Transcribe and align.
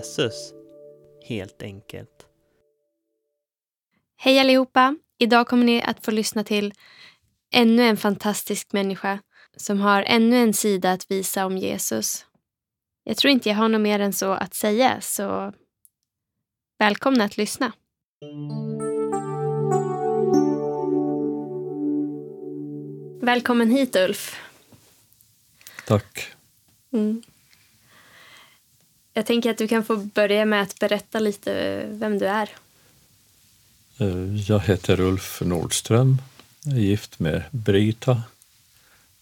Jesus, 0.00 0.52
helt 1.28 1.62
enkelt. 1.62 2.26
Hej 4.16 4.38
allihopa! 4.38 4.96
Idag 5.18 5.48
kommer 5.48 5.64
ni 5.64 5.82
att 5.82 6.04
få 6.04 6.10
lyssna 6.10 6.44
till 6.44 6.74
ännu 7.52 7.82
en 7.82 7.96
fantastisk 7.96 8.72
människa 8.72 9.18
som 9.56 9.80
har 9.80 10.02
ännu 10.02 10.36
en 10.36 10.54
sida 10.54 10.92
att 10.92 11.10
visa 11.10 11.46
om 11.46 11.58
Jesus. 11.58 12.26
Jag 13.04 13.16
tror 13.16 13.30
inte 13.30 13.48
jag 13.48 13.56
har 13.56 13.68
något 13.68 13.80
mer 13.80 14.00
än 14.00 14.12
så 14.12 14.32
att 14.32 14.54
säga, 14.54 15.00
så 15.00 15.52
välkomna 16.78 17.24
att 17.24 17.36
lyssna. 17.36 17.72
Välkommen 23.22 23.70
hit 23.70 23.96
Ulf. 23.96 24.40
Tack. 25.86 26.32
Mm. 26.92 27.22
Jag 29.12 29.26
tänker 29.26 29.50
att 29.50 29.58
du 29.58 29.68
kan 29.68 29.84
få 29.84 29.96
börja 29.96 30.44
med 30.44 30.62
att 30.62 30.78
berätta 30.78 31.18
lite 31.18 31.82
vem 31.90 32.18
du 32.18 32.26
är. 32.26 32.50
Eh, 33.98 34.34
jag 34.34 34.60
heter 34.60 35.00
Ulf 35.00 35.40
Nordström. 35.44 36.18
Jag 36.64 36.76
är 36.76 36.80
gift 36.80 37.18
med 37.18 37.42
Brita 37.50 38.22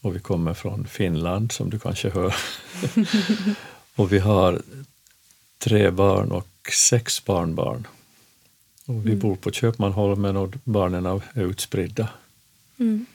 och 0.00 0.16
vi 0.16 0.20
kommer 0.20 0.54
från 0.54 0.86
Finland 0.86 1.52
som 1.52 1.70
du 1.70 1.78
kanske 1.78 2.10
hör. 2.10 2.34
och 3.94 4.12
vi 4.12 4.18
har 4.18 4.62
tre 5.58 5.90
barn 5.90 6.32
och 6.32 6.48
sex 6.72 7.24
barnbarn. 7.24 7.86
Och 8.84 9.06
vi 9.06 9.10
mm. 9.10 9.18
bor 9.18 9.36
på 9.36 9.50
Köpmanholmen 9.50 10.36
och 10.36 10.54
barnen 10.64 11.06
är 11.06 11.22
utspridda. 11.34 12.08
Mm. 12.78 13.06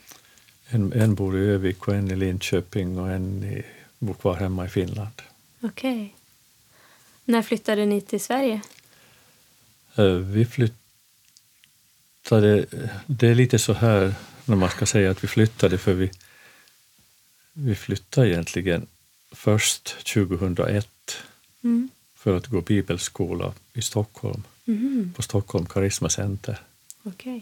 En, 0.68 0.92
en 0.92 1.14
bor 1.14 1.38
i 1.38 1.40
Övik 1.40 1.88
och 1.88 1.94
en 1.94 2.10
i 2.10 2.16
Linköping 2.16 2.98
och 2.98 3.10
en 3.10 3.44
i, 3.44 3.62
bor 3.98 4.14
kvar 4.14 4.34
hemma 4.34 4.66
i 4.66 4.68
Finland. 4.68 5.22
Okej. 5.60 5.92
Okay. 5.92 6.10
När 7.24 7.42
flyttade 7.42 7.86
ni 7.86 8.00
till 8.00 8.20
Sverige? 8.20 8.60
Eh, 9.96 10.14
vi 10.14 10.44
flyttade... 10.44 12.66
Det 13.06 13.28
är 13.28 13.34
lite 13.34 13.58
så 13.58 13.72
här 13.72 14.14
när 14.44 14.56
man 14.56 14.70
ska 14.70 14.86
säga 14.86 15.10
att 15.10 15.24
vi 15.24 15.28
flyttade, 15.28 15.78
för 15.78 15.94
vi, 15.94 16.10
vi 17.52 17.74
flyttade 17.74 18.28
egentligen 18.28 18.86
först 19.32 20.04
2001 20.14 20.88
mm. 21.64 21.88
för 22.14 22.36
att 22.36 22.46
gå 22.46 22.60
bibelskola 22.60 23.52
i 23.72 23.82
Stockholm, 23.82 24.42
mm. 24.66 25.12
på 25.16 25.22
Stockholm 25.22 25.66
Karisma 25.66 26.08
Center. 26.08 26.62
Okay. 27.02 27.40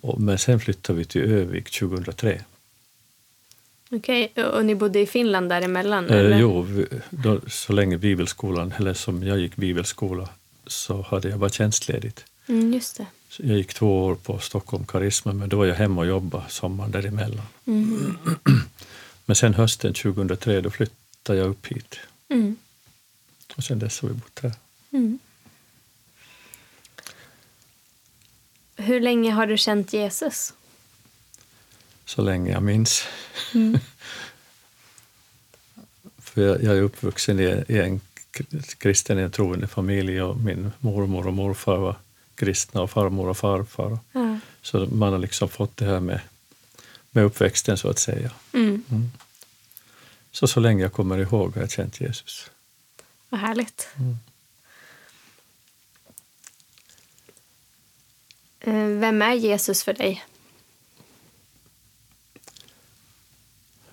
Och, 0.00 0.20
men 0.20 0.38
sen 0.38 0.60
flyttade 0.60 0.98
vi 0.98 1.04
till 1.04 1.22
Övik 1.22 1.70
2003. 1.70 2.44
Okej, 3.92 4.28
okay. 4.32 4.44
och 4.44 4.64
ni 4.64 4.74
bodde 4.74 5.00
i 5.00 5.06
Finland 5.06 5.48
däremellan? 5.48 6.10
Eh, 6.10 6.40
jo, 6.40 6.66
då, 7.10 7.40
så 7.48 7.72
länge 7.72 7.98
bibelskolan, 7.98 8.74
eller 8.78 8.94
som 8.94 9.22
jag 9.22 9.38
gick 9.38 9.56
bibelskola, 9.56 10.28
så 10.66 11.02
hade 11.02 11.28
jag 11.28 11.38
bara 11.38 11.50
tjänstledigt. 11.50 12.24
Mm, 12.46 12.72
just 12.72 12.96
det. 12.96 13.06
Så 13.28 13.42
jag 13.46 13.56
gick 13.56 13.74
två 13.74 14.04
år 14.04 14.14
på 14.14 14.38
Stockholm 14.38 14.86
Karisma, 14.86 15.32
men 15.32 15.48
då 15.48 15.56
var 15.56 15.66
jag 15.66 15.74
hemma 15.74 16.00
och 16.00 16.06
jobbade 16.06 16.44
sommaren 16.48 16.90
däremellan. 16.90 17.46
Mm. 17.66 18.18
men 19.26 19.36
sen 19.36 19.54
hösten 19.54 19.94
2003 19.94 20.60
då 20.60 20.70
flyttade 20.70 21.38
jag 21.38 21.48
upp 21.48 21.66
hit. 21.66 22.00
Mm. 22.28 22.56
Och 23.56 23.64
sen 23.64 23.78
dess 23.78 24.00
har 24.00 24.08
vi 24.08 24.14
bott 24.14 24.40
här. 24.42 24.52
Mm. 24.90 25.18
Hur 28.76 29.00
länge 29.00 29.32
har 29.32 29.46
du 29.46 29.56
känt 29.56 29.92
Jesus? 29.92 30.54
Så 32.10 32.22
länge 32.22 32.52
jag 32.52 32.62
minns. 32.62 33.02
Mm. 33.54 33.78
För 36.18 36.42
jag, 36.42 36.62
jag, 36.62 36.76
är 36.76 36.82
uppvuxen 36.82 37.40
i, 37.40 37.64
i 37.68 37.78
en 37.78 38.00
kristen, 38.78 39.18
en 39.18 39.30
troende 39.30 39.66
familj 39.66 40.22
och 40.22 40.36
min 40.36 40.72
mormor 40.78 41.26
och 41.26 41.32
morfar 41.32 41.76
var 41.76 41.96
kristna 42.34 42.82
och 42.82 42.90
farmor 42.90 43.28
och 43.28 43.38
farfar. 43.38 43.98
Mm. 44.14 44.40
Så 44.62 44.86
man 44.86 45.12
har 45.12 45.18
liksom 45.18 45.48
fått 45.48 45.76
det 45.76 45.84
här 45.84 46.00
med, 46.00 46.20
med 47.10 47.24
uppväxten 47.24 47.78
så 47.78 47.88
att 47.88 47.98
säga. 47.98 48.30
Mm. 48.52 48.84
Mm. 48.90 49.10
Så 50.32 50.46
så 50.46 50.60
länge 50.60 50.82
jag 50.82 50.92
kommer 50.92 51.18
ihåg 51.18 51.54
har 51.54 51.60
jag 51.60 51.70
känt 51.70 52.00
Jesus. 52.00 52.50
Vad 53.28 53.40
härligt. 53.40 53.88
Mm. 53.96 54.18
Eh, 58.60 59.00
vem 59.00 59.22
är 59.22 59.34
Jesus 59.34 59.82
för 59.82 59.92
dig? 59.92 60.24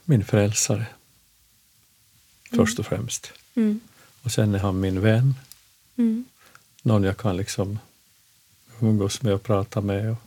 Min 0.09 0.25
frälsare, 0.25 0.85
mm. 2.51 2.65
först 2.65 2.79
och 2.79 2.85
främst. 2.85 3.33
Mm. 3.55 3.79
Och 4.21 4.31
sen 4.31 4.55
är 4.55 4.59
han 4.59 4.79
min 4.79 5.01
vän. 5.01 5.35
Mm. 5.95 6.25
Någon 6.81 7.03
jag 7.03 7.17
kan 7.17 7.37
liksom 7.37 7.79
umgås 8.81 9.21
med 9.21 9.33
och 9.33 9.43
prata 9.43 9.81
med 9.81 10.11
och 10.11 10.17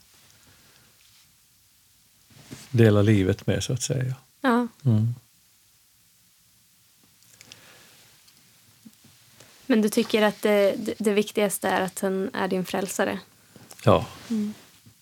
dela 2.71 3.03
livet 3.03 3.47
med, 3.47 3.65
så 3.65 3.73
att 3.73 3.83
säga. 3.83 4.15
Ja. 4.41 4.69
Mm. 4.85 5.15
Men 9.67 9.83
du 9.83 9.89
tycker 9.89 10.23
att 10.23 10.43
det, 10.43 10.77
det, 10.99 11.13
viktigaste 11.13 11.69
är 11.69 11.81
att 11.81 12.01
han 12.01 12.31
är 12.35 12.49
din 12.49 12.65
frälsare? 12.65 13.21
Ja, 13.85 14.07
mm. 14.31 14.55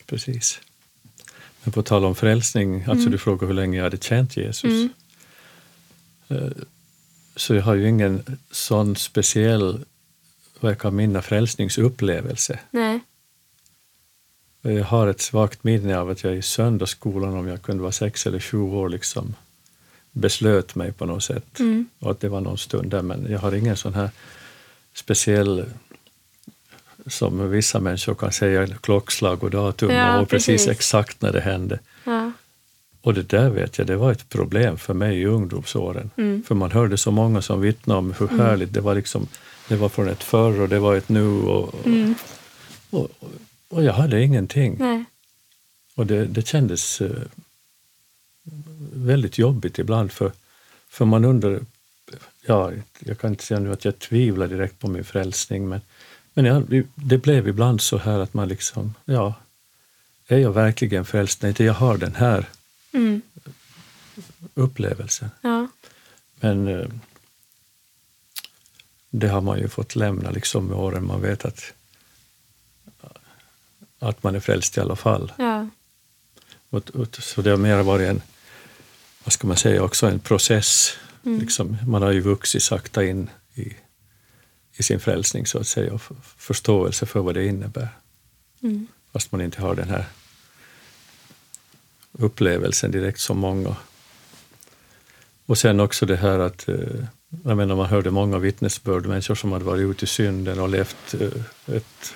precis. 0.06 0.60
Men 1.64 1.72
på 1.72 1.82
tal 1.82 2.04
om 2.04 2.14
frälsning, 2.14 2.74
alltså 2.74 2.92
mm. 2.92 3.10
du 3.12 3.18
frågar 3.18 3.46
hur 3.46 3.54
länge 3.54 3.76
jag 3.76 3.84
hade 3.84 3.96
känt 3.96 4.36
Jesus. 4.36 4.64
Mm. 4.64 4.90
Eh, 6.28 6.50
så 7.36 7.54
jag 7.54 7.62
har 7.62 7.74
ju 7.74 7.88
ingen 7.88 8.38
sån 8.50 8.96
speciell, 8.96 9.84
vad 10.60 10.72
jag 10.72 10.78
kan 10.78 10.96
minna, 10.96 11.22
frälsningsupplevelse. 11.22 12.58
Nej. 12.70 13.00
Jag 14.62 14.84
har 14.84 15.06
ett 15.06 15.20
svagt 15.20 15.64
minne 15.64 15.98
av 15.98 16.10
att 16.10 16.24
jag 16.24 16.36
i 16.36 16.42
söndagsskolan, 16.42 17.34
om 17.34 17.48
jag 17.48 17.62
kunde 17.62 17.82
vara 17.82 17.92
sex 17.92 18.26
eller 18.26 18.40
sju 18.40 18.58
år, 18.58 18.88
liksom 18.88 19.34
beslöt 20.12 20.74
mig 20.74 20.92
på 20.92 21.06
något 21.06 21.24
sätt. 21.24 21.60
Mm. 21.60 21.88
Och 21.98 22.10
att 22.10 22.20
det 22.20 22.28
var 22.28 22.40
någon 22.40 22.58
stund 22.58 22.90
där, 22.90 23.02
men 23.02 23.26
jag 23.30 23.38
har 23.38 23.52
ingen 23.52 23.76
sån 23.76 23.94
här 23.94 24.10
speciell 24.94 25.64
som 27.06 27.50
vissa 27.50 27.80
människor 27.80 28.14
kan 28.14 28.32
säga 28.32 28.66
klockslag 28.66 29.44
och 29.44 29.50
datum 29.50 29.90
ja, 29.90 30.20
och 30.20 30.28
precis. 30.28 30.46
precis 30.46 30.68
exakt 30.68 31.22
när 31.22 31.32
det 31.32 31.40
hände. 31.40 31.78
Ja. 32.04 32.32
Och 33.00 33.14
det 33.14 33.22
där 33.22 33.50
vet 33.50 33.78
jag, 33.78 33.86
det 33.86 33.96
var 33.96 34.12
ett 34.12 34.28
problem 34.28 34.78
för 34.78 34.94
mig 34.94 35.20
i 35.20 35.24
ungdomsåren. 35.24 36.10
Mm. 36.16 36.42
För 36.42 36.54
man 36.54 36.70
hörde 36.70 36.96
så 36.96 37.10
många 37.10 37.42
som 37.42 37.60
vittnade 37.60 37.98
om 37.98 38.14
hur 38.18 38.32
mm. 38.32 38.46
härligt 38.46 38.72
det 38.72 38.80
var. 38.80 38.94
Liksom, 38.94 39.28
det 39.68 39.76
var 39.76 39.88
från 39.88 40.08
ett 40.08 40.22
förr 40.22 40.60
och 40.60 40.68
det 40.68 40.78
var 40.78 40.96
ett 40.96 41.08
nu. 41.08 41.28
Och, 41.28 41.86
mm. 41.86 42.14
och, 42.90 43.08
och, 43.68 43.84
jag 43.84 43.92
hade 43.92 44.22
ingenting. 44.22 44.76
Nej. 44.78 45.04
Och 45.94 46.06
det, 46.06 46.26
det 46.26 46.46
kändes 46.46 47.00
uh, 47.00 47.10
väldigt 48.92 49.38
jobbigt 49.38 49.78
ibland 49.78 50.12
för, 50.12 50.32
för 50.88 51.04
man 51.04 51.24
undrar, 51.24 51.60
ja, 52.46 52.72
jag 52.98 53.18
kan 53.18 53.30
inte 53.30 53.44
säga 53.44 53.60
nu 53.60 53.72
att 53.72 53.84
jag 53.84 53.98
tvivlar 53.98 54.46
direkt 54.46 54.78
på 54.78 54.88
min 54.88 55.04
frälsning, 55.04 55.68
men 55.68 55.80
men 56.38 56.44
ja, 56.44 56.82
det 56.94 57.18
blev 57.18 57.48
ibland 57.48 57.80
så 57.80 57.98
här 57.98 58.18
att 58.18 58.34
man 58.34 58.48
liksom, 58.48 58.94
ja, 59.04 59.34
är 60.26 60.38
jag 60.38 60.52
verkligen 60.52 61.04
frälst 61.04 61.42
när 61.42 61.48
inte 61.48 61.64
jag 61.64 61.74
har 61.74 61.96
den 61.96 62.14
här 62.14 62.48
mm. 62.92 63.22
upplevelsen? 64.54 65.30
Ja. 65.40 65.68
Men 66.40 66.68
eh, 66.68 66.88
det 69.10 69.28
har 69.28 69.40
man 69.40 69.58
ju 69.58 69.68
fått 69.68 69.96
lämna 69.96 70.30
liksom 70.30 70.66
med 70.66 70.76
åren. 70.76 71.06
Man 71.06 71.22
vet 71.22 71.44
att, 71.44 71.72
att 73.98 74.22
man 74.22 74.34
är 74.34 74.40
frälst 74.40 74.76
i 74.76 74.80
alla 74.80 74.96
fall. 74.96 75.32
Ja. 75.38 75.68
Och, 76.70 76.90
och, 76.90 77.16
så 77.16 77.42
det 77.42 77.50
har 77.50 77.56
mer 77.56 77.82
varit 77.82 78.08
en, 78.08 78.22
vad 79.24 79.32
ska 79.32 79.46
man 79.46 79.56
säga, 79.56 79.82
också 79.82 80.06
en 80.06 80.20
process. 80.20 80.90
Mm. 81.24 81.40
Liksom, 81.40 81.76
man 81.86 82.02
har 82.02 82.10
ju 82.10 82.20
vuxit 82.20 82.62
sakta 82.62 83.04
in 83.04 83.30
i 83.54 83.74
i 84.78 84.82
sin 84.82 85.00
frälsning 85.00 85.46
så 85.46 85.58
att 85.58 85.66
säga 85.66 85.92
och 85.92 86.02
förståelse 86.36 87.06
för 87.06 87.20
vad 87.20 87.34
det 87.34 87.46
innebär. 87.46 87.88
Mm. 88.62 88.86
Fast 89.12 89.32
man 89.32 89.40
inte 89.40 89.62
har 89.62 89.74
den 89.74 89.88
här 89.88 90.04
upplevelsen 92.12 92.90
direkt 92.90 93.20
som 93.20 93.38
många. 93.38 93.76
Och 95.46 95.58
sen 95.58 95.80
också 95.80 96.06
det 96.06 96.16
här 96.16 96.38
att, 96.38 96.68
eh, 96.68 97.04
jag 97.44 97.56
menar 97.56 97.76
man 97.76 97.86
hörde 97.86 98.10
många 98.10 98.38
vittnesbörd, 98.38 99.06
människor 99.06 99.34
som 99.34 99.52
hade 99.52 99.64
varit 99.64 99.90
ute 99.90 100.04
i 100.04 100.08
synden 100.08 100.60
och 100.60 100.68
levt 100.68 101.14
eh, 101.14 101.76
ett 101.76 102.14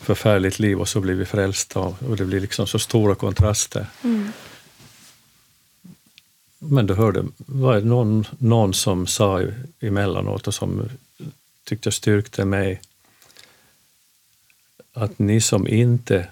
förfärligt 0.00 0.58
liv 0.58 0.80
och 0.80 0.88
så 0.88 1.00
blir 1.00 1.14
vi 1.14 1.24
frälsta 1.24 1.80
och 1.80 2.16
det 2.16 2.24
blir 2.24 2.40
liksom 2.40 2.66
så 2.66 2.78
stora 2.78 3.14
kontraster. 3.14 3.86
Mm. 4.04 4.32
Men 6.58 6.86
då 6.86 6.94
hörde 6.94 7.24
var 7.36 7.74
det 7.74 7.84
någon, 7.84 8.24
någon 8.38 8.74
som 8.74 9.06
sa 9.06 9.42
emellanåt 9.80 10.46
och 10.46 10.54
som 10.54 10.88
tyckte 11.64 11.86
jag 11.86 11.94
styrkte 11.94 12.44
mig 12.44 12.80
att 14.92 15.18
ni 15.18 15.40
som 15.40 15.68
inte 15.68 16.28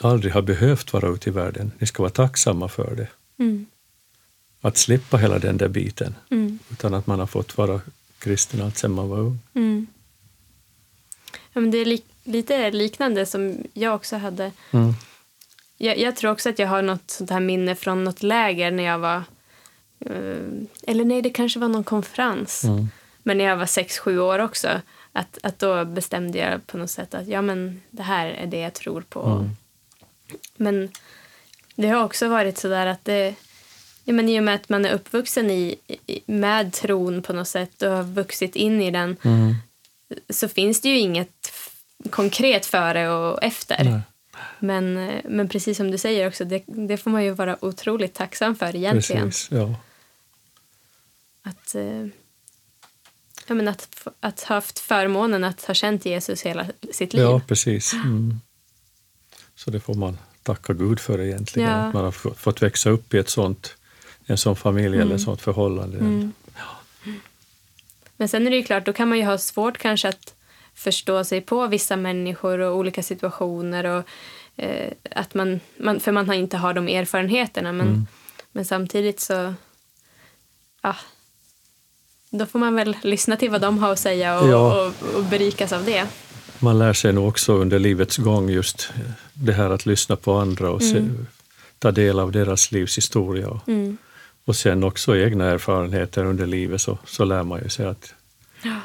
aldrig 0.00 0.32
har 0.32 0.42
behövt 0.42 0.92
vara 0.92 1.08
ute 1.08 1.30
i 1.30 1.32
världen, 1.32 1.72
ni 1.78 1.86
ska 1.86 2.02
vara 2.02 2.12
tacksamma 2.12 2.68
för 2.68 2.94
det. 2.96 3.08
Mm. 3.44 3.66
Att 4.60 4.76
slippa 4.76 5.16
hela 5.16 5.38
den 5.38 5.56
där 5.56 5.68
biten, 5.68 6.14
mm. 6.30 6.58
utan 6.70 6.94
att 6.94 7.06
man 7.06 7.18
har 7.18 7.26
fått 7.26 7.56
vara 7.58 7.80
kristen 8.18 8.62
allt 8.62 8.78
sedan 8.78 8.92
man 8.92 9.08
var 9.08 9.18
ung. 9.18 9.38
Mm. 9.54 9.86
Ja, 11.52 11.60
men 11.60 11.70
det 11.70 11.78
är 11.78 11.84
li 11.84 12.02
lite 12.24 12.70
liknande 12.70 13.26
som 13.26 13.64
jag 13.72 13.94
också 13.94 14.16
hade. 14.16 14.52
Mm. 14.70 14.92
Jag, 15.76 15.98
jag, 15.98 16.16
tror 16.16 16.30
också 16.30 16.48
att 16.48 16.58
jag 16.58 16.68
har 16.68 16.82
något 16.82 17.10
sånt 17.10 17.30
här 17.30 17.40
minne 17.40 17.74
från 17.74 18.04
något 18.04 18.22
läger 18.22 18.70
när 18.70 18.82
jag 18.82 18.98
var... 18.98 19.22
Uh, 20.10 20.62
eller 20.86 21.04
nej, 21.04 21.22
det 21.22 21.30
kanske 21.30 21.60
var 21.60 21.68
någon 21.68 21.84
konferens. 21.84 22.64
Mm. 22.64 22.88
Men 23.22 23.38
när 23.38 23.44
jag 23.44 23.56
var 23.56 23.66
sex, 23.66 23.98
sju 23.98 24.18
år 24.20 24.38
också. 24.38 24.80
Att, 25.12 25.38
att 25.42 25.58
då 25.58 25.84
bestämde 25.84 26.38
jag 26.38 26.66
på 26.66 26.78
något 26.78 26.90
sätt 26.90 27.14
att 27.14 27.26
ja, 27.26 27.42
men 27.42 27.82
det 27.90 28.02
här 28.02 28.26
är 28.26 28.46
det 28.46 28.58
jag 28.58 28.74
tror 28.74 29.00
på. 29.00 29.22
Mm. 29.22 29.50
Men 30.56 30.88
det 31.74 31.88
har 31.88 32.04
också 32.04 32.28
varit 32.28 32.58
så 32.58 32.68
där 32.68 32.86
att 32.86 33.04
det... 33.04 33.34
Ja, 34.04 34.12
men 34.12 34.28
I 34.28 34.40
och 34.40 34.44
med 34.44 34.54
att 34.54 34.68
man 34.68 34.84
är 34.84 34.92
uppvuxen 34.92 35.50
i, 35.50 35.76
med 36.26 36.72
tron 36.72 37.22
på 37.22 37.32
något 37.32 37.48
sätt 37.48 37.82
och 37.82 37.90
har 37.90 38.02
vuxit 38.02 38.56
in 38.56 38.82
i 38.82 38.90
den 38.90 39.16
Mm. 39.22 39.54
så 40.28 40.48
finns 40.48 40.80
det 40.80 40.88
ju 40.88 40.98
inget 40.98 41.52
konkret 42.10 42.66
före 42.66 43.10
och 43.10 43.42
efter. 43.42 43.84
Nej. 43.84 44.00
Men, 44.58 45.10
men 45.24 45.48
precis 45.48 45.76
som 45.76 45.90
du 45.90 45.98
säger 45.98 46.28
också, 46.28 46.44
det, 46.44 46.62
det 46.66 46.96
får 46.96 47.10
man 47.10 47.24
ju 47.24 47.30
vara 47.30 47.64
otroligt 47.64 48.14
tacksam 48.14 48.56
för 48.56 48.76
egentligen. 48.76 49.28
Precis, 49.28 49.50
ja. 49.50 49.74
Att, 51.42 51.74
eh, 51.74 52.06
ja, 53.50 53.54
men 53.54 53.68
att, 53.68 54.06
att 54.20 54.42
ha 54.42 54.54
haft 54.54 54.78
förmånen 54.78 55.44
att 55.44 55.64
ha 55.64 55.74
känt 55.74 56.04
Jesus 56.06 56.42
hela 56.42 56.66
sitt 56.92 57.12
liv. 57.14 57.22
ja, 57.22 57.40
precis. 57.46 57.92
Mm. 57.92 58.40
Så 59.54 59.70
det 59.70 59.80
får 59.80 59.94
man 59.94 60.18
tacka 60.42 60.72
Gud 60.72 61.00
för 61.00 61.20
egentligen. 61.20 61.70
Ja. 61.70 61.76
Att 61.76 61.94
man 61.94 62.04
har 62.04 62.34
fått 62.34 62.62
växa 62.62 62.90
upp 62.90 63.14
i 63.14 63.18
ett 63.18 63.28
sånt, 63.28 63.76
en 64.26 64.38
sån 64.38 64.56
familj 64.56 64.98
eller 65.00 65.14
ett 65.14 65.20
sånt 65.20 65.40
förhållande. 65.42 65.98
Mm. 65.98 66.32
Men 68.16 68.28
sen 68.28 68.46
är 68.46 68.50
det 68.50 68.56
ju 68.56 68.62
klart, 68.62 68.86
då 68.86 68.92
kan 68.92 69.08
man 69.08 69.18
ju 69.18 69.24
ha 69.24 69.38
svårt 69.38 69.78
kanske 69.78 70.08
att 70.08 70.34
förstå 70.74 71.24
sig 71.24 71.40
på 71.40 71.66
vissa 71.66 71.96
människor 71.96 72.58
och 72.58 72.76
olika 72.76 73.02
situationer. 73.02 73.84
Och, 73.84 74.04
eh, 74.56 74.92
att 75.10 75.34
man, 75.34 75.60
man, 75.76 76.00
för 76.00 76.12
man 76.12 76.26
har 76.28 76.34
inte 76.34 76.56
har 76.56 76.74
de 76.74 76.88
erfarenheterna. 76.88 77.72
Men, 77.72 77.86
Mm. 77.88 78.06
men 78.52 78.64
samtidigt 78.64 79.20
så... 79.20 79.54
Ja, 80.82 80.96
då 82.30 82.46
får 82.46 82.58
man 82.58 82.74
väl 82.74 82.96
lyssna 83.02 83.36
till 83.36 83.50
vad 83.50 83.60
de 83.60 83.78
har 83.78 83.92
att 83.92 83.98
säga 83.98 84.40
och, 84.40 84.48
Ja. 84.48 84.86
och, 84.86 85.16
och 85.16 85.24
berikas 85.24 85.72
av 85.72 85.84
det. 85.84 86.06
Man 86.58 86.78
lär 86.78 86.92
sig 86.92 87.12
nog 87.12 87.28
också 87.28 87.52
under 87.54 87.78
livets 87.78 88.16
gång 88.16 88.50
just 88.50 88.90
det 89.32 89.52
här 89.52 89.70
att 89.70 89.86
lyssna 89.86 90.16
på 90.16 90.34
andra 90.34 90.70
och 90.70 90.82
se, 90.82 91.04
ta 91.78 91.90
del 91.90 92.18
av 92.20 92.32
deras 92.32 92.72
livshistoria. 92.72 93.48
Och, 93.48 93.68
Mm. 93.68 93.96
och 94.44 94.56
sen 94.56 94.84
också 94.84 95.16
egna 95.16 95.44
erfarenheter 95.44 96.24
under 96.24 96.46
livet 96.46 96.80
så, 96.80 96.98
så 97.06 97.24
lär 97.24 97.42
man 97.42 97.62
ju 97.62 97.68
sig 97.68 97.86
att, 97.86 98.14
Ja. 98.62 98.76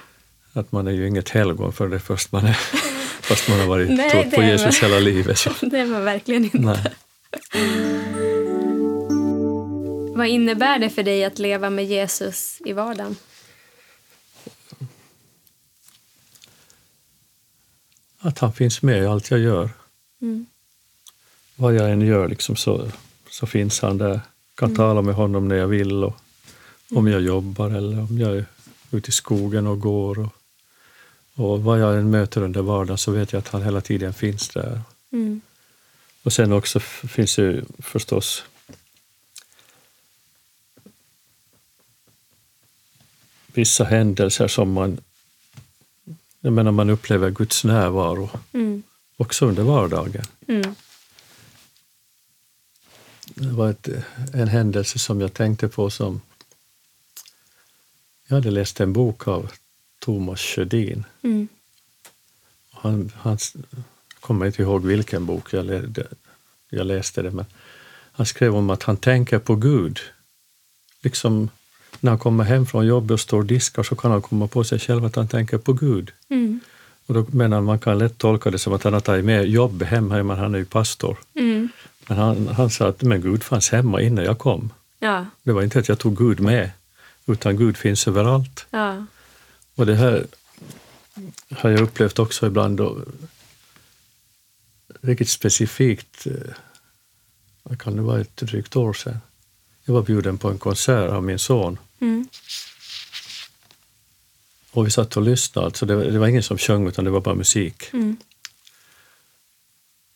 att 0.53 0.71
man 0.71 0.88
är 0.88 0.92
ju 0.92 1.07
inget 1.07 1.30
helgon 1.30 1.74
för 1.74 1.88
det 1.88 2.00
först 2.00 2.31
man, 2.31 2.45
är, 2.45 2.53
först 3.21 3.50
man 3.50 3.59
har 3.59 3.68
varit 3.68 3.89
Nej, 3.89 4.09
trott 4.12 4.31
på 4.31 4.42
Jesus 4.44 4.83
väl- 4.83 4.89
hela 4.89 5.00
livet. 5.00 5.38
Så. 5.38 5.50
Det 5.62 5.80
är 5.80 5.86
man 5.86 6.03
verkligen 6.03 6.44
inte. 6.44 6.57
Nej. 6.57 6.94
Vad 10.15 10.27
innebär 10.27 10.80
det 10.80 10.89
för 10.89 11.03
dig 11.03 11.25
att 11.25 11.39
leva 11.39 11.69
med 11.69 11.86
Jesus 11.86 12.57
i 12.65 12.74
vardagen? 12.74 13.15
Att 18.25 18.39
han 18.39 18.54
finns 18.54 18.81
med 18.81 19.04
i 19.04 19.06
allt 19.06 19.31
jag 19.31 19.39
gör. 19.39 19.69
Mm. 20.22 20.45
Vad 21.56 21.75
jag 21.75 21.92
än 21.92 22.01
gör 22.01 22.27
liksom 22.27 22.56
så, 22.56 22.92
så 23.30 23.45
finns 23.45 23.80
han 23.80 23.98
där. 23.98 24.19
kan 24.56 24.75
tala 24.75 25.01
med 25.01 25.16
honom 25.16 25.48
när 25.48 25.56
jag 25.56 25.68
vill. 25.68 26.04
Och, 26.04 26.16
Om 26.92 27.07
jag 27.07 27.22
jobbar 27.22 27.69
eller 27.69 28.00
om 28.00 28.18
jag 28.18 28.38
är 28.38 28.45
ute 28.92 29.10
i 29.10 29.12
skogen 29.12 29.68
och 29.68 29.80
går. 29.80 30.19
Och, 30.19 30.31
och 31.36 31.63
vad 31.63 31.80
jag 31.80 31.98
än 31.98 32.10
möter 32.10 32.42
under 32.42 32.62
vardagen 32.62 32.98
så 32.98 33.12
vet 33.12 33.33
jag 33.33 33.39
att 33.39 33.48
han 33.48 33.63
hela 33.63 33.81
tiden 33.81 34.13
finns 34.13 34.50
där. 34.50 34.81
Mm. 35.12 35.42
Och 36.24 36.33
sen 36.33 36.51
också 36.51 36.80
finns 36.80 37.38
ju 37.38 37.66
förstås 37.80 38.44
vissa 43.54 43.83
händelser 43.83 44.48
som 44.48 44.71
man, 44.71 44.98
jag 46.45 46.53
menar 46.53 46.71
man 46.71 46.89
upplever 46.89 47.30
Guds 47.30 47.63
närvaro 47.63 48.30
Mm. 48.53 48.83
också 49.18 49.45
under 49.45 49.63
vardagen. 49.63 50.25
Mm. 50.47 50.75
Det 53.36 53.47
var 53.51 53.69
ett, 53.69 53.89
en 54.33 54.47
händelse 54.47 55.00
som 55.00 55.21
jag 55.21 55.33
tänkte 55.33 55.68
på 55.68 55.89
som... 55.89 56.21
Jag 58.27 58.36
hade 58.36 58.51
läst 58.51 58.80
en 58.80 58.94
bok 58.94 59.27
av 59.27 59.51
Thomas 60.00 60.42
Sjödin. 60.42 61.03
Mm. 61.21 61.47
Han, 62.71 63.12
han 63.15 63.38
jag 63.53 63.81
kommer 64.19 64.45
inte 64.45 64.62
ihåg 64.62 64.86
vilken 64.86 65.25
bok 65.25 65.53
jag, 65.53 65.65
det- 65.65 66.07
jag 66.69 66.88
läste 66.88 67.21
det, 67.21 67.31
men 67.31 67.45
han 68.12 68.25
skrev 68.25 68.56
om 68.56 68.69
att 68.69 68.83
han 68.83 68.97
tänker 68.97 69.39
på 69.39 69.56
Gud. 69.56 70.00
Liksom 71.01 71.50
när 72.06 72.12
han 72.12 72.19
kommer 72.19 72.44
hem 72.44 72.66
från 72.66 72.86
jobbet 72.86 73.12
och 73.12 73.19
står 73.19 73.38
och 73.38 73.46
diskar 73.46 73.84
så 73.84 73.96
kan 73.96 74.12
han 74.12 74.22
komma 74.22 74.48
på 74.48 74.63
sig 74.63 74.80
själv 74.80 75.06
att 75.06 75.16
han 75.16 75.28
tänker 75.28 75.57
på 75.57 75.74
Gud. 75.74 76.12
Mm. 76.30 76.60
Och 77.06 77.13
då 77.13 77.25
menar 77.31 77.62
man 77.62 77.80
kan 77.80 77.98
lätt 77.98 78.18
tolka 78.18 78.52
det 78.52 78.60
som 78.60 78.74
att 78.74 78.84
han 78.84 78.94
har 78.94 79.00
tagit 79.00 79.25
med 79.25 79.48
jobbet 79.48 79.88
hem, 79.88 80.07
men 80.07 80.30
han 80.30 80.56
är 80.56 80.60
ju 80.60 80.66
pastor. 80.66 81.18
Mm. 81.34 81.69
Men 82.07 82.18
han, 82.18 82.48
han 82.48 82.69
sa 82.69 82.88
att 82.88 83.02
men 83.02 83.22
Gud 83.22 83.44
fanns 83.44 83.69
hemma 83.69 84.02
innan 84.02 84.25
jag 84.25 84.40
kom. 84.40 84.69
Ja. 85.00 85.25
Det 85.44 85.52
var 85.52 85.63
inte 85.63 85.80
att 85.80 85.90
jag 85.90 86.00
tog 86.00 86.18
Gud 86.18 86.40
med, 86.40 86.72
utan 87.25 87.57
Gud 87.57 87.78
finns 87.78 88.07
överallt. 88.07 88.66
Ja. 88.69 89.06
Och 89.76 89.85
det 89.85 89.95
här 89.95 90.26
har 91.52 91.69
jag 91.69 91.80
upplevt 91.80 92.19
också 92.19 92.47
ibland 92.47 92.78
då, 92.78 92.97
riktigt 95.02 95.30
specifikt, 95.30 96.28
eh, 96.28 96.54
vad 97.64 97.81
kan 97.81 97.95
det 97.95 98.02
vara, 98.02 98.21
ett 98.21 98.38
drygt 98.38 98.76
år 98.76 98.94
sedan. 98.94 99.18
Jag 99.85 99.94
var 99.94 100.02
bjuden 100.02 100.38
på 100.38 100.50
en 100.50 100.57
konsert 100.57 101.12
av 101.12 101.24
min 101.24 101.40
son. 101.40 101.78
Och 104.71 104.85
vi 104.87 104.92
satt 104.92 105.18
och 105.18 105.23
lyssnade. 105.23 105.65
Alltså 105.65 105.85
det, 105.85 105.95
var- 105.95 106.04
det 106.04 106.19
var 106.19 106.27
ingen 106.27 106.44
som 106.44 106.57
sjöng 106.57 106.87
utan 106.87 107.06
det 107.06 107.11
var 107.11 107.21
bara 107.21 107.35
musik. 107.35 107.94
Mm. 107.94 108.18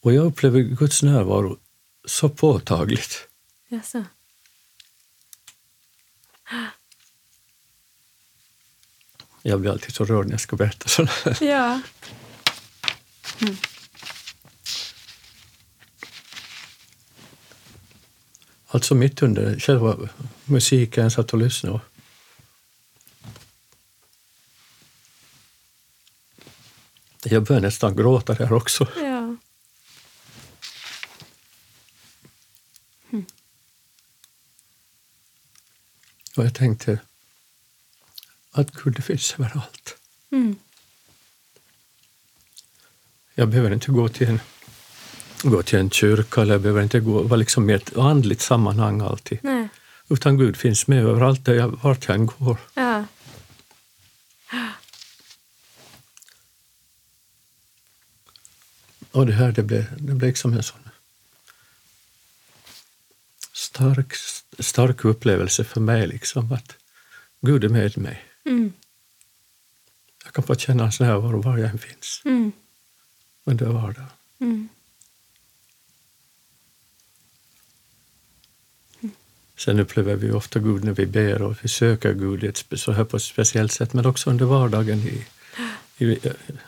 Och 0.01 0.13
jag 0.13 0.25
upplevde 0.25 0.63
Guds 0.63 1.03
närvaro 1.03 1.57
så 2.05 2.29
påtagligt. 2.29 3.27
Jaså. 3.69 4.03
Jag 9.41 9.59
blir 9.61 9.71
alltid 9.71 9.95
så 9.95 10.05
rörd 10.05 10.25
när 10.25 10.33
jag 10.33 10.41
ska 10.41 10.55
berätta 10.55 10.88
sådana 10.88 11.11
här. 11.25 11.38
Ja. 11.43 11.81
Alltså 18.67 18.95
mitt 18.95 19.21
under 19.21 19.59
själva 19.59 19.97
musiken 20.45 21.03
jag 21.03 21.11
satt 21.11 21.33
och 21.33 21.39
lyssnade. 21.39 21.79
Jag 27.23 27.43
började 27.43 27.67
nästan 27.67 27.95
gråta 27.95 28.33
där 28.33 28.53
också. 28.53 28.88
Ja. 28.97 29.35
Och 36.38 36.45
jag 36.45 36.53
tänkte 36.55 36.99
att 38.51 38.71
Gud 38.71 39.03
finns 39.03 39.33
överallt. 39.33 39.97
Mm. 40.31 40.55
Jag 43.35 43.47
behöver 43.49 43.73
inte 43.73 43.91
gå 43.91 44.09
till 44.09 44.27
en, 44.27 44.39
gå 45.43 45.63
till 45.63 45.79
en 45.79 45.89
kyrka 45.89 46.41
eller 46.41 46.53
jag 46.53 46.61
behöver 46.61 46.81
inte 46.81 46.99
gå, 46.99 47.23
vara 47.23 47.35
liksom 47.35 47.69
i 47.69 47.73
ett 47.73 47.97
andligt 47.97 48.41
sammanhang 48.41 49.01
alltid. 49.01 49.39
Nej. 49.41 49.67
Utan 50.09 50.38
Gud 50.38 50.57
finns 50.57 50.88
med 50.88 51.05
överallt 51.05 51.45
där 51.45 51.53
jag, 51.53 51.79
vart 51.83 52.07
jag 52.07 52.15
än 52.15 52.25
går. 52.25 52.57
Ja. 52.73 53.05
Och 59.12 59.25
det 59.25 59.34
här 59.34 59.51
det 59.51 59.63
blev, 59.63 59.86
det 59.98 60.01
blev 60.01 60.22
liksom 60.22 60.54
en 60.54 60.63
sån 60.63 60.89
stark, 63.54 64.13
stark 64.60 65.06
upplevelse 65.06 65.63
för 65.63 65.82
mig, 65.82 66.08
liksom 66.08 66.51
att 66.51 66.75
Gud 67.42 67.63
är 67.63 67.70
med 67.70 67.98
mig. 67.98 68.25
Mm. 68.46 68.74
Jag 70.24 70.34
kan 70.34 70.44
få 70.44 70.56
känna 70.56 70.84
hans 70.84 71.00
närvaro 71.00 71.42
var 71.42 71.58
jag 71.58 71.70
än 71.70 71.80
finns 71.80 72.22
Mm. 72.25 72.51
under 73.44 73.66
vardagen. 73.66 74.10
Mm. 74.39 74.70
Sen 79.58 79.80
upplever 79.80 80.16
vi 80.16 80.32
ofta 80.32 80.60
Gud 80.60 80.84
när 80.84 80.92
vi 80.94 81.06
ber 81.06 81.42
och 81.42 81.56
vi 81.62 81.70
söker 81.70 82.13
Gud 82.13 82.44
ett 82.44 82.66
så 82.75 82.92
här 82.92 83.04
på 83.04 83.18
ett 83.18 83.24
speciellt 83.24 83.72
sätt, 83.72 83.94
men 83.94 84.06
också 84.06 84.30
under 84.30 84.46
vardagen 84.46 85.00
i, 85.00 85.25
i 86.06 86.20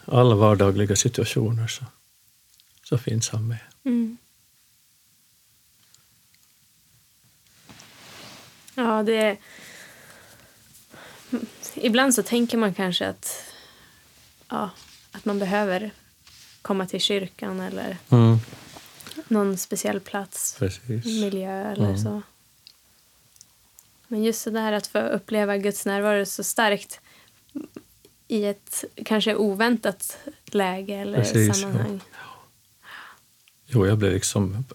alla 0.05 0.35
vardagliga 0.35 0.95
situationer 0.95 1.67
så, 1.67 1.85
så 2.91 2.97
finns 2.97 3.29
han 3.29 3.47
med. 3.47 3.57
Mm. 3.83 4.17
Ja, 8.75 9.03
det... 9.03 9.37
ibland 11.75 12.13
så 12.15 12.23
tänker 12.23 12.57
man 12.57 12.73
kanske 12.73 13.07
att, 13.07 13.43
ja, 14.49 14.69
att 15.11 15.25
man 15.25 15.39
behöver 15.39 15.91
komma 16.61 16.85
till 16.87 17.01
kyrkan 17.01 17.59
eller 17.59 17.97
Mm, 18.09 18.37
någon 19.27 19.57
speciell 19.57 19.99
plats, 19.99 20.55
precis. 20.59 21.05
miljö 21.05 21.71
eller 21.71 21.85
Mm. 21.89 21.97
så. 21.97 22.21
Men 24.07 24.23
just 24.23 24.45
det 24.45 24.51
där 24.51 24.71
att 24.71 24.87
få 24.87 24.99
uppleva 24.99 25.57
Guds 25.57 25.85
närvaro 25.85 26.25
så 26.25 26.43
starkt 26.43 26.99
i 28.27 28.45
ett 28.45 28.83
kanske 29.05 29.35
oväntat 29.35 30.17
läge 30.45 30.95
eller 30.95 31.17
Precis, 31.23 31.61
ja. 31.61 31.99
Jo, 33.73 33.87
jag 33.87 33.97
blev 33.97 34.13
liksom 34.13 34.65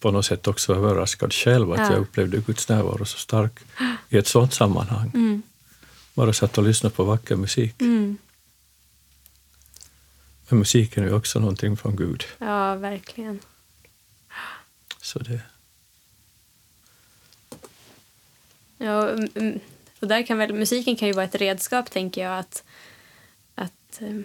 på 0.00 0.10
något 0.10 0.26
sätt 0.26 0.46
också 0.46 0.74
överraskad 0.74 1.32
själv 1.32 1.72
att 1.72 1.78
Ja. 1.78 1.92
jag 1.92 2.00
upplevde 2.00 2.38
Guds 2.40 2.68
närvaro 2.68 3.04
så 3.04 3.18
stark 3.18 3.60
i 4.08 4.16
ett 4.18 4.26
sådant 4.26 4.54
sammanhang. 4.54 5.10
Mm. 5.14 5.42
Bara 6.14 6.32
satt 6.32 6.58
och 6.58 6.64
lyssnade 6.64 6.94
på 6.94 7.04
vacker 7.04 7.36
musik. 7.36 7.80
Mm. 7.80 8.16
Men 10.48 10.58
musiken 10.58 11.04
är 11.04 11.08
ju 11.08 11.14
också 11.14 11.38
någonting 11.40 11.76
från 11.76 11.96
Gud. 11.96 12.24
Ja, 12.38 12.74
verkligen. 12.74 13.38
Så 15.00 15.18
det, 15.18 15.40
Ja, 18.78 19.08
mm, 19.10 19.28
mm. 19.34 19.60
och 20.00 20.08
där 20.08 20.26
kan 20.26 20.38
väl, 20.38 20.54
musiken 20.54 20.96
kan 20.96 21.08
ju 21.08 21.14
vara 21.14 21.24
ett 21.24 21.34
redskap, 21.34 21.90
tänker 21.90 22.22
jag, 22.22 22.38
att, 22.38 22.64
att, 23.54 24.00
eh, 24.00 24.20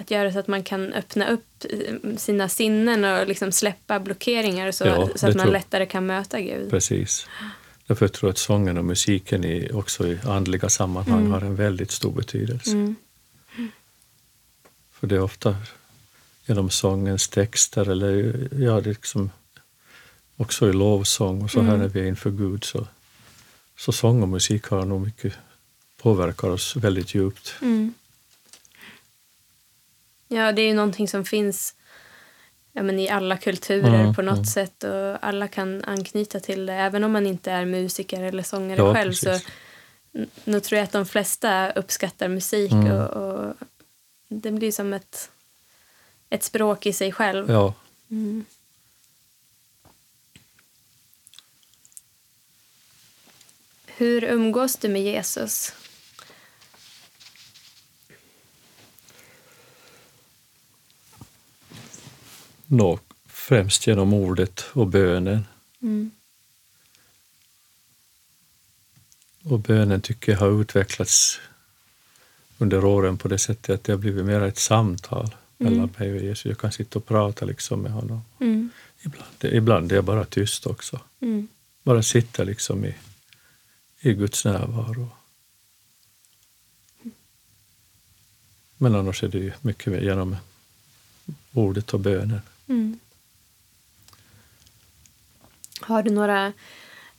att 0.00 0.10
göra 0.10 0.32
så 0.32 0.38
att 0.38 0.48
man 0.48 0.62
kan 0.62 0.92
öppna 0.92 1.28
upp 1.30 1.64
eh, 1.70 2.16
sina 2.16 2.48
sinnen 2.48 3.04
och 3.04 3.26
liksom 3.28 3.52
släppa 3.52 4.00
blockeringar 4.00 4.72
så, 4.72 4.84
Ja, 4.86 5.08
så 5.14 5.26
att 5.26 5.34
man 5.36 5.42
tror- 5.44 5.52
lättare 5.52 5.86
kan 5.86 6.06
möta 6.06 6.40
Gud. 6.40 6.70
precis. 6.70 7.26
Därför 7.86 8.08
tror 8.08 8.28
jag 8.28 8.32
att 8.32 8.38
sången 8.38 8.78
och 8.78 8.84
musiken 8.84 9.44
i, 9.44 9.70
också 9.72 10.06
i 10.06 10.18
andliga 10.26 10.68
sammanhang 10.68 11.20
Mm. 11.20 11.32
har 11.32 11.40
en 11.40 11.56
väldigt 11.56 11.90
stor 11.90 12.12
betydelse. 12.12 12.70
Mm. 12.70 12.94
För 14.92 15.06
det 15.06 15.14
är 15.14 15.20
ofta 15.22 15.56
genom 16.46 16.70
sångens 16.70 17.28
texter 17.28 17.88
eller 17.90 18.48
ja, 18.58 18.80
liksom 18.80 19.30
också 20.36 20.68
i 20.68 20.72
lovsång 20.72 21.42
och 21.42 21.50
så 21.50 21.60
här 21.60 21.68
Mm. 21.68 21.80
när 21.80 21.88
vi 21.88 22.00
är 22.00 22.06
inför 22.06 22.30
Gud 22.30 22.64
så, 22.64 22.86
så 23.78 23.92
sång 23.92 24.22
och 24.22 24.28
musik 24.28 24.64
har 24.64 24.84
nog 24.84 25.00
mycket 25.00 25.32
påverkar 26.02 26.48
oss 26.48 26.76
väldigt 26.76 27.14
djupt. 27.14 27.54
Mm. 27.62 27.94
Ja, 30.32 30.52
det 30.52 30.62
är 30.62 30.66
ju 30.66 30.74
någonting 30.74 31.08
som 31.08 31.24
finns 31.24 31.74
ja, 32.72 32.82
men 32.82 32.98
i 32.98 33.08
alla 33.08 33.36
kulturer 33.36 34.00
Mm, 34.00 34.14
på 34.14 34.22
något 34.22 34.34
mm. 34.34 34.44
sätt 34.44 34.84
och 34.84 35.24
alla 35.24 35.48
kan 35.48 35.84
anknyta 35.84 36.40
till 36.40 36.66
det. 36.66 36.72
Även 36.74 37.04
om 37.04 37.12
man 37.12 37.26
inte 37.26 37.50
är 37.52 37.64
musiker 37.64 38.22
eller 38.22 38.42
sångare 38.42 38.78
Ja, 38.78 38.94
själv 38.94 39.12
så 39.12 39.26
precis. 39.26 39.48
n- 40.14 40.30
nu 40.44 40.60
tror 40.60 40.76
jag 40.78 40.84
att 40.84 40.92
de 40.92 41.06
flesta 41.06 41.70
uppskattar 41.72 42.28
musik 42.28 42.72
Mm. 42.72 42.92
och, 42.92 43.08
och 43.16 43.54
det 44.28 44.50
blir 44.50 44.72
som 44.72 44.92
ett, 44.92 45.30
ett 46.30 46.42
språk 46.42 46.86
i 46.86 46.92
sig 46.92 47.12
själv. 47.12 47.50
Ja, 47.50 47.74
Mm. 48.10 48.44
Hur 53.86 54.24
umgås 54.24 54.76
du 54.76 54.88
med 54.88 55.02
Jesus? 55.02 55.72
Nå, 62.70 62.98
främst 63.26 63.86
genom 63.86 64.12
ordet 64.12 64.64
och 64.72 64.86
bönen. 64.86 65.44
Mm. 65.82 66.10
Och 69.44 69.60
bönen 69.60 70.00
tycker 70.00 70.32
jag 70.32 70.38
har 70.38 70.60
utvecklats 70.60 71.40
under 72.58 72.84
åren 72.84 73.18
på 73.18 73.28
det 73.28 73.38
sättet 73.38 73.74
att 73.74 73.84
det 73.84 73.92
har 73.92 73.98
blivit 73.98 74.24
mer 74.24 74.40
ett 74.40 74.58
samtal 74.58 75.34
Mm. 75.60 75.72
mellan 75.72 75.94
mig 75.98 76.12
och 76.12 76.20
Jesus. 76.20 76.44
Jag 76.44 76.58
kan 76.58 76.72
sitta 76.72 76.98
och 76.98 77.06
prata 77.06 77.44
liksom 77.44 77.82
med 77.82 77.92
honom. 77.92 78.22
Mm. 78.40 78.70
Ibland, 79.02 79.44
ibland 79.44 79.92
är 79.92 79.96
jag 79.96 80.04
bara 80.04 80.24
tyst 80.24 80.66
också. 80.66 81.00
Mm. 81.20 81.48
Bara 81.82 82.02
sitta 82.02 82.44
liksom 82.44 82.84
i, 82.84 82.94
i 84.00 84.14
Guds 84.14 84.44
närvaro. 84.44 85.08
Men 88.76 88.94
annars 88.94 89.22
är 89.22 89.28
det 89.28 89.38
ju 89.38 89.52
mycket 89.60 89.92
mer 89.92 90.00
genom 90.00 90.36
ordet 91.52 91.94
och 91.94 92.00
bönen. 92.00 92.40
Mm. 92.70 92.98
Har 95.80 96.02
du 96.02 96.10
några 96.10 96.52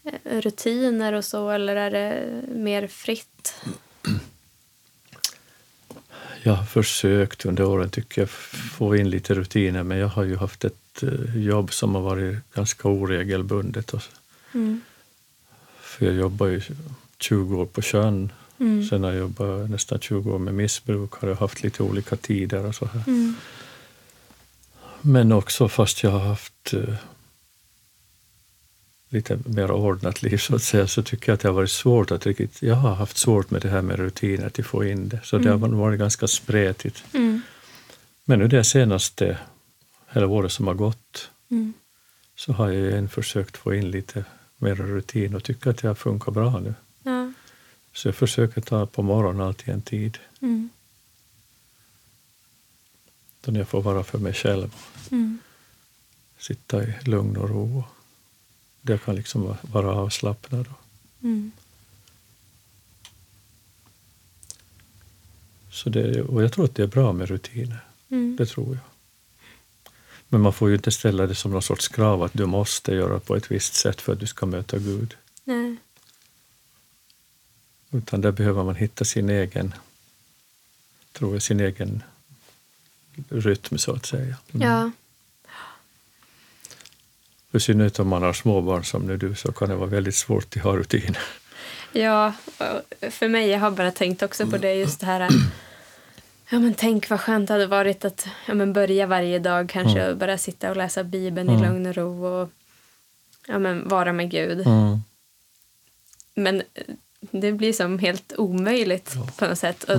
eh, 0.04 0.42
rutiner 0.42 1.14
och 1.14 1.26
så 1.26 1.50
eller 1.50 1.76
är 1.76 1.92
det 1.92 2.42
mer 2.56 2.88
fritt? 2.88 3.56
Jag 6.44 6.54
har 6.54 6.66
försökt 6.66 7.46
under 7.46 7.64
åren 7.64 7.90
tycker 7.90 8.22
jag 8.22 8.30
få 8.30 8.96
in 8.96 9.10
lite 9.10 9.34
rutiner 9.34 9.84
men 9.84 9.98
jag 9.98 10.08
har 10.08 10.24
ju 10.24 10.36
haft 10.36 10.66
ett 10.66 11.04
eh, 11.04 11.38
jobb 11.38 11.74
som 11.74 11.96
har 11.96 12.02
varit 12.02 12.54
ganska 12.54 12.88
oregelbundet. 12.88 13.94
Och, 13.94 14.02
Mm. 14.54 14.82
för 15.82 16.06
jag 16.06 16.16
jobbar 16.16 16.48
ju 16.48 16.62
20 17.20 17.62
år 17.62 17.66
på 17.66 17.82
sjön. 17.82 18.32
Mm. 18.60 18.86
Sen 18.86 19.04
har 19.04 19.12
jag 19.12 19.20
jobbat 19.20 19.70
nästan 19.70 20.00
20 20.00 20.32
år 20.34 20.40
med 20.40 20.54
missbruk. 20.54 21.12
Har 21.14 21.28
jag 21.30 21.36
haft 21.36 21.64
lite 21.64 21.84
olika 21.84 22.16
tider 22.16 22.66
och 22.66 22.76
så 22.76 22.86
här. 22.86 23.04
Mm. 23.08 23.36
Men 25.02 25.32
också 25.32 25.70
fast 25.70 26.04
jag 26.04 26.12
har 26.12 26.20
haft 26.20 26.74
eh, 26.74 26.96
lite 29.10 29.40
mer 29.46 29.72
ordnat 29.72 30.22
liv 30.22 30.38
så 30.38 30.56
att 30.56 30.64
säga 30.64 30.88
så 30.88 31.04
tycker 31.04 31.30
jag 31.30 31.34
att 31.34 31.40
det 31.40 31.48
har 31.48 31.54
varit 31.56 31.72
svårt 31.72 32.12
att 32.12 32.26
riktigt, 32.26 32.62
jag 32.62 32.76
har 32.76 32.96
haft 32.96 33.18
svårt 33.18 33.52
med 33.52 33.62
det 33.62 33.70
här 33.70 33.82
med 33.82 34.00
rutiner 34.00 34.46
att 34.48 34.66
få 34.66 34.86
in 34.86 35.10
det. 35.10 35.20
Så 35.24 35.38
det 35.38 35.50
har 35.50 35.56
Mm. 35.58 35.78
varit 35.78 36.00
ganska 36.00 36.28
spretigt. 36.28 37.04
Mm. 37.14 37.42
Men 38.26 38.40
nu 38.40 38.48
det 38.48 38.64
senaste, 38.64 39.38
hela 40.12 40.28
året 40.28 40.52
som 40.52 40.68
har 40.68 40.74
gått, 40.74 41.30
Mm. 41.52 41.74
så 42.36 42.54
har 42.54 42.70
jag 42.70 42.90
igen 42.92 43.10
försökt 43.10 43.58
få 43.58 43.74
in 43.74 43.92
lite 43.92 44.26
mer 44.58 44.76
rutin 44.76 45.36
och 45.36 45.44
tycker 45.44 45.70
att 45.70 45.78
det 45.78 45.88
har 45.88 45.96
funkat 45.96 46.34
bra 46.34 46.60
nu. 46.60 46.74
Ja. 47.04 47.34
Så 47.94 48.08
jag 48.08 48.16
försöker 48.16 48.62
ta 48.62 48.86
på 48.86 49.02
morgonen 49.02 49.42
alltid 49.42 49.70
en 49.74 49.82
tid 49.82 50.18
Mm. 50.42 50.70
Då 53.42 53.58
jag 53.60 53.68
får 53.68 53.82
vara 53.82 54.04
för 54.04 54.18
mig 54.20 54.34
själv. 54.34 54.76
Mm. 55.12 55.40
Sitta 56.38 56.84
i 56.84 56.94
lugn 57.04 57.38
och 57.38 57.50
ro. 57.50 57.84
Jag 58.82 59.04
kan 59.04 59.16
liksom 59.16 59.42
va- 59.48 59.58
vara 59.62 59.96
avslappnad. 59.96 60.66
Mm. 61.24 61.52
Så 65.72 65.90
det, 65.90 66.22
och 66.22 66.44
jag 66.44 66.54
tror 66.54 66.66
att 66.66 66.76
det 66.76 66.84
är 66.84 66.88
bra 66.88 67.14
med 67.14 67.28
rutiner. 67.30 67.86
Mm. 68.10 68.36
Det 68.36 68.46
tror 68.46 68.68
jag. 68.76 68.84
Men 70.30 70.42
man 70.42 70.54
får 70.54 70.70
ju 70.70 70.76
inte 70.76 70.92
ställa 70.92 71.28
det 71.28 71.36
som 71.36 71.52
någon 71.52 71.62
sorts 71.62 71.88
krav 71.88 72.24
att 72.24 72.34
du 72.34 72.46
måste 72.46 72.94
göra 72.94 73.20
på 73.20 73.36
ett 73.36 73.52
visst 73.52 73.74
sätt 73.74 74.02
för 74.02 74.14
att 74.14 74.20
du 74.20 74.28
ska 74.28 74.46
möta 74.46 74.78
Gud. 74.78 75.16
Nej. 75.44 75.76
Utan 77.92 78.22
där 78.22 78.32
behöver 78.32 78.64
man 78.64 78.76
hitta 78.76 79.06
sin 79.06 79.30
egen, 79.30 79.74
tror 81.14 81.34
jag, 81.34 81.42
sin 81.42 81.60
egen 81.60 82.04
rytm 83.30 83.78
så 83.78 83.92
att 83.94 84.06
säga. 84.06 84.36
Mm. 84.54 84.68
Ja. 84.68 84.92
I 87.54 87.60
synnerhet 87.60 88.00
om 88.00 88.08
man 88.08 88.22
har 88.24 88.34
småbarn 88.34 88.84
som 88.86 89.02
nu 89.02 89.18
du 89.18 89.36
så 89.36 89.52
kan 89.52 89.70
det 89.70 89.76
vara 89.76 89.90
väldigt 89.90 90.16
svårt 90.16 90.56
att 90.58 90.64
ha 90.64 90.76
rutiner. 90.78 91.20
Ja, 91.92 92.34
för 93.12 93.28
mig, 93.28 93.48
jag 93.50 93.60
har 93.60 93.72
bara 93.72 93.92
tänkt 93.92 94.24
också 94.24 94.48
på 94.48 94.58
det 94.58 94.74
just 94.74 95.00
det 95.00 95.06
här 95.06 95.30
Ja 96.50 96.60
men 96.60 96.74
tänk 96.74 97.10
vad 97.10 97.22
skönt 97.22 97.48
det 97.48 97.54
hade 97.54 97.68
varit 97.68 98.06
att 98.06 98.28
ja, 98.48 98.54
men 98.54 98.74
börja 98.74 99.06
varje 99.08 99.40
dag 99.40 99.70
kanske 99.70 100.00
Mm. 100.00 100.12
och 100.12 100.18
bara 100.18 100.38
sitta 100.38 100.70
och 100.70 100.78
läsa 100.78 101.04
Bibeln 101.04 101.50
Mm. 101.50 101.62
i 101.64 101.68
lugn 101.68 101.86
och 101.86 101.96
ro 101.96 102.26
och 102.26 102.50
ja, 103.48 103.60
men 103.60 103.88
vara 103.88 104.14
med 104.14 104.32
Gud. 104.32 104.66
Men 106.36 106.62
eh, 106.74 106.84
det 107.32 107.52
blir 107.52 107.74
som 107.74 108.00
helt 108.00 108.34
omöjligt 108.38 109.12
Ja. 109.16 109.28
på 109.38 109.46
något 109.46 109.60
sätt. 109.60 109.84
Och, 109.84 109.96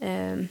Mm. 0.00 0.48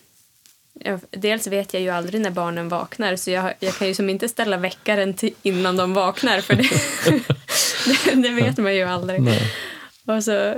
Dels 1.12 1.48
vet 1.48 1.74
jag 1.74 1.84
ju 1.84 1.90
aldrig 1.90 2.22
när 2.22 2.32
barnen 2.32 2.70
vaknar 2.70 3.16
så 3.16 3.32
jag, 3.32 3.54
jag 3.60 3.74
kan 3.74 3.88
ju 3.88 3.94
som 3.94 4.10
inte 4.10 4.30
ställa 4.30 4.58
väckaren 4.58 5.14
till, 5.14 5.34
innan 5.42 5.78
de 5.78 5.94
vaknar 5.94 6.42
för 6.42 6.56
det, 6.56 6.70
det, 8.06 8.16
det 8.22 8.30
vet 8.30 8.58
man 8.58 8.76
ju 8.76 8.84
aldrig. 8.84 9.22
Nej. 9.22 9.52
Och 10.06 10.24
så 10.24 10.54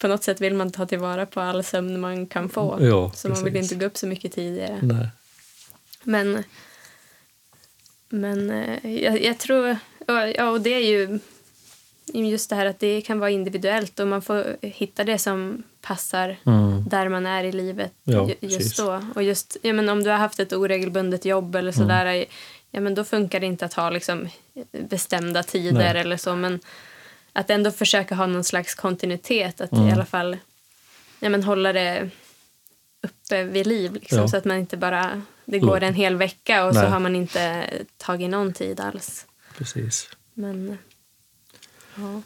på 0.00 0.08
något 0.08 0.24
sätt 0.24 0.40
vill 0.40 0.54
man 0.54 0.70
ta 0.70 0.86
tillvara 0.86 1.26
på 1.26 1.40
all 1.40 1.64
sömn 1.64 2.00
man 2.00 2.26
kan 2.26 2.48
få. 2.48 2.78
Ja, 2.80 3.12
så 3.14 3.28
man 3.28 3.44
vill 3.44 3.52
precis. 3.52 3.72
inte 3.72 3.84
gå 3.84 3.86
upp 3.86 3.96
så 3.96 4.06
mycket 4.06 4.32
tidigare. 4.32 4.78
Nej. 4.82 5.08
Men, 6.02 6.44
men 8.08 8.50
eh, 8.50 9.02
jag, 9.02 9.22
jag 9.22 9.38
tror... 9.38 9.76
Ja, 10.06 10.50
och 10.50 10.60
det 10.60 10.74
är 10.74 10.90
ju 10.90 11.18
just 12.12 12.50
det 12.50 12.56
här 12.56 12.66
att 12.66 12.78
det 12.78 13.00
kan 13.00 13.18
vara 13.18 13.30
individuellt 13.30 14.00
och 14.00 14.08
man 14.08 14.22
får 14.22 14.56
hitta 14.66 15.04
det 15.04 15.18
som 15.18 15.62
passar 15.80 16.36
Mm. 16.46 16.88
där 16.88 17.08
man 17.08 17.26
är 17.26 17.44
i 17.44 17.52
livet 17.52 17.92
Ja, 18.04 18.28
ju- 18.28 18.34
just 18.40 18.58
precis. 18.58 18.76
då. 18.76 19.00
Och 19.14 19.22
just, 19.22 19.56
ja, 19.62 19.72
men 19.72 19.88
om 19.88 20.02
du 20.02 20.10
har 20.10 20.16
haft 20.18 20.40
ett 20.40 20.52
oregelbundet 20.52 21.24
jobb 21.24 21.54
eller 21.56 21.72
Mm. 21.76 21.88
sådär, 21.88 22.24
ja, 22.70 22.80
men 22.80 22.94
då 22.94 23.04
funkar 23.04 23.40
det 23.40 23.46
inte 23.46 23.64
att 23.64 23.74
ha 23.74 23.90
liksom, 23.90 24.28
bestämda 24.72 25.42
tider 25.42 25.78
Nej. 25.92 26.00
eller 26.00 26.16
så. 26.16 26.36
Men 26.36 26.60
att 27.32 27.50
ändå 27.50 27.70
försöka 27.70 28.14
ha 28.14 28.26
någon 28.26 28.44
slags 28.44 28.74
kontinuitet, 28.74 29.60
att 29.60 29.72
Mm. 29.72 29.88
i 29.88 29.92
alla 29.92 30.04
fall 30.06 30.36
ja, 31.20 31.28
men 31.28 31.42
hålla 31.42 31.72
det 31.72 32.10
uppe 33.02 33.44
vid 33.44 33.66
liv. 33.66 33.92
Liksom, 33.92 34.18
Ja. 34.18 34.28
Så 34.28 34.36
att 34.36 34.44
man 34.44 34.56
inte 34.56 34.76
bara... 34.76 35.22
Det 35.44 35.58
går 35.58 35.82
en 35.82 35.94
hel 35.94 36.16
vecka 36.16 36.64
och 36.64 36.74
så 36.74 36.80
Nej. 36.80 36.90
har 36.90 37.00
man 37.00 37.16
inte 37.16 37.64
tagit 37.96 38.30
någon 38.30 38.52
tid 38.52 38.80
alls. 38.80 39.26
Precis. 39.56 40.08
Men... 40.34 40.78
Ja. 41.94 42.22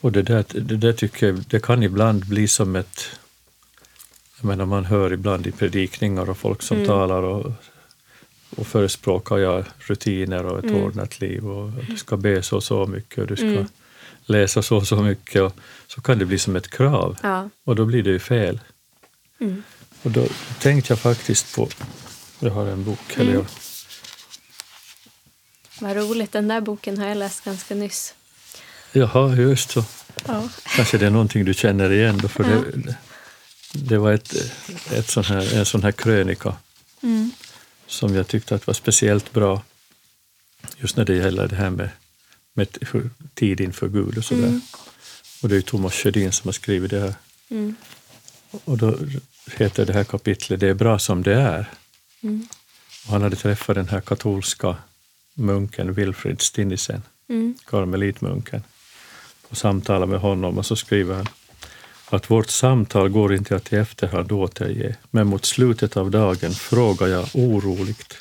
Och 0.00 0.12
det 0.12 0.22
där, 0.22 0.44
det 0.48 0.76
där 0.76 0.92
tycker 0.92 1.26
jag, 1.26 1.36
det 1.48 1.62
kan 1.62 1.82
ibland 1.82 2.26
bli 2.26 2.48
som 2.48 2.76
ett... 2.76 3.06
Jag 4.40 4.44
menar, 4.46 4.64
man 4.66 4.84
hör 4.84 5.12
ibland 5.12 5.46
i 5.46 5.52
predikningar 5.52 6.30
och 6.30 6.38
folk 6.38 6.62
som 6.62 6.76
Mm. 6.76 6.88
talar 6.88 7.22
och, 7.22 7.52
och 8.56 8.66
förespråkar 8.66 9.38
ja, 9.38 9.64
rutiner 9.78 10.44
och 10.46 10.58
ett 10.58 10.64
Mm. 10.64 10.82
ordnat 10.82 11.20
liv 11.20 11.48
och 11.48 11.70
du 11.88 11.96
ska 11.96 12.16
be 12.16 12.42
så 12.42 12.56
och 12.56 12.64
så 12.64 12.86
mycket 12.86 13.18
och 13.18 13.26
du 13.26 13.36
ska 13.36 13.46
Mm. 13.46 13.66
läsa 14.24 14.62
så 14.62 14.76
och 14.76 14.86
så 14.86 14.96
mycket 14.96 15.42
och 15.42 15.52
så 15.86 16.00
kan 16.00 16.18
det 16.18 16.24
bli 16.26 16.38
som 16.38 16.56
ett 16.56 16.70
krav 16.70 17.16
ja. 17.22 17.48
och 17.64 17.76
då 17.76 17.84
blir 17.84 18.02
det 18.02 18.10
ju 18.10 18.18
fel. 18.18 18.60
Mm. 19.38 19.62
Och 20.02 20.10
då 20.10 20.26
tänkte 20.60 20.92
jag 20.92 20.98
faktiskt 21.00 21.56
på, 21.56 21.68
jag 22.40 22.50
har 22.50 22.66
en 22.66 22.84
bok, 22.84 22.98
eller 23.14 23.24
Mm. 23.24 23.34
jag, 23.34 23.46
Vad 25.80 25.96
roligt. 25.96 26.32
Den 26.32 26.48
där 26.48 26.60
boken 26.60 26.98
har 26.98 27.06
jag 27.06 27.16
läst 27.16 27.44
ganska 27.44 27.74
nyss. 27.74 28.14
jaha 28.92 29.36
just 29.36 29.70
så, 29.70 29.84
Ja. 30.26 30.48
kanske 30.76 30.98
det 30.98 31.06
är 31.06 31.10
någonting 31.10 31.44
du 31.44 31.54
känner 31.54 31.92
igen 31.92 32.18
då, 32.22 32.28
för 32.28 32.44
Ja. 32.44 32.62
det, 32.82 32.96
det 33.72 33.98
var 33.98 34.12
ett, 34.12 34.34
ett 34.92 35.08
sån 35.10 35.24
här, 35.24 35.54
en 35.54 35.66
sån 35.66 35.82
här 35.82 35.92
krönika 35.92 36.56
Mm. 37.02 37.30
som 37.86 38.14
jag 38.14 38.28
tyckte 38.28 38.54
att 38.54 38.66
var 38.66 38.74
speciellt 38.74 39.32
bra 39.32 39.62
just 40.78 40.96
när 40.96 41.04
det 41.04 41.14
gäller 41.14 41.48
det 41.48 41.56
här 41.56 41.70
med, 41.70 41.88
med 42.54 42.68
tid 43.34 43.60
inför 43.60 43.88
Gud 43.88 44.18
och 44.18 44.24
sådär. 44.24 44.46
Mm. 44.48 44.60
Och 45.42 45.48
det 45.48 45.54
är 45.54 45.56
ju 45.56 45.62
Thomas 45.62 45.94
Sjödin 45.94 46.32
som 46.32 46.48
har 46.48 46.52
skrivit 46.52 46.90
det 46.90 47.00
här. 47.00 47.14
Mm. 47.50 47.76
Och 48.64 48.78
då 48.78 48.98
heter 49.56 49.86
det 49.86 49.92
här 49.92 50.04
kapitlet 50.04 50.60
Det 50.60 50.68
är 50.68 50.74
bra 50.74 50.98
som 50.98 51.22
det 51.22 51.34
är. 51.34 51.70
Mm. 52.22 52.48
Och 53.06 53.12
han 53.12 53.22
hade 53.22 53.36
träffat 53.36 53.74
den 53.76 53.88
här 53.88 54.00
katolska 54.00 54.76
munken 55.36 55.92
Wilfrid 55.92 56.40
Stinnisen, 56.40 57.02
Mm. 57.28 57.54
karmelitmunken, 57.66 58.62
och 59.48 59.56
samtalat 59.56 60.08
med 60.08 60.20
honom 60.20 60.58
och 60.58 60.66
så 60.66 60.76
skriver 60.76 61.14
han 61.14 61.26
att 62.08 62.30
vårt 62.30 62.50
samtal 62.50 63.08
går 63.08 63.34
inte 63.34 63.56
att 63.56 63.72
i 63.72 63.76
efterhand 63.76 64.32
återge, 64.32 64.96
men 65.10 65.26
mot 65.26 65.44
slutet 65.44 65.96
av 65.96 66.10
dagen 66.10 66.52
frågar 66.52 67.06
jag 67.06 67.28
oroligt 67.34 68.16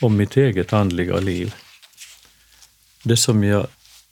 om 0.00 0.16
mitt 0.16 0.36
eget 0.36 0.72
andliga 0.72 1.16
liv. 1.20 1.54
Det 3.02 3.16
som 3.16 3.44
jag 3.44 3.66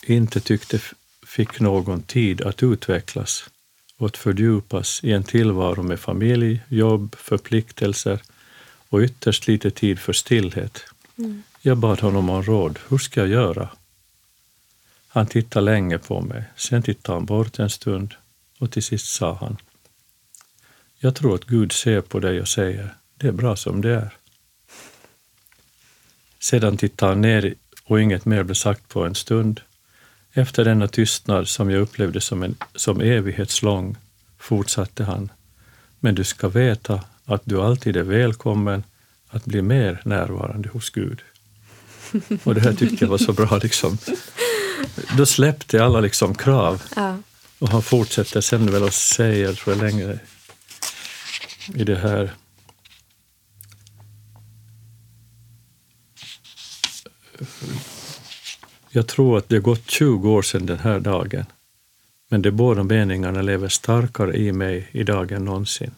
inte 0.07 0.41
tyckte 0.41 0.81
fick 1.27 1.61
någon 1.61 2.03
tid 2.03 2.43
att 2.43 2.63
utvecklas 2.63 3.51
och 3.99 4.07
att 4.07 4.17
fördjupas 4.17 5.05
i 5.05 5.13
en 5.13 5.25
tillvaro 5.25 5.83
med 5.83 6.01
familj, 6.01 6.61
jobb, 6.69 7.17
förpliktelser 7.19 8.21
och 8.89 9.01
ytterst 9.01 9.47
lite 9.47 9.71
tid 9.71 9.99
för 9.99 10.13
stillhet. 10.13 10.85
Mm. 11.19 11.43
Jag 11.67 11.79
bad 11.79 12.01
honom 12.01 12.31
om 12.31 12.43
råd. 12.43 12.79
Hur 12.89 12.99
ska 12.99 13.21
jag 13.21 13.29
göra? 13.29 13.69
Han 15.09 15.27
tittade 15.27 15.65
länge 15.65 15.99
på 15.99 16.21
mig. 16.21 16.45
Sen 16.57 16.83
tittade 16.83 17.19
han 17.19 17.25
bort 17.25 17.59
en 17.59 17.71
stund 17.71 18.15
och 18.59 18.73
till 18.73 18.83
sist 18.83 19.07
sa 19.07 19.35
han. 19.35 19.57
Jag 20.99 21.15
tror 21.15 21.35
att 21.35 21.45
Gud 21.45 21.73
ser 21.73 22.01
på 22.01 22.21
dig 22.21 22.41
och 22.41 22.49
säger, 22.49 22.95
det 23.17 23.27
är 23.27 23.33
bra 23.33 23.57
som 23.57 23.81
det 23.81 23.91
är. 23.91 24.15
Sedan 26.39 26.77
tittade 26.77 27.13
han 27.13 27.21
ner 27.21 27.55
och 27.85 28.01
inget 28.01 28.25
mer 28.25 28.43
blev 28.43 28.55
sagt 28.55 28.89
på 28.89 29.05
en 29.05 29.15
stund. 29.15 29.61
Efter 30.33 30.65
denna 30.65 30.89
tystnad 30.89 31.49
som 31.49 31.71
jag 31.71 31.81
upplevde 31.81 32.21
som, 32.21 32.43
en, 32.43 32.57
som 32.75 33.01
evighetslång 33.01 33.97
fortsatte 34.39 35.05
han. 35.05 35.31
Men 36.01 36.15
du 36.15 36.25
ska 36.25 36.49
veta 36.49 37.05
att 37.25 37.43
du 37.45 37.63
alltid 37.63 37.97
är 37.97 38.03
välkommen 38.03 38.83
att 39.29 39.45
bli 39.45 39.63
mer 39.63 40.01
närvarande 40.05 40.69
hos 40.69 40.91
Gud. 40.91 41.23
Och 42.43 42.55
det 42.55 42.61
här 42.61 42.73
tyckte 42.73 43.05
jag 43.05 43.11
var 43.11 43.19
så 43.19 43.33
bra. 43.33 43.61
Liksom. 43.63 43.99
Då 45.17 45.27
släppte 45.27 45.85
alla 45.85 46.01
liksom 46.01 46.35
krav 46.35 46.83
Ja. 46.97 47.17
och 47.59 47.69
han 47.69 47.83
fortsätter 47.83 48.41
sen 48.41 48.73
väl 48.73 48.83
och 48.83 48.95
säger, 48.95 49.53
tror 49.53 49.77
jag 49.77 49.85
längre 49.85 50.19
i 51.75 51.85
det 51.85 51.97
här 51.97 52.35
Jag 58.97 59.07
tror 59.07 59.39
att 59.39 59.49
det 59.49 59.59
gått 59.59 59.91
20 59.91 60.31
år 60.31 60.43
sedan 60.43 60.67
den 60.67 60.79
här 60.79 61.01
dagen, 61.01 61.45
men 62.29 62.43
de 62.43 62.51
båda 62.51 62.83
meningarna 62.83 63.43
lever 63.43 63.69
starkare 63.69 64.37
i 64.37 64.53
mig 64.53 64.89
idag 64.93 65.33
än 65.33 65.45
någonsin. 65.45 65.91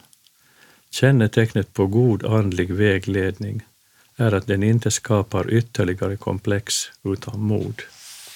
Kännetecknet 0.89 1.73
på 1.73 1.87
god 1.87 2.25
andlig 2.25 2.71
vägledning 2.73 3.61
är 4.19 4.31
att 4.31 4.47
den 4.47 4.63
inte 4.63 4.91
skapar 4.91 5.53
ytterligare 5.53 6.17
komplex 6.17 6.91
utan 7.03 7.39
mod. 7.39 7.81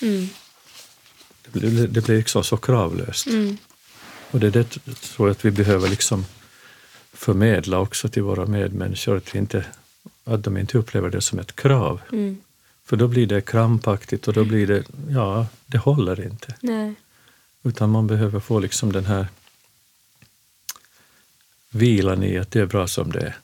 Mm. 0.02 0.30
Det 1.44 1.60
blir, 1.60 1.88
det 1.88 2.02
blir 2.06 2.18
liksom 2.18 2.44
så 2.44 2.58
kravlöst. 2.58 3.28
Mm. 3.28 3.58
Och 4.32 4.40
det 4.40 4.48
är 4.48 4.52
det 4.52 4.64
tror 4.96 5.28
jag 5.28 5.32
att 5.32 5.46
vi 5.46 5.52
behöver 5.52 5.90
liksom 5.90 6.26
förmedla 7.14 7.80
också 7.80 8.10
till 8.10 8.24
våra 8.24 8.46
medmänniskor, 8.46 9.18
att, 9.18 9.36
vi 9.36 9.40
inte, 9.40 9.66
att 10.24 10.44
de 10.44 10.58
inte 10.58 10.78
upplever 10.78 11.10
det 11.10 11.22
som 11.22 11.40
ett 11.40 11.56
krav. 11.56 12.02
Mm. 12.12 12.42
För 12.86 12.98
då 12.98 13.08
blir 13.08 13.28
det 13.28 13.42
krampaktigt 13.42 14.28
och 14.28 14.34
då 14.34 14.44
blir 14.44 14.68
det, 14.68 14.84
ja, 15.10 15.48
det 15.66 15.78
håller 15.78 16.26
inte. 16.26 16.56
Nej. 16.60 16.94
Utan 17.64 17.90
man 17.90 18.08
behöver 18.08 18.40
få 18.40 18.60
liksom 18.60 18.92
den 18.92 19.06
här 19.06 19.28
vilan 21.70 22.24
i 22.24 22.38
att 22.38 22.52
det 22.52 22.60
är 22.60 22.66
bra 22.66 22.88
som 22.88 23.12
det 23.12 23.20
är. 23.20 23.38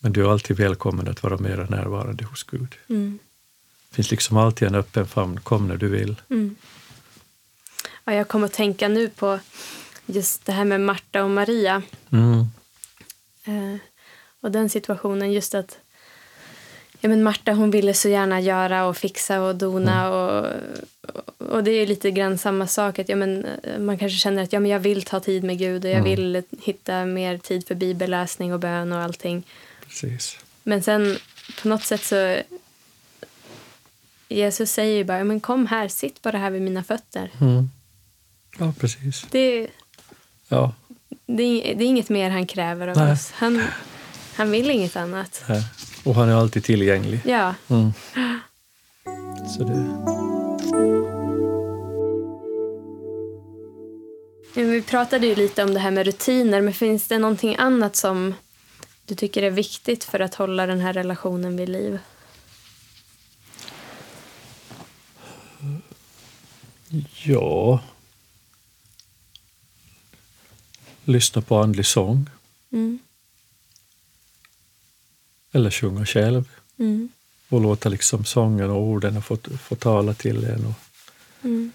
Mm. 0.00 0.12
Men 0.12 0.12
du 0.12 0.24
är 0.24 0.32
alltid 0.32 0.56
välkommen 0.56 1.08
att 1.08 1.22
vara 1.22 1.36
mera 1.36 1.64
närvarande 1.66 2.24
hos 2.24 2.42
Gud. 2.44 2.74
Mm. 2.88 3.18
Det 3.90 3.94
finns 3.94 4.10
liksom 4.10 4.36
alltid 4.36 4.68
en 4.68 4.74
öppen 4.74 5.06
famn, 5.06 5.40
kom 5.40 5.68
när 5.68 5.76
du 5.76 5.88
vill. 5.88 6.16
Mm. 6.30 6.56
Ja, 8.04 8.14
jag 8.14 8.28
kom 8.28 8.44
att 8.44 8.52
tänka 8.52 8.88
nu 8.88 9.08
på 9.08 9.40
just 10.06 10.44
det 10.46 10.52
här 10.52 10.64
med 10.64 10.80
Marta 10.80 11.24
och 11.24 11.30
Maria. 11.30 11.82
Mm. 12.12 12.38
Eh, 13.44 13.80
och 14.40 14.50
den 14.50 14.68
situationen, 14.70 15.32
just 15.32 15.54
att 15.54 15.78
ja, 17.00 17.08
men 17.08 17.22
Marta 17.22 17.52
hon 17.52 17.70
ville 17.70 17.94
så 17.94 18.08
gärna 18.08 18.40
göra 18.40 18.86
och 18.86 18.96
fixa 18.96 19.40
och 19.42 19.56
dona. 19.56 20.10
Och, 20.10 20.46
och 21.38 21.64
det 21.64 21.70
är 21.70 21.86
lite 21.86 22.10
grann 22.10 22.38
samma 22.38 22.66
sak. 22.66 22.98
Att, 22.98 23.08
ja, 23.08 23.16
men, 23.16 23.44
eh, 23.44 23.78
man 23.78 23.98
kanske 23.98 24.18
känner 24.18 24.42
att 24.42 24.52
ja, 24.52 24.60
men 24.60 24.70
jag 24.70 24.80
vill 24.80 25.02
ta 25.02 25.20
tid 25.20 25.44
med 25.44 25.58
Gud 25.58 25.84
och 25.84 25.90
jag 25.90 25.98
Mm. 25.98 26.10
vill 26.10 26.42
hitta 26.62 27.04
mer 27.04 27.38
tid 27.38 27.66
för 27.66 27.74
bibelläsning 27.74 28.52
och 28.52 28.60
bön 28.60 28.92
och 28.92 28.98
allting. 29.00 29.46
Precis. 29.88 30.36
Men 30.62 30.82
sen 30.82 31.18
på 31.62 31.68
något 31.68 31.84
sätt 31.84 32.04
så... 32.04 32.36
Jesus 34.28 34.72
säger 34.72 34.96
ju 34.96 35.04
bara, 35.04 35.24
men 35.24 35.40
kom 35.40 35.66
här, 35.66 35.88
sitt 35.88 36.22
bara 36.22 36.38
här 36.38 36.50
vid 36.50 36.62
mina 36.62 36.84
fötter. 36.84 37.30
Mm. 37.40 37.70
Ja, 38.58 38.72
precis. 38.80 39.26
Det, 39.30 39.68
Ja, 40.48 40.74
det, 41.26 41.42
är- 41.42 41.74
det 41.74 41.84
är 41.84 41.86
inget 41.88 42.08
mer 42.08 42.30
han 42.30 42.46
kräver 42.46 42.88
av 42.88 42.96
Nej. 42.96 43.12
oss. 43.12 43.30
Han, 43.32 43.62
han 44.36 44.50
vill 44.50 44.70
inget 44.70 44.96
annat. 44.96 45.42
här. 45.46 45.62
Och 46.04 46.14
han 46.14 46.28
är 46.28 46.34
alltid 46.34 46.64
tillgänglig. 46.64 47.20
Ja, 47.24 47.54
Mm. 47.68 47.92
Så 49.56 49.64
det, 49.64 49.84
vi 54.54 54.82
pratade 54.82 55.26
ju 55.26 55.34
lite 55.34 55.62
om 55.64 55.74
det 55.74 55.80
här 55.80 55.90
med 55.90 56.06
rutiner, 56.06 56.60
men 56.60 56.72
finns 56.74 57.08
det 57.08 57.18
någonting 57.18 57.56
annat 57.56 57.96
som 57.96 58.34
du 59.08 59.14
tycker 59.14 59.42
är 59.42 59.50
viktigt 59.50 60.04
för 60.04 60.20
att 60.20 60.34
hålla 60.34 60.66
den 60.66 60.80
här 60.80 60.92
relationen 60.92 61.56
vid 61.56 61.68
liv? 61.68 61.98
ja... 67.24 67.80
Lyssna 71.04 71.42
på 71.42 71.56
andlig 71.58 71.86
sång 71.86 72.30
Mm. 72.72 72.98
eller 75.52 75.70
sjunga 75.70 76.06
själv 76.06 76.44
Mm. 76.78 77.08
och 77.48 77.60
låta 77.60 77.88
liksom 77.88 78.24
sången 78.24 78.70
och 78.70 78.82
orden 78.82 79.22
få, 79.22 79.36
få 79.62 79.74
tala 79.76 80.14
till 80.14 80.44
en. 80.44 80.66
Och 80.66 80.74
Mm. 81.44 81.72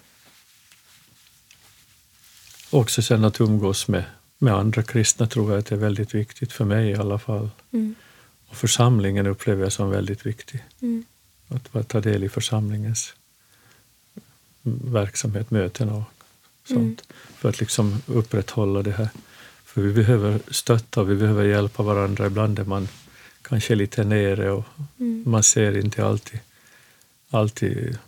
också 2.70 3.02
sen 3.02 3.24
att 3.24 3.40
umgås 3.40 3.88
med, 3.88 4.04
med 4.38 4.54
andra 4.54 4.82
kristna 4.82 5.26
tror 5.26 5.50
jag 5.50 5.58
att 5.58 5.66
det 5.66 5.74
är 5.74 5.78
väldigt 5.78 6.14
viktigt, 6.14 6.52
för 6.52 6.64
mig 6.64 6.90
i 6.90 6.94
alla 6.94 7.18
fall. 7.18 7.50
Mm. 7.72 7.94
Och 8.48 8.56
församlingen 8.56 9.26
upplever 9.26 9.62
jag 9.62 9.72
som 9.72 9.90
väldigt 9.90 10.26
viktig. 10.26 10.64
Mm. 10.80 11.04
Att 11.48 11.72
bara 11.72 11.82
ta 11.82 12.00
del 12.00 12.24
i 12.24 12.28
församlingens 12.28 13.14
verksamhet, 14.62 15.50
möten 15.50 15.88
och 15.88 16.02
sånt. 16.64 16.78
Mm. 16.78 16.96
För 17.38 17.48
att 17.48 17.60
liksom 17.60 18.02
upprätthålla 18.06 18.82
det 18.82 18.92
här. 18.92 19.08
För 19.64 19.80
vi 19.80 19.92
behöver 19.92 20.40
stötta 20.50 21.00
och 21.00 21.10
vi 21.10 21.14
behöver 21.16 21.44
hjälpa 21.44 21.82
varandra. 21.82 22.26
Ibland 22.26 22.58
är 22.58 22.64
man 22.64 22.88
kanske 23.42 23.74
lite 23.74 24.04
nere 24.04 24.50
och 24.50 24.64
Mm. 24.98 25.22
man 25.26 25.42
ser 25.42 25.78
inte 25.78 26.06
alltid, 26.06 26.40
alltid 27.30 27.98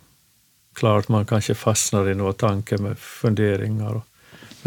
klart. 0.73 1.07
Man 1.07 1.25
kanske 1.25 1.55
fastnar 1.55 2.09
i 2.09 2.15
några 2.15 2.33
tankar 2.33 2.77
med 2.77 2.99
funderingar. 2.99 3.95
Och, 3.95 4.06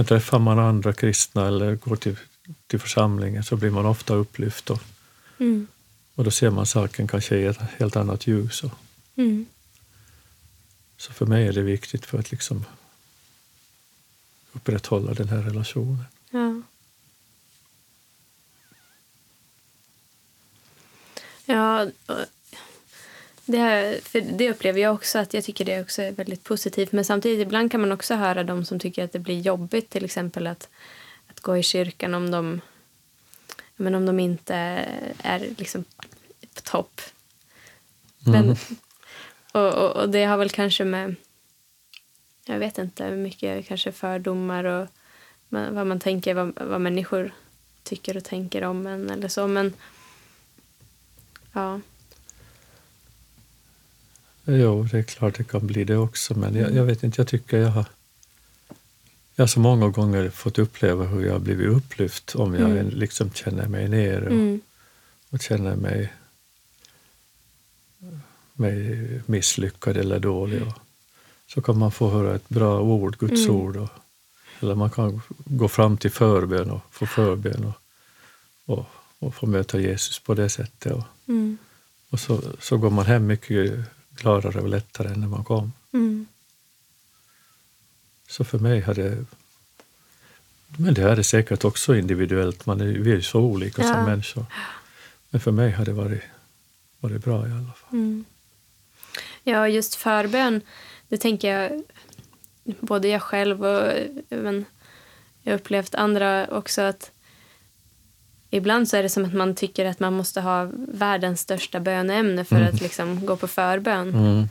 Men 0.01 0.07
träffar 0.07 0.39
man 0.39 0.59
andra 0.59 0.93
kristna 0.93 1.47
eller 1.49 1.75
går 1.75 1.97
till, 1.97 2.17
till 2.67 2.81
församlingen 2.81 3.45
så 3.45 3.57
blir 3.57 3.71
man 3.71 3.87
ofta 3.87 4.15
upplyft 4.15 4.71
och, 4.71 4.83
Mm. 5.39 5.67
och 6.15 6.25
då 6.25 6.31
ser 6.31 6.51
man 6.51 6.67
saken 6.67 7.09
kanske 7.09 7.37
i 7.37 7.47
ett 7.47 7.59
helt 7.79 7.97
annat 7.97 8.27
ljus. 8.27 8.65
Och, 8.65 8.71
Mm. 9.17 9.47
så 10.97 11.13
för 11.13 11.27
mig 11.27 11.47
är 11.47 11.53
det 11.53 11.63
viktigt 11.63 12.07
för 12.07 12.19
att 12.19 12.31
liksom 12.31 12.65
upprätthålla 14.53 15.15
den 15.15 15.29
här 15.29 15.43
relationen. 15.43 16.05
Ja. 16.31 16.63
Ja, 21.45 21.87
det, 23.45 24.01
för 24.05 24.21
det 24.21 24.51
upplever 24.51 24.81
jag 24.81 24.95
också 24.95 25.19
att 25.19 25.35
jag 25.35 25.45
tycker 25.45 25.65
det 25.65 25.81
också 25.81 26.03
är 26.03 26.13
väldigt 26.13 26.45
positivt. 26.45 26.93
Men 26.93 27.05
samtidigt 27.05 27.47
ibland 27.47 27.71
kan 27.71 27.81
man 27.81 27.93
också 27.93 28.15
höra 28.15 28.45
de 28.45 28.65
som 28.65 28.79
tycker 28.79 29.05
att 29.05 29.13
det 29.13 29.19
blir 29.19 29.41
jobbigt 29.41 29.91
till 29.91 30.05
exempel 30.05 30.47
att, 30.47 30.69
att 31.27 31.41
gå 31.41 31.57
i 31.57 31.63
kyrkan 31.63 32.15
om 32.15 32.31
de, 32.31 32.61
men 33.77 33.95
om 33.95 34.07
de 34.07 34.21
inte 34.21 34.55
är 35.23 35.55
liksom 35.59 35.85
på 36.55 36.61
topp. 36.63 37.01
Men, 38.19 38.45
Mm. 38.45 38.57
och, 39.53 39.75
och, 39.75 39.97
och 40.03 40.09
det 40.09 40.25
har 40.25 40.37
väl 40.37 40.51
kanske 40.51 40.85
med, 40.85 41.15
jag 42.45 42.59
vet 42.59 42.79
inte, 42.79 43.11
mycket 43.11 43.67
kanske 43.67 43.93
fördomar 43.93 44.65
och 44.65 44.89
vad 45.49 45.87
man 45.87 46.01
tänker, 46.01 46.35
vad, 46.35 46.53
vad 46.61 46.81
människor 46.81 47.33
tycker 47.83 48.17
och 48.17 48.25
tänker 48.25 48.65
om 48.65 48.87
en 48.87 49.11
eller 49.11 49.29
så. 49.29 49.47
Men 49.47 49.75
ja, 51.53 51.81
Jo, 54.59 54.83
det 54.91 54.99
är 54.99 55.03
klart 55.03 55.35
det 55.35 55.45
kan 55.45 55.67
bli 55.67 55.85
det 55.85 55.97
också, 55.97 56.35
men 56.35 56.55
jag, 56.55 56.75
jag 56.75 56.85
vet 56.85 57.03
inte, 57.03 57.21
jag 57.21 57.29
tycker 57.29 57.57
jag 57.59 57.69
har 57.71 57.85
jag 59.35 59.43
har 59.43 59.49
så 59.49 59.61
många 59.61 59.89
gånger 59.89 60.31
fått 60.31 60.59
uppleva 60.59 61.05
hur 61.05 61.27
jag 61.27 61.33
har 61.33 61.39
blivit 61.41 61.69
upplyft 61.69 62.35
om 62.35 62.55
jag 62.55 62.71
Mm. 62.71 62.89
liksom 62.89 63.31
känner 63.33 63.67
mig 63.69 63.89
ner 63.89 64.23
och, 64.23 64.33
mm, 64.33 64.61
och 65.31 65.41
känner 65.41 65.77
mig, 65.77 66.13
mig 68.53 69.21
misslyckad 69.27 69.97
eller 69.97 70.19
dålig. 70.19 70.63
Och, 70.63 70.73
så 71.47 71.63
kan 71.63 71.79
man 71.79 71.93
få 71.93 72.11
höra 72.11 72.35
ett 72.35 72.49
bra 72.49 72.81
ord, 72.81 73.19
Guds 73.19 73.45
Mm. 73.45 73.57
ord. 73.57 73.77
Och, 73.77 73.89
eller 74.61 74.75
man 74.75 74.91
kan 74.91 75.23
gå 75.45 75.69
fram 75.69 75.97
till 75.97 76.11
förbön 76.11 76.71
och 76.71 76.81
få 76.91 77.07
förbön 77.07 77.65
och, 77.65 77.75
och, 78.79 78.87
och 79.19 79.35
få 79.35 79.47
möta 79.47 79.81
Jesus 79.81 80.19
på 80.19 80.35
det 80.35 80.49
sättet. 80.49 80.93
Och, 80.93 81.05
mm, 81.29 81.59
och 82.11 82.21
så, 82.21 82.43
så 82.61 82.77
går 82.79 82.91
man 82.91 83.07
hem 83.07 83.27
mycket 83.27 83.81
gladare 84.11 84.61
och 84.61 84.69
lättare 84.69 85.09
än 85.09 85.21
när 85.21 85.29
man 85.29 85.45
kom. 85.45 85.73
mm, 85.93 86.27
Så 88.29 88.45
för 88.45 88.59
mig 88.59 88.81
har 88.81 88.95
det... 88.95 89.25
Men 90.79 90.95
det 90.95 91.03
här 91.03 91.17
är 91.17 91.23
säkert 91.23 91.65
också 91.65 91.97
individuellt, 91.97 92.67
man 92.67 92.81
är, 92.81 92.85
vi 92.87 93.11
är 93.11 93.17
ju 93.17 93.23
så 93.23 93.41
olika 93.41 93.83
Ja. 93.83 93.95
som 93.95 94.05
människor. 94.05 94.47
Men 95.31 95.41
för 95.41 95.51
mig 95.53 95.71
har 95.71 95.85
det 95.85 95.93
varit, 95.93 96.23
varit 97.01 97.25
bra 97.25 97.49
i 97.49 97.51
alla 97.53 97.73
fall. 97.73 97.93
mm. 97.93 98.25
Ja, 99.45 99.69
just 99.69 99.95
förbön, 99.95 100.61
det 101.09 101.17
tänker 101.17 101.49
jag, 101.59 101.83
både 102.81 103.09
jag 103.09 103.23
själv 103.23 103.65
och 103.65 103.93
även 104.31 104.65
jag 105.43 105.55
upplevt 105.55 105.95
andra 105.95 106.47
också 106.47 106.83
att 106.83 107.11
ibland 108.51 108.89
så 108.89 108.97
är 108.97 109.03
det 109.03 109.09
som 109.09 109.25
att 109.25 109.35
man 109.35 109.55
tycker 109.55 109.85
att 109.85 110.01
man 110.01 110.13
måste 110.13 110.41
ha 110.41 110.69
världens 110.89 111.41
största 111.41 111.81
böneämne 111.81 112.45
för 112.45 112.57
Mm. 112.57 112.69
att 112.69 112.81
liksom 112.81 113.27
gå 113.27 113.37
på 113.37 113.49
förbön. 113.49 114.09
Mm. 114.09 114.49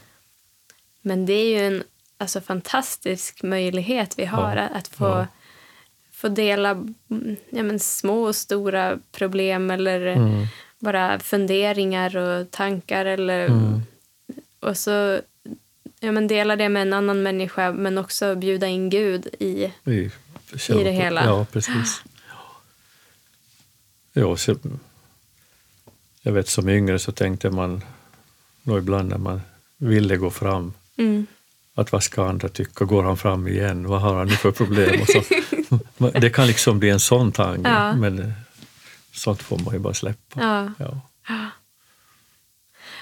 Men 1.01 1.25
det 1.25 1.33
är 1.33 1.59
ju 1.59 1.67
en 1.75 1.83
alltså, 2.17 2.41
fantastisk 2.41 3.43
möjlighet 3.43 4.19
vi 4.19 4.25
har 4.25 4.55
Ja, 4.55 4.61
att 4.77 4.87
få, 4.87 5.05
ja. 5.05 5.27
få 6.11 6.27
dela 6.27 6.69
mm, 6.69 7.35
ja, 7.49 7.63
men, 7.63 7.79
små 7.79 8.23
och 8.23 8.35
stora 8.35 8.99
problem 9.11 9.71
eller 9.71 10.05
Mm. 10.05 10.45
bara 10.79 11.19
funderingar 11.19 12.17
och 12.17 12.51
tankar. 12.51 13.05
Eller, 13.05 13.45
Mm. 13.47 13.81
Och 14.59 14.77
så 14.77 15.19
ja, 15.99 16.11
men 16.11 16.27
dela 16.27 16.55
det 16.55 16.69
med 16.69 16.81
en 16.81 16.93
annan 16.93 17.23
människa 17.23 17.71
men 17.71 17.97
också 17.97 18.35
bjuda 18.35 18.67
in 18.67 18.89
Gud 18.89 19.27
i... 19.39 19.71
I, 19.85 20.11
I 20.69 20.83
det 20.83 20.91
hela. 20.91 21.25
Ja, 21.25 21.45
precis. 21.51 22.03
Ja, 24.13 24.37
så, 24.37 24.55
jag 26.21 26.31
vet 26.31 26.47
som 26.49 26.69
yngre 26.69 26.99
så 26.99 27.11
tänkte 27.11 27.49
man 27.49 27.83
nog 28.63 28.77
ibland 28.77 29.09
när 29.09 29.17
man 29.17 29.41
ville 29.77 30.17
gå 30.17 30.29
fram 30.29 30.73
Mm, 30.97 31.27
att 31.75 31.91
vad 31.91 32.03
ska 32.03 32.25
andra 32.29 32.49
tycka? 32.49 32.85
Går 32.85 33.03
han 33.03 33.17
fram 33.17 33.47
igen? 33.47 33.87
Vad 33.87 34.01
har 34.01 34.15
han 34.15 34.27
nu 34.27 34.33
för 34.35 34.51
problem? 34.51 35.01
Och 35.01 35.07
så, 35.07 35.21
det 36.19 36.29
kan 36.29 36.47
liksom 36.47 36.79
bli 36.79 36.89
en 36.89 36.99
sån 36.99 37.31
tanke, 37.31 37.69
Ja. 37.69 37.95
men 37.95 38.19
eh, 38.19 38.31
sånt 39.13 39.41
får 39.41 39.57
man 39.57 39.73
ju 39.73 39.79
bara 39.79 39.93
släppa. 39.93 40.39
ja. 40.39 40.71
Ja. 41.27 41.49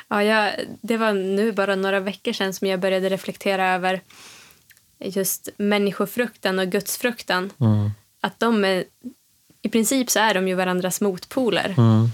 Ja, 0.10 0.24
jag, 0.24 0.54
det 0.82 0.98
var 0.98 1.13
nu 1.13 1.52
bara 1.52 1.76
några 1.76 2.00
veckor 2.00 2.34
sedan 2.34 2.54
som 2.54 2.67
jag 2.67 2.80
började 2.80 3.10
reflektera 3.10 3.74
över 3.76 4.02
just 5.00 5.50
människofruktan 5.58 6.60
och 6.60 6.67
gudsfruktan. 6.67 7.52
Mm. 7.60 7.89
Att 8.22 8.39
de 8.39 8.65
är, 8.65 8.84
I 9.68 9.70
princip 9.70 10.10
så 10.10 10.20
är 10.20 10.34
de 10.34 10.48
ju 10.48 10.56
varandras 10.56 11.02
motpoler. 11.02 11.74
Mm. 11.78 12.08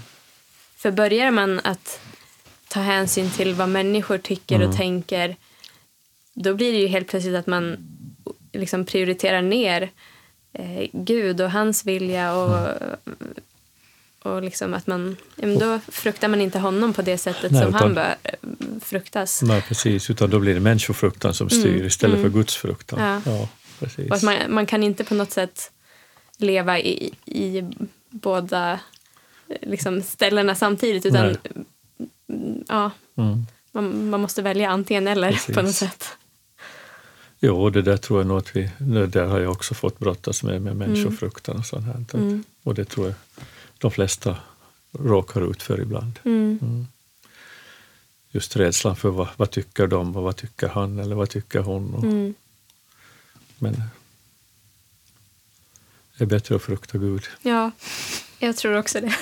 För 0.76 0.90
börjar 0.90 1.30
man 1.30 1.60
att 1.64 2.00
ta 2.68 2.80
hänsyn 2.80 3.30
till 3.30 3.54
vad 3.54 3.68
människor 3.68 4.18
tycker 4.18 4.56
Mm. 4.56 4.68
och 4.68 4.76
tänker 4.76 5.36
då 6.34 6.54
blir 6.54 6.72
det 6.72 6.78
ju 6.78 6.86
helt 6.86 7.08
plötsligt 7.08 7.34
att 7.36 7.46
man 7.46 7.76
liksom 8.52 8.84
prioriterar 8.84 9.42
ner 9.42 9.90
eh, 10.52 10.86
Gud 10.92 11.40
och 11.40 11.50
hans 11.50 11.84
vilja 11.84 12.34
och, 12.34 12.68
och 14.22 14.42
liksom 14.42 14.74
att 14.74 14.86
man, 14.86 15.16
då 15.36 15.80
fruktar 15.88 16.28
man 16.28 16.40
inte 16.40 16.58
honom 16.58 16.92
på 16.92 17.02
det 17.02 17.18
sättet 17.18 17.50
Nej, 17.52 17.60
som 17.60 17.68
utan- 17.68 17.80
han 17.82 17.94
bör 17.94 18.14
eh, 18.22 18.32
fruktas. 18.80 19.42
Nej, 19.42 19.62
precis. 19.62 20.10
Utan 20.10 20.30
då 20.30 20.38
blir 20.38 20.54
det 20.54 20.60
människofruktan 20.60 21.34
som 21.34 21.50
styr 21.50 21.74
Mm, 21.74 21.86
istället 21.86 22.18
mm. 22.18 22.30
för 22.32 22.38
gudsfruktan. 22.38 23.00
Ja. 23.00 23.32
Ja, 23.32 23.48
precis. 23.78 24.22
Man, 24.22 24.36
man 24.48 24.66
kan 24.66 24.82
inte 24.82 25.04
på 25.04 25.14
något 25.14 25.30
sätt 25.30 25.70
leva 26.38 26.78
i, 26.78 27.12
i 27.24 27.62
båda 28.10 28.72
eh, 29.48 29.68
liksom, 29.70 30.02
ställena 30.02 30.54
samtidigt 30.54 31.06
utan 31.06 31.26
Nej. 31.26 31.36
mm, 32.28 32.64
ja, 32.68 32.90
Mm. 33.16 33.46
man, 33.72 34.10
man 34.10 34.20
måste 34.20 34.42
välja 34.42 34.70
antingen 34.70 35.06
eller 35.08 35.32
Precis. 35.32 35.54
på 35.56 35.62
något 35.62 35.74
sätt. 35.74 36.04
Jo, 37.40 37.70
det 37.70 37.82
där 37.82 37.96
tror 37.96 38.20
jag 38.20 38.26
nog 38.26 38.38
att 38.38 38.56
vi... 38.56 38.70
Det 38.78 39.06
där 39.06 39.26
har 39.26 39.40
jag 39.40 39.52
också 39.52 39.74
fått 39.74 39.98
brottas 39.98 40.42
med, 40.42 40.62
med 40.62 40.76
människofruktan 40.76 41.56
och 41.56 41.66
sånt 41.66 41.84
här. 41.86 42.04
Mm. 42.14 42.44
Och 42.62 42.74
det 42.74 42.84
tror 42.84 43.06
jag 43.06 43.14
de 43.78 43.90
flesta 43.90 44.36
råkar 44.92 45.50
ut 45.50 45.62
för 45.62 45.80
ibland. 45.80 46.18
Mm. 46.24 46.58
Mm. 46.62 46.86
Just 48.30 48.56
rädslan 48.56 48.96
för 48.96 49.08
vad, 49.08 49.28
vad 49.36 49.50
tycker 49.50 49.86
de 49.86 50.16
och 50.16 50.22
vad 50.22 50.36
tycker 50.36 50.68
han 50.68 50.98
eller 50.98 51.14
vad 51.14 51.30
tycker 51.30 51.58
hon. 51.58 51.94
Och, 51.94 52.04
Mm. 52.04 52.34
Men 53.58 53.82
det 56.18 56.24
är 56.24 56.28
bättre 56.28 56.56
att 56.56 56.62
frukta 56.62 56.98
Gud. 56.98 57.22
Ja, 57.42 57.70
jag 58.38 58.56
tror 58.56 58.78
också 58.78 59.00
det. 59.00 59.14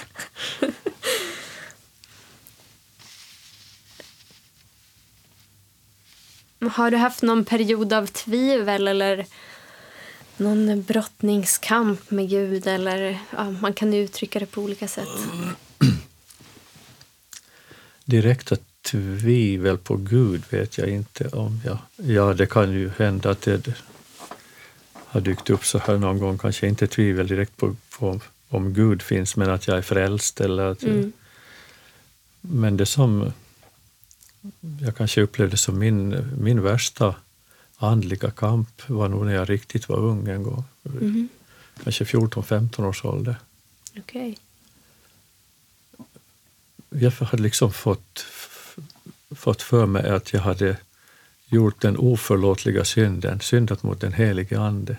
Har 6.71 6.91
du 6.91 6.97
haft 6.97 7.23
någon 7.23 7.45
period 7.45 7.93
av 7.93 8.07
tvivel 8.07 8.89
eller 8.89 9.27
någon 10.37 10.83
brottningskamp 10.83 12.11
med 12.11 12.29
Gud? 12.29 12.67
Eller, 12.67 13.19
ja, 13.31 13.51
man 13.51 13.73
kan 13.73 13.95
uttrycka 13.95 14.39
det 14.39 14.47
på 14.47 14.63
olika 14.63 14.89
sätt. 14.89 15.09
Direkta 18.05 18.57
tvivel 18.83 19.79
på 19.79 19.97
Gud 19.97 20.43
vet 20.51 20.79
jag 20.79 20.89
inte 20.89 21.29
om. 21.29 21.61
Jag, 21.65 21.79
ja, 21.97 22.35
det 22.35 22.47
kan 22.47 22.73
ju 22.73 22.91
hända 22.99 23.31
att 23.31 23.41
det 23.41 23.75
har 25.13 25.21
dykt 25.21 25.51
upp 25.51 25.65
så 25.65 25.79
här 25.79 25.97
någon 25.97 26.19
gång. 26.19 26.39
Kanske 26.39 26.69
inte 26.69 26.87
tvivel 26.87 27.27
direkt 27.27 27.57
på, 27.57 27.77
på 27.99 28.21
om 28.49 28.75
Gud 28.75 29.03
finns, 29.03 29.37
men 29.37 29.51
att 29.51 29.69
jag 29.69 29.79
är 29.79 29.83
frälst. 29.83 30.41
Eller 30.41 30.63
att, 30.63 30.83
Mm. 30.83 31.13
Men 32.41 32.77
det 32.77 32.87
som 32.87 33.33
jag 34.81 34.97
kanske 34.97 35.21
upplevde 35.21 35.57
som 35.57 35.79
min, 35.79 36.31
min 36.41 36.63
värsta 36.63 37.15
andliga 37.77 38.31
kamp 38.31 38.89
var 38.89 39.09
nog 39.09 39.27
när 39.27 39.35
jag 39.35 39.51
riktigt 39.51 39.89
var 39.89 39.99
ung 39.99 40.29
en 40.29 40.43
gång. 40.43 40.65
Mhm. 40.83 41.29
Kanske 41.85 42.05
14-15 42.05 42.85
års 42.85 43.05
ålder. 43.05 43.37
Okej. 43.99 44.39
Jag 46.89 47.11
hade 47.11 47.43
liksom 47.43 47.73
fått, 47.73 48.27
fått 49.35 49.63
för 49.63 49.87
mig 49.87 50.11
att 50.11 50.33
jag 50.33 50.41
hade 50.41 50.77
gjort 51.53 51.81
den 51.81 51.97
oförlåtliga 51.97 52.85
synden, 52.85 53.41
syndat 53.41 53.83
mot 53.83 54.01
den 54.01 54.13
helige 54.13 54.61
Ande 54.61 54.97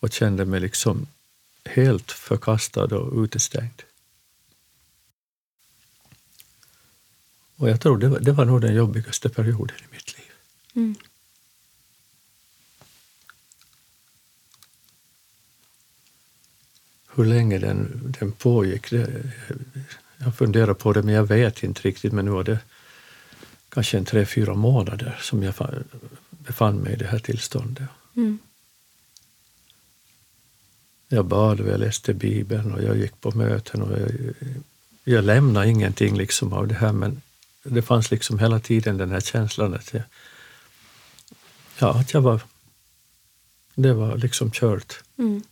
och 0.00 0.12
kände 0.12 0.44
mig 0.44 0.60
liksom 0.60 1.06
helt 1.64 2.12
förkastad 2.12 2.96
och 2.96 3.22
utestängd. 3.24 3.82
Och 7.56 7.70
jag 7.70 7.80
tror 7.80 7.98
det 7.98 8.08
var, 8.08 8.20
det 8.20 8.32
var 8.32 8.44
nog 8.44 8.60
den 8.60 8.74
jobbigaste 8.74 9.28
perioden 9.28 9.76
i 9.78 9.94
mitt 9.94 10.18
liv. 10.18 10.32
Mm. 10.74 10.94
hur 17.16 17.24
länge 17.24 17.58
den, 17.58 18.14
den 18.20 18.32
pågick, 18.32 18.90
det, 18.90 19.22
jag 20.18 20.36
funderar 20.36 20.74
på 20.74 20.92
det 20.92 21.02
men 21.02 21.14
jag 21.14 21.24
vet 21.24 21.62
inte 21.62 21.82
riktigt. 21.82 22.12
Men 22.12 22.24
nu 22.24 22.30
var 22.30 22.44
det 22.44 22.58
kanske 23.74 23.98
en 23.98 24.04
tre, 24.04 24.26
fyra 24.26 24.54
månader 24.54 25.18
som 25.22 25.42
jag 25.42 25.54
befann 26.30 26.76
mig 26.76 26.92
i 26.92 26.96
det 26.96 27.06
här 27.06 27.18
tillståndet. 27.18 27.88
Mm. 28.16 28.38
Jag 31.08 31.24
bad 31.24 31.60
och 31.60 31.68
jag 31.68 31.80
läste 31.80 32.14
Bibeln 32.14 32.72
och 32.74 32.82
jag 32.82 32.96
gick 32.96 33.20
på 33.20 33.30
möten 33.30 33.82
och 33.82 34.00
jag, 34.00 34.10
jag 35.04 35.24
lämnade 35.24 35.68
ingenting 35.68 36.16
liksom 36.16 36.52
av 36.52 36.68
det 36.68 36.74
här 36.74 36.92
men 36.92 37.22
det 37.62 37.82
fanns 37.82 38.10
liksom 38.10 38.38
hela 38.38 38.60
tiden 38.60 38.96
den 38.96 39.10
här 39.10 39.20
känslan 39.20 39.74
att 39.74 39.92
jag, 39.94 40.02
ja, 41.78 42.00
att 42.00 42.14
jag 42.14 42.20
var... 42.20 42.40
Det 43.74 43.92
var 43.92 44.16
liksom 44.16 44.50
kört. 44.50 45.02
Mm. 45.18 45.42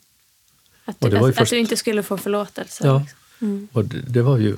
Att, 0.84 1.02
Och 1.02 1.10
du, 1.10 1.16
att, 1.16 1.22
först- 1.24 1.40
att 1.40 1.50
du 1.50 1.58
inte 1.58 1.76
skulle 1.76 2.02
få 2.02 2.18
förlåtelse. 2.18 2.86
Ja. 2.86 2.98
liksom. 2.98 3.18
Mm. 3.40 3.68
Och 3.72 3.84
det, 3.84 4.00
det 4.00 4.22
var 4.22 4.38
ju... 4.38 4.56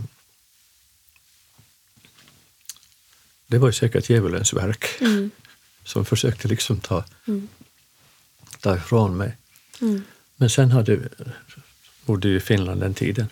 Det 3.55 3.59
var 3.59 3.69
ju 3.69 3.73
säkert 3.73 4.11
djävulens 4.11 4.53
verk 4.53 4.85
Mm. 5.01 5.31
som 5.85 6.05
försökte 6.05 6.49
liksom 6.49 6.81
ta, 6.81 7.05
Mm. 7.29 7.49
ta 8.61 8.77
ifrån 8.77 9.17
mig. 9.17 9.37
Mm. 9.81 10.03
Men 10.37 10.51
sen 10.51 10.71
hade 10.71 10.97
vi, 10.97 11.09
bodde 12.07 12.29
ju 12.29 12.37
i 12.37 12.41
Finland 12.41 12.81
den 12.81 12.95
tiden. 12.95 13.27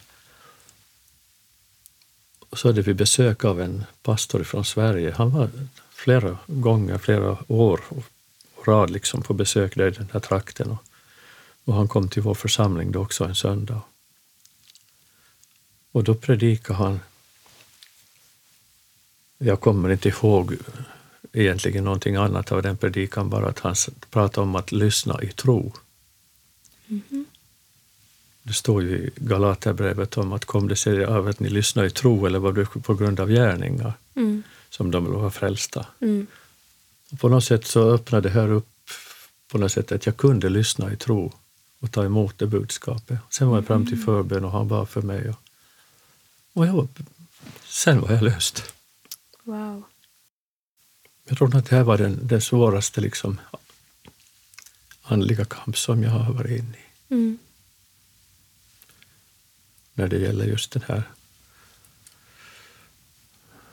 Och 2.38 2.58
så 2.58 2.68
hade 2.68 2.82
vi 2.82 2.94
besök 2.94 3.44
av 3.44 3.60
en 3.60 3.84
pastor 4.02 4.44
från 4.44 4.64
Sverige. 4.64 5.12
Han 5.12 5.30
var 5.30 5.50
flera 5.90 6.38
gånger, 6.46 6.98
flera 6.98 7.38
år 7.48 7.80
rad 8.66 8.90
liksom 8.90 9.22
på 9.22 9.34
besök 9.34 9.74
där 9.74 9.88
i 9.88 9.90
den 9.90 10.08
här 10.12 10.20
trakten. 10.20 10.70
Och, 10.70 10.84
och 11.64 11.74
han 11.74 11.88
kom 11.88 12.08
till 12.08 12.22
vår 12.22 12.34
församling 12.34 12.92
då 12.92 13.00
också 13.02 13.24
en 13.24 13.34
söndag. 13.34 13.82
Och 15.92 16.04
då 16.04 16.14
predikade 16.14 16.78
han. 16.78 17.00
Jag 19.44 19.60
kommer 19.60 19.88
inte 19.92 20.08
ihåg 20.08 20.56
egentligen 21.32 21.84
någonting 21.84 22.16
annat 22.16 22.52
av 22.52 22.62
den 22.62 22.76
predikan, 22.76 23.30
bara 23.30 23.48
att 23.48 23.58
han 23.58 23.74
pratade 24.10 24.44
om 24.44 24.54
att 24.54 24.72
lyssna 24.72 25.22
i 25.22 25.28
tro. 25.28 25.72
Det 28.42 28.52
står 28.52 28.82
ju 28.82 28.96
i 28.98 29.10
Galaterbrevet 29.16 30.16
om 30.16 30.32
att 30.32 30.44
kom 30.44 30.68
det 30.68 30.76
sig 30.76 31.04
av 31.04 31.28
att 31.28 31.40
ni 31.40 31.48
lyssnar 31.48 31.84
i 31.84 31.90
tro 31.90 32.26
eller 32.26 32.38
var 32.38 32.52
det 32.52 32.64
på 32.64 32.94
grund 32.94 33.20
av 33.20 33.28
gärningar 33.28 33.92
Mm. 34.14 34.42
som 34.70 34.90
de 34.90 35.04
var 35.04 35.30
frälsta. 35.30 35.86
Mm. 36.00 36.26
Och 37.12 37.20
på 37.20 37.28
något 37.28 37.44
sätt 37.44 37.66
så 37.66 37.90
öppnade 37.90 38.28
det 38.28 38.34
här 38.34 38.50
upp 38.50 38.68
på 39.52 39.58
något 39.58 39.72
sätt 39.72 39.92
att 39.92 40.06
jag 40.06 40.16
kunde 40.16 40.48
lyssna 40.48 40.92
i 40.92 40.96
tro 40.96 41.32
och 41.80 41.92
ta 41.92 42.04
emot 42.04 42.38
det 42.38 42.46
budskapet. 42.46 43.18
Sen 43.30 43.48
var 43.48 43.56
jag 43.56 43.66
fram 43.66 43.86
till 43.86 43.98
förbön 43.98 44.44
och 44.44 44.50
han 44.50 44.68
var 44.68 44.86
för 44.86 45.02
mig. 45.02 45.28
Och, 45.28 45.36
och 46.52 46.66
jag 46.66 46.88
sen 47.64 48.00
var 48.00 48.12
jag 48.12 48.22
löst. 48.22 48.74
Wow. 49.42 49.84
Jag 51.24 51.38
tror 51.38 51.56
att 51.56 51.70
det 51.70 51.76
här 51.76 51.82
var 51.82 51.98
den, 51.98 52.26
den 52.26 52.40
svåraste 52.40 53.00
liksom, 53.00 53.40
andliga 55.02 55.44
kamp 55.44 55.78
som 55.78 56.02
jag 56.02 56.10
har 56.10 56.32
varit 56.32 56.58
inne 56.58 56.76
i. 56.76 57.14
Mm. 57.14 57.38
när 59.94 60.08
det 60.08 60.18
gäller 60.18 60.44
just 60.44 60.72
den 60.72 60.82
här 60.88 61.02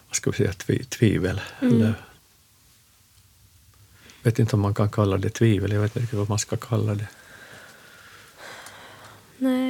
vad 0.08 0.16
ska 0.16 0.32
vi 0.32 0.38
säga, 0.38 0.54
tvi, 0.54 0.84
tvivel. 0.84 1.42
Mm. 1.62 1.76
Eller, 1.76 1.94
jag 4.18 4.32
vet 4.32 4.40
inte 4.40 4.56
om 4.56 4.62
man 4.62 4.74
kan 4.74 4.90
kalla 4.90 5.18
det 5.18 5.30
tvivel, 5.30 5.72
jag 5.72 5.82
vet 5.82 5.92
inte 5.92 6.00
riktigt 6.00 6.20
vad 6.20 6.30
man 6.30 6.40
ska 6.40 6.58
kalla 6.58 6.96
det. 6.96 7.08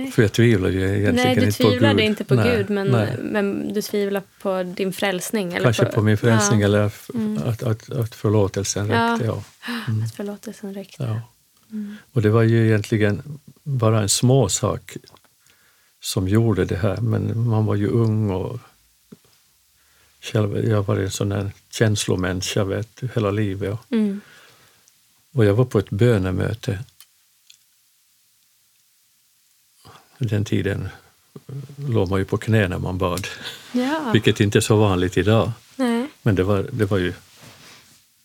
Nej. 0.09 0.13
För 0.15 0.21
jag 0.21 0.31
tvivlar 0.33 0.69
ju 0.69 0.81
egentligen 0.81 1.15
Nej, 1.15 1.35
du 1.35 1.45
inte 1.45 1.63
på 1.63 1.69
tvivlade 1.69 1.93
Gud. 1.93 2.05
inte 2.05 2.23
på 2.23 2.33
Nej, 2.35 2.57
Gud, 2.57 2.69
men, 2.69 2.87
nej. 2.87 3.17
men 3.21 3.73
du 3.73 3.81
tvivlar 3.81 4.23
på 4.41 4.63
din 4.63 4.93
frälsning. 4.93 5.53
Eller 5.53 5.63
Kanske 5.63 5.85
på, 5.85 6.01
min 6.01 6.17
frälsning 6.17 6.59
ja, 6.59 6.65
eller 6.65 6.91
Mm. 7.13 7.37
att, 7.45 7.63
att, 7.63 7.89
att 7.91 8.15
förlåtelsen 8.15 8.89
Ja. 8.89 9.13
räckte. 9.13 9.25
Ja. 9.25 9.43
Mm. 9.87 10.03
Att 10.03 10.15
förlåtelsen 10.15 10.73
räckte. 10.73 11.03
Ja. 11.03 11.21
Mm. 11.71 11.95
Och 12.13 12.21
det 12.21 12.29
var 12.29 12.41
ju 12.43 12.65
egentligen 12.67 13.39
bara 13.63 14.01
en 14.01 14.09
små 14.09 14.49
sak 14.49 14.97
som 16.01 16.27
gjorde 16.27 16.65
det 16.65 16.75
här, 16.77 16.97
men 16.97 17.47
man 17.47 17.65
var 17.65 17.75
ju 17.75 17.87
ung 17.87 18.29
och 18.31 18.59
själv, 20.21 20.65
jag 20.69 20.83
var 20.83 20.97
en 20.97 21.11
sån 21.11 21.29
där 21.29 21.51
känslomänniska 21.71 22.63
vet 22.63 22.87
du, 22.99 23.09
hela 23.15 23.31
livet. 23.31 23.73
Och, 23.73 23.91
Mm. 23.91 24.21
och 25.33 25.45
jag 25.45 25.53
var 25.53 25.65
på 25.65 25.79
ett 25.79 25.89
bönemöte. 25.89 26.79
Den 30.19 30.45
tiden 30.45 30.89
låg 31.87 32.09
man 32.09 32.19
ju 32.19 32.25
på 32.25 32.37
knä 32.37 32.67
när 32.67 32.77
man 32.79 32.97
bad, 32.97 33.27
Ja. 33.71 34.09
vilket 34.13 34.39
inte 34.39 34.57
är 34.59 34.61
så 34.61 34.75
vanligt 34.75 35.17
idag. 35.17 35.51
Nej, 35.75 36.07
Men 36.21 36.35
det 36.35 36.43
var, 36.43 36.65
det 36.71 36.85
var 36.85 36.97
ju, 36.97 37.13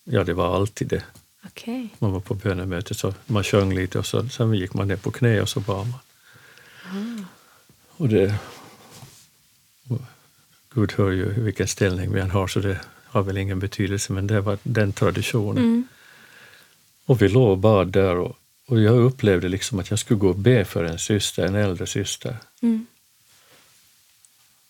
ja 0.03 0.23
det 0.23 0.33
var 0.33 0.55
alltid 0.55 0.87
det. 0.87 1.03
okej. 1.45 1.89
Man 1.99 2.11
var 2.11 2.19
på 2.19 2.33
bönemöte 2.33 2.93
så 2.93 3.13
man 3.25 3.43
sjöng 3.43 3.73
lite 3.75 3.99
och 3.99 4.05
så, 4.05 4.29
sen 4.29 4.53
gick 4.53 4.73
man 4.73 4.87
ner 4.87 4.95
på 4.95 5.11
knä 5.11 5.41
och 5.41 5.49
så 5.49 5.59
bad 5.59 5.87
man. 5.87 7.25
Och 7.97 8.09
det, 8.09 8.35
och 9.89 9.99
Gud 10.73 10.93
hör 10.97 11.11
ju 11.11 11.29
vilken 11.43 11.67
ställning 11.67 12.13
vi 12.13 12.19
än 12.19 12.31
har 12.31 12.47
så 12.47 12.59
det 12.59 12.79
har 13.05 13.23
väl 13.23 13.37
ingen 13.37 13.59
betydelse 13.59 14.13
men 14.13 14.27
det 14.27 14.41
var 14.41 14.57
den 14.63 14.93
traditionen. 14.93 15.63
Mm. 15.63 15.87
Och 17.05 17.21
vi 17.21 17.29
låg 17.29 17.51
och 17.51 17.57
bad 17.57 17.87
där 17.87 18.15
och, 18.15 18.37
och 18.65 18.81
jag 18.81 18.97
upplevde 18.97 19.49
liksom 19.49 19.79
att 19.79 19.89
jag 19.89 19.99
skulle 19.99 20.19
gå 20.19 20.29
och 20.29 20.35
be 20.35 20.65
för 20.65 20.83
en 20.83 20.99
syster, 20.99 21.45
en 21.45 21.55
äldre 21.55 21.87
syster. 21.87 22.37
Mm. 22.61 22.85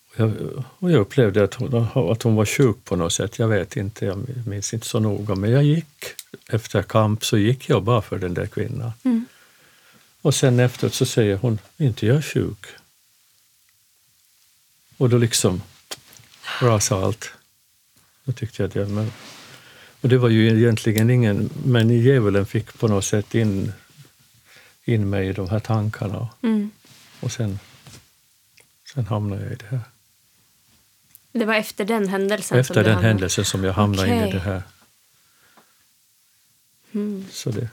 Och 0.08 0.20
jag, 0.20 0.32
och 0.78 0.90
jag 0.90 1.00
upplevde 1.00 1.44
att 1.44 1.54
hon, 1.54 1.88
att 2.12 2.22
hon 2.22 2.34
var 2.34 2.46
sjuk 2.46 2.76
på 2.84 2.96
något 2.96 3.12
sätt. 3.12 3.38
Jag 3.38 3.48
vet 3.48 3.76
inte, 3.76 4.04
jag 4.04 4.26
minns 4.46 4.74
inte 4.74 4.86
så 4.86 5.00
noga. 5.00 5.34
Men 5.34 5.50
jag 5.50 5.64
gick, 5.64 6.04
efter 6.48 6.82
kamp 6.82 7.24
så 7.24 7.38
gick 7.38 7.68
jag 7.68 7.82
bara 7.82 8.02
för 8.02 8.18
den 8.18 8.34
där 8.34 8.46
kvinnan. 8.46 8.92
Mm. 9.04 9.26
Och 10.22 10.34
sen 10.34 10.60
efteråt 10.60 10.94
så 10.94 11.06
säger 11.06 11.36
hon, 11.36 11.58
inte 11.76 12.06
jag 12.06 12.16
är 12.16 12.22
sjuk. 12.22 12.66
Och 14.96 15.10
då 15.10 15.18
liksom 15.18 15.62
rasade 16.60 17.04
allt. 17.04 17.30
Då 18.24 18.32
tyckte 18.32 18.62
jag 18.62 18.68
att 18.68 18.74
jag, 18.74 18.90
men... 18.90 19.12
Och 20.00 20.08
det 20.08 20.18
var 20.18 20.28
ju 20.28 20.58
egentligen 20.58 21.10
ingen, 21.10 21.50
men 21.64 21.90
djävulen 21.90 22.46
fick 22.46 22.78
på 22.78 22.88
något 22.88 23.04
sätt 23.04 23.34
in, 23.34 23.72
in 24.88 25.10
mig 25.10 25.28
i 25.28 25.32
de 25.32 25.48
här 25.48 25.60
tankarna. 25.60 26.28
Mm. 26.42 26.70
Och 27.20 27.32
sen, 27.32 27.58
sen 28.94 29.06
hamnade 29.06 29.42
jag 29.42 29.52
i 29.52 29.56
det 29.56 29.66
här. 29.66 29.80
Det 31.32 31.44
var 31.44 31.54
efter 31.54 31.84
den 31.84 32.08
händelsen 32.08 32.48
som 32.48 32.58
Efter 32.58 32.74
den 32.74 32.84
hamnade- 32.84 33.08
händelsen 33.08 33.44
som 33.44 33.64
jag 33.64 33.72
hamnade 33.72 34.08
in 34.08 34.22
i 34.28 34.32
det 34.32 34.38
här. 34.40 34.62
Mm. 36.94 37.26
Så 37.30 37.50
det, 37.50 37.68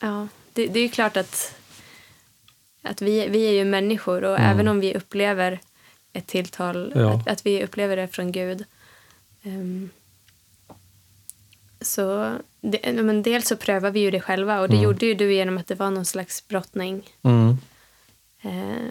Ja, 0.00 0.28
det, 0.52 0.66
det 0.66 0.78
är 0.78 0.82
ju 0.82 0.88
klart 0.88 1.16
att, 1.16 1.54
att 2.82 3.02
vi, 3.02 3.28
vi 3.28 3.46
är 3.48 3.52
ju 3.52 3.64
människor 3.64 4.24
och 4.24 4.38
Mm. 4.38 4.50
även 4.50 4.68
om 4.68 4.80
vi 4.80 4.94
upplever 4.94 5.60
ett 6.12 6.26
tilltal, 6.26 6.92
Ja. 6.96 7.14
att, 7.20 7.28
att 7.28 7.46
vi 7.46 7.64
upplever 7.64 7.96
det 7.96 8.08
från 8.08 8.32
Gud. 8.32 8.64
ehm, 9.42 9.90
så 11.84 12.36
det, 12.60 12.92
men 13.02 13.22
dels 13.22 13.48
så 13.48 13.56
prövar 13.56 13.90
vi 13.90 14.00
ju 14.00 14.10
det 14.10 14.20
själva 14.20 14.60
och 14.60 14.68
det 14.68 14.74
Mm. 14.76 14.84
gjorde 14.84 15.06
ju 15.06 15.14
du 15.14 15.34
genom 15.34 15.58
att 15.58 15.66
det 15.66 15.74
var 15.74 15.90
någon 15.90 16.04
slags 16.04 16.48
brottning. 16.48 17.02
mm, 17.22 17.56
Eh, 18.44 18.88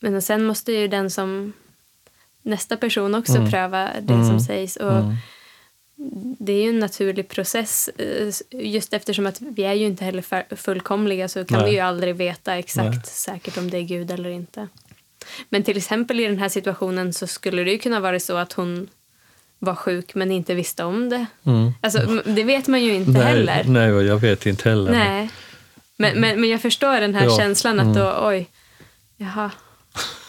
men 0.00 0.22
sen 0.22 0.44
måste 0.44 0.72
ju 0.72 0.88
den 0.88 1.10
som 1.10 1.52
nästa 2.42 2.76
person 2.76 3.14
också 3.14 3.36
Mm. 3.36 3.50
pröva 3.50 3.90
det 4.00 4.14
Mm. 4.14 4.26
som 4.28 4.40
sägs. 4.40 4.76
Och 4.76 4.92
mm, 4.96 5.14
Det 6.38 6.52
är 6.52 6.62
ju 6.62 6.68
en 6.68 6.78
naturlig 6.78 7.28
process. 7.28 7.88
eh, 7.88 8.32
Just 8.50 8.92
eftersom 8.92 9.26
att 9.26 9.40
vi 9.40 9.64
är 9.64 9.72
ju 9.74 9.86
inte 9.86 10.04
heller 10.04 10.56
fullkomliga 10.56 11.28
så 11.28 11.44
kan 11.44 11.58
Nej. 11.58 11.70
vi 11.70 11.76
ju 11.76 11.80
aldrig 11.82 12.16
veta 12.16 12.56
exakt 12.56 12.90
Nej. 12.96 13.00
säkert 13.04 13.56
om 13.56 13.70
det 13.70 13.78
är 13.78 13.82
Gud 13.82 14.10
eller 14.10 14.30
inte. 14.30 14.68
Men 15.48 15.62
till 15.62 15.76
exempel 15.76 16.20
i 16.20 16.24
den 16.24 16.38
här 16.38 16.48
situationen 16.48 17.12
så 17.12 17.26
skulle 17.26 17.64
det 17.64 17.70
ju 17.72 17.78
kunna 17.78 18.00
vara 18.00 18.20
så 18.20 18.36
att 18.36 18.52
hon 18.52 18.88
var 19.58 19.74
sjuk 19.74 20.14
men 20.14 20.30
inte 20.32 20.54
visste 20.54 20.84
om 20.84 21.08
det. 21.08 21.26
mm. 21.44 21.72
Alltså, 21.80 22.22
det 22.26 22.44
vet 22.44 22.66
man 22.68 22.82
ju 22.82 22.94
inte 22.94 23.10
nej, 23.10 23.22
heller. 23.22 23.64
nej, 23.66 23.92
och 23.92 24.02
jag 24.04 24.16
vet 24.18 24.46
inte 24.46 24.68
heller. 24.68 24.92
Nej. 24.92 25.30
Men, 25.96 26.20
men, 26.20 26.40
men 26.40 26.50
jag 26.50 26.62
förstår 26.62 27.00
den 27.00 27.14
här 27.14 27.24
Ja, 27.24 27.36
känslan 27.38 27.80
att 27.80 27.84
mm. 27.86 27.96
då, 27.98 28.14
oj, 28.28 28.48
jaha. 29.16 29.50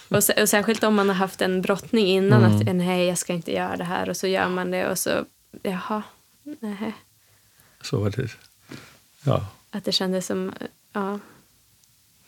Och, 0.10 0.18
och 0.42 0.50
särskilt 0.50 0.84
om 0.84 0.96
man 0.96 1.08
har 1.08 1.16
haft 1.16 1.42
en 1.42 1.62
brottning 1.62 2.08
innan 2.08 2.44
Mm. 2.46 2.58
att 2.70 2.76
nej, 2.76 3.06
jag 3.08 3.18
ska 3.18 3.34
inte 3.34 3.52
göra 3.54 3.78
det 3.78 3.84
här 3.84 4.10
och 4.10 4.18
så 4.18 4.28
gör 4.28 4.50
man 4.50 4.72
det 4.72 4.88
och 4.90 4.98
så, 5.00 5.26
jaha, 5.64 6.04
nej. 6.44 6.94
Så 7.82 7.98
var 8.00 8.10
det. 8.10 8.30
Ja, 9.24 9.46
Att 9.72 9.86
det 9.86 9.92
kändes 9.92 10.26
som, 10.26 10.52
ja. 10.94 11.20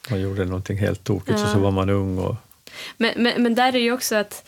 man 0.09 0.21
gjorde 0.21 0.45
någonting 0.45 0.77
helt 0.77 1.03
tokigt 1.03 1.39
och 1.39 1.45
Ja. 1.47 1.53
så 1.53 1.59
var 1.59 1.71
man 1.71 1.89
ung. 1.89 2.17
Och, 2.17 2.35
Men, 2.97 3.13
men, 3.15 3.43
men 3.43 3.55
där 3.55 3.75
är 3.75 3.79
ju 3.79 3.91
också 3.91 4.15
att 4.15 4.47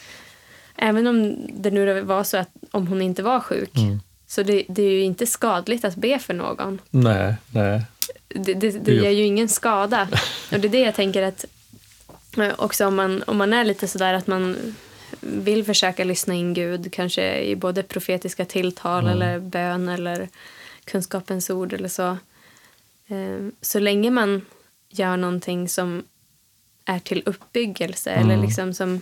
även 0.76 1.08
om 1.08 1.48
det 1.54 1.72
nu 1.72 2.02
var 2.02 2.24
så 2.24 2.38
att 2.38 2.50
om 2.72 2.88
hon 2.88 3.02
inte 3.02 3.24
var 3.24 3.40
sjuk 3.40 3.78
mm. 3.78 4.00
så 4.28 4.44
det, 4.44 4.64
det 4.70 4.84
är 4.84 4.92
ju 4.92 5.02
inte 5.04 5.28
skadligt 5.28 5.86
att 5.86 5.96
be 5.96 6.20
för 6.20 6.34
någon. 6.34 6.82
Nej, 6.90 7.36
nej. 7.52 7.82
Det, 8.28 8.54
det, 8.54 8.72
det 8.72 8.94
gör 8.94 9.10
ju 9.10 9.24
ingen 9.24 9.50
skada. 9.50 10.08
Och 10.52 10.60
det 10.60 10.68
är 10.68 10.72
det 10.72 10.80
jag 10.80 10.96
tänker 10.96 11.24
att 11.24 11.46
Eh, 12.38 12.54
Också 12.58 12.88
om 12.88 12.96
man, 12.96 13.24
om 13.28 13.38
man 13.38 13.54
är 13.54 13.64
lite 13.64 13.88
sådär 13.88 14.14
att 14.14 14.28
man 14.28 14.76
vill 15.20 15.64
försöka 15.64 16.04
lyssna 16.04 16.34
in 16.34 16.54
Gud, 16.54 16.94
kanske 16.94 17.42
i 17.42 17.56
både 17.56 17.84
profetiska 17.84 18.46
tilltal 18.46 19.08
eller 19.08 19.40
bön 19.40 19.90
eller 19.90 20.30
kunskapens 20.86 21.50
ord 21.50 21.74
eller 21.74 21.90
så. 21.90 22.18
Eh, 23.08 23.48
Så 23.62 23.80
länge 23.80 24.12
man 24.12 24.42
gör 24.90 25.18
någonting 25.18 25.70
som 25.70 26.04
är 26.86 27.00
till 27.00 27.24
uppbyggelse 27.26 28.12
eller 28.12 28.38
liksom 28.38 28.74
som 28.74 29.02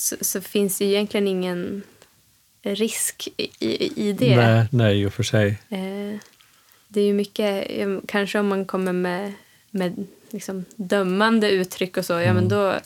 så, 0.00 0.16
så 0.20 0.40
finns 0.40 0.78
det 0.78 0.84
ju 0.84 0.90
egentligen 0.90 1.28
ingen 1.28 1.82
risk 2.62 3.28
i, 3.36 4.08
i, 4.08 4.12
det. 4.12 4.36
Nej, 4.36 4.66
nej, 4.72 5.02
i 5.02 5.06
och 5.06 5.12
för 5.12 5.22
sig. 5.22 5.48
Eh, 5.68 6.20
det 6.88 7.00
är 7.00 7.04
ju 7.04 7.14
mycket, 7.14 7.68
kanske 8.08 8.38
om 8.38 8.48
man 8.48 8.64
kommer 8.64 8.92
med, 8.92 9.32
med 9.70 10.06
liksom 10.30 10.64
dömande 10.76 11.50
uttryck 11.50 11.96
och 11.96 12.04
så, 12.04 12.12
ja 12.12 12.32
men 12.32 12.48
då... 12.48 12.78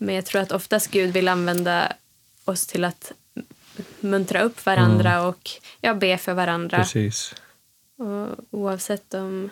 Men 0.00 0.14
jag 0.14 0.26
tror 0.26 0.42
att 0.42 0.52
oftast 0.52 0.90
Gud 0.90 1.12
vill 1.12 1.28
använda 1.28 1.92
oss 2.44 2.66
till 2.66 2.84
att 2.84 3.12
muntra 4.00 4.40
upp 4.40 4.66
varandra 4.66 5.22
och 5.22 5.50
ja, 5.80 5.94
be 5.94 6.18
för 6.18 6.34
varandra. 6.34 6.78
Precis. 6.78 7.34
Och 7.96 8.28
oavsett 8.50 9.14
om, 9.14 9.50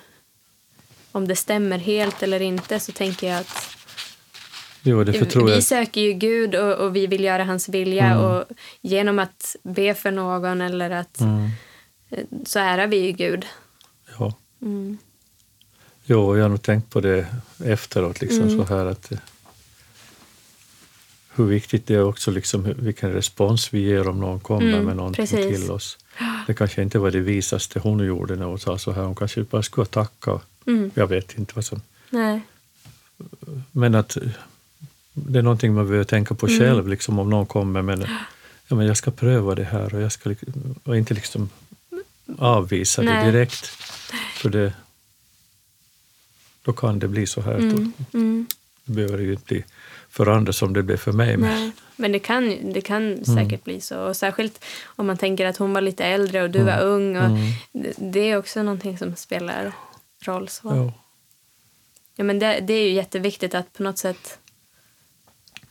om 1.13 1.29
det 1.29 1.37
stämmer 1.37 1.79
helt 1.79 2.23
eller 2.23 2.43
inte 2.43 2.81
så 2.81 2.93
tänker 2.93 3.29
jag 3.29 3.41
att 3.41 3.76
Jo, 4.87 5.05
vi 5.47 5.63
söker 5.63 6.01
ju 6.01 6.13
Gud 6.13 6.55
och, 6.55 6.73
och 6.75 6.97
vi 6.97 7.07
vill 7.07 7.25
göra 7.25 7.45
hans 7.45 7.69
vilja 7.69 8.19
och 8.21 8.45
genom 8.81 9.19
att 9.19 9.57
be 9.63 9.95
för 9.95 10.11
någon 10.11 10.61
eller 10.61 10.91
att 10.91 11.21
Mm, 11.21 11.49
eh, 12.11 12.25
så 12.47 12.59
ärar 12.59 12.87
vi 12.87 12.97
ju 12.97 13.13
Gud. 13.13 13.47
ja. 14.19 14.35
Mm. 14.63 14.99
Jo, 16.05 16.37
jag 16.37 16.45
har 16.45 16.49
nog 16.49 16.63
tänkt 16.63 16.91
på 16.91 17.01
det 17.01 17.27
efteråt, 17.65 18.21
liksom 18.21 18.43
Mm. 18.43 18.57
så 18.67 18.75
här 18.75 18.87
att 18.87 19.13
eh, 19.13 19.19
hur 21.35 21.45
viktigt 21.47 21.87
det 21.87 21.95
är 21.95 22.05
också 22.05 22.31
liksom 22.31 22.75
vilken 22.79 23.13
respons 23.13 23.75
vi 23.75 23.81
ger 23.81 24.09
om 24.09 24.21
någon 24.21 24.41
kommer 24.41 24.73
Mm, 24.73 24.85
med 24.85 24.97
någonting 24.97 25.27
precis. 25.27 25.61
till 25.63 25.71
oss. 25.71 25.99
Det 26.47 26.55
kanske 26.55 26.83
inte 26.83 26.99
var 26.99 27.11
det 27.11 27.21
visaste 27.21 27.79
hon 27.79 28.07
gjorde 28.07 28.37
när 28.37 28.45
hon 28.47 28.59
sa 28.59 28.79
så 28.79 28.93
här. 28.93 29.03
Hon 29.03 29.15
kanske 29.15 29.43
bara 29.43 29.63
skulle 29.63 29.83
ha 29.83 30.05
tackat. 30.05 30.43
Mm. 30.67 30.91
Jag 30.95 31.07
vet 31.07 31.39
inte 31.39 31.53
vad 31.55 31.65
som... 31.65 31.81
Nej. 32.11 32.41
Men 33.73 33.95
att 33.95 34.17
det 35.19 35.39
är 35.39 35.43
någonting 35.43 35.75
man 35.75 35.87
behöver 35.87 36.05
tänka 36.05 36.35
på 36.35 36.47
Mm. 36.47 36.59
själv, 36.59 36.89
liksom 36.89 37.19
om 37.19 37.31
någon 37.31 37.47
kommer 37.47 37.83
med 37.83 38.09
ja, 38.69 38.77
men 38.77 38.87
jag 38.87 38.97
ska 38.97 39.11
pröva 39.11 39.55
det 39.55 39.65
här 39.65 39.95
och 39.95 40.01
jag 40.01 40.13
ska 40.13 40.35
och 40.85 40.97
inte 40.97 41.15
liksom 41.15 41.51
avvisa 42.39 43.03
Nej. 43.03 43.25
det 43.25 43.31
direkt. 43.33 43.67
För 44.37 44.49
det, 44.51 44.73
då 46.63 46.73
kan 46.73 46.99
det 46.99 47.09
bli 47.09 47.27
så 47.27 47.41
här. 47.41 47.55
Mm. 47.59 47.93
Mm. 48.15 48.47
behöver 48.85 49.17
det 49.19 49.25
ju 49.25 49.33
inte 49.33 49.45
bli 49.45 49.65
för 50.09 50.27
andra 50.27 50.53
som 50.53 50.73
det 50.73 50.83
blev 50.83 50.97
för 50.97 51.13
mig. 51.13 51.37
Men, 51.37 51.51
Nej. 51.51 51.71
Men 51.97 52.13
det 52.13 52.19
kan, 52.19 52.73
det 52.73 52.81
kan 52.81 53.03
Mm. 53.13 53.25
säkert 53.25 53.65
bli 53.65 53.81
så. 53.81 54.01
Och 54.01 54.17
särskilt 54.17 54.65
om 54.85 55.07
man 55.07 55.17
tänker 55.17 55.47
att 55.47 55.57
hon 55.57 55.73
var 55.73 55.81
lite 55.81 56.05
äldre 56.05 56.43
och 56.43 56.51
du 56.51 56.59
Mm. 56.61 56.75
var 56.77 56.83
ung. 56.87 57.17
Och 57.17 57.39
det, 57.73 57.93
det 57.99 58.21
är 58.31 58.37
också 58.37 58.63
någonting 58.63 58.99
som 58.99 59.17
spelar 59.17 59.73
roll. 60.25 60.49
Så. 60.49 60.69
ja, 60.69 60.93
Ja, 62.19 62.25
men 62.25 62.39
det, 62.39 62.61
det 62.61 62.75
är 62.75 62.83
ju 62.85 62.91
jätteviktigt 62.93 63.55
att 63.55 63.73
på 63.73 63.83
något 63.83 63.99
sätt... 63.99 64.39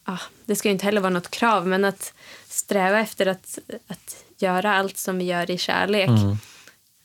Ah, 0.07 0.19
det 0.45 0.55
ska 0.55 0.67
ju 0.67 0.73
inte 0.73 0.85
heller 0.85 1.01
vara 1.01 1.13
något 1.13 1.29
krav, 1.31 1.67
men 1.67 1.85
att 1.85 2.13
sträva 2.47 2.99
efter 2.99 3.25
att, 3.25 3.59
att 3.87 4.25
göra 4.37 4.75
allt 4.75 4.97
som 4.97 5.17
vi 5.17 5.23
gör 5.25 5.51
i 5.51 5.57
kärlek. 5.57 6.09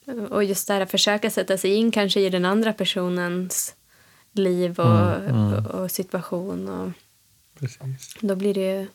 mm, 0.06 0.26
Och 0.26 0.44
just 0.44 0.66
det 0.66 0.74
här 0.74 0.80
att 0.80 0.90
försöka 0.90 1.30
sätta 1.30 1.58
sig 1.58 1.74
in 1.74 1.90
kanske 1.90 2.20
i 2.20 2.30
den 2.30 2.44
andra 2.44 2.72
personens 2.72 3.74
liv 4.32 4.80
och, 4.80 5.16
Mm, 5.16 5.52
mm. 5.52 5.66
och, 5.66 5.90
situation. 5.90 6.68
Och 6.68 6.92
precis. 7.58 8.16
då 8.20 8.34
blir 8.34 8.54
det 8.54 8.80
ju 8.80 8.86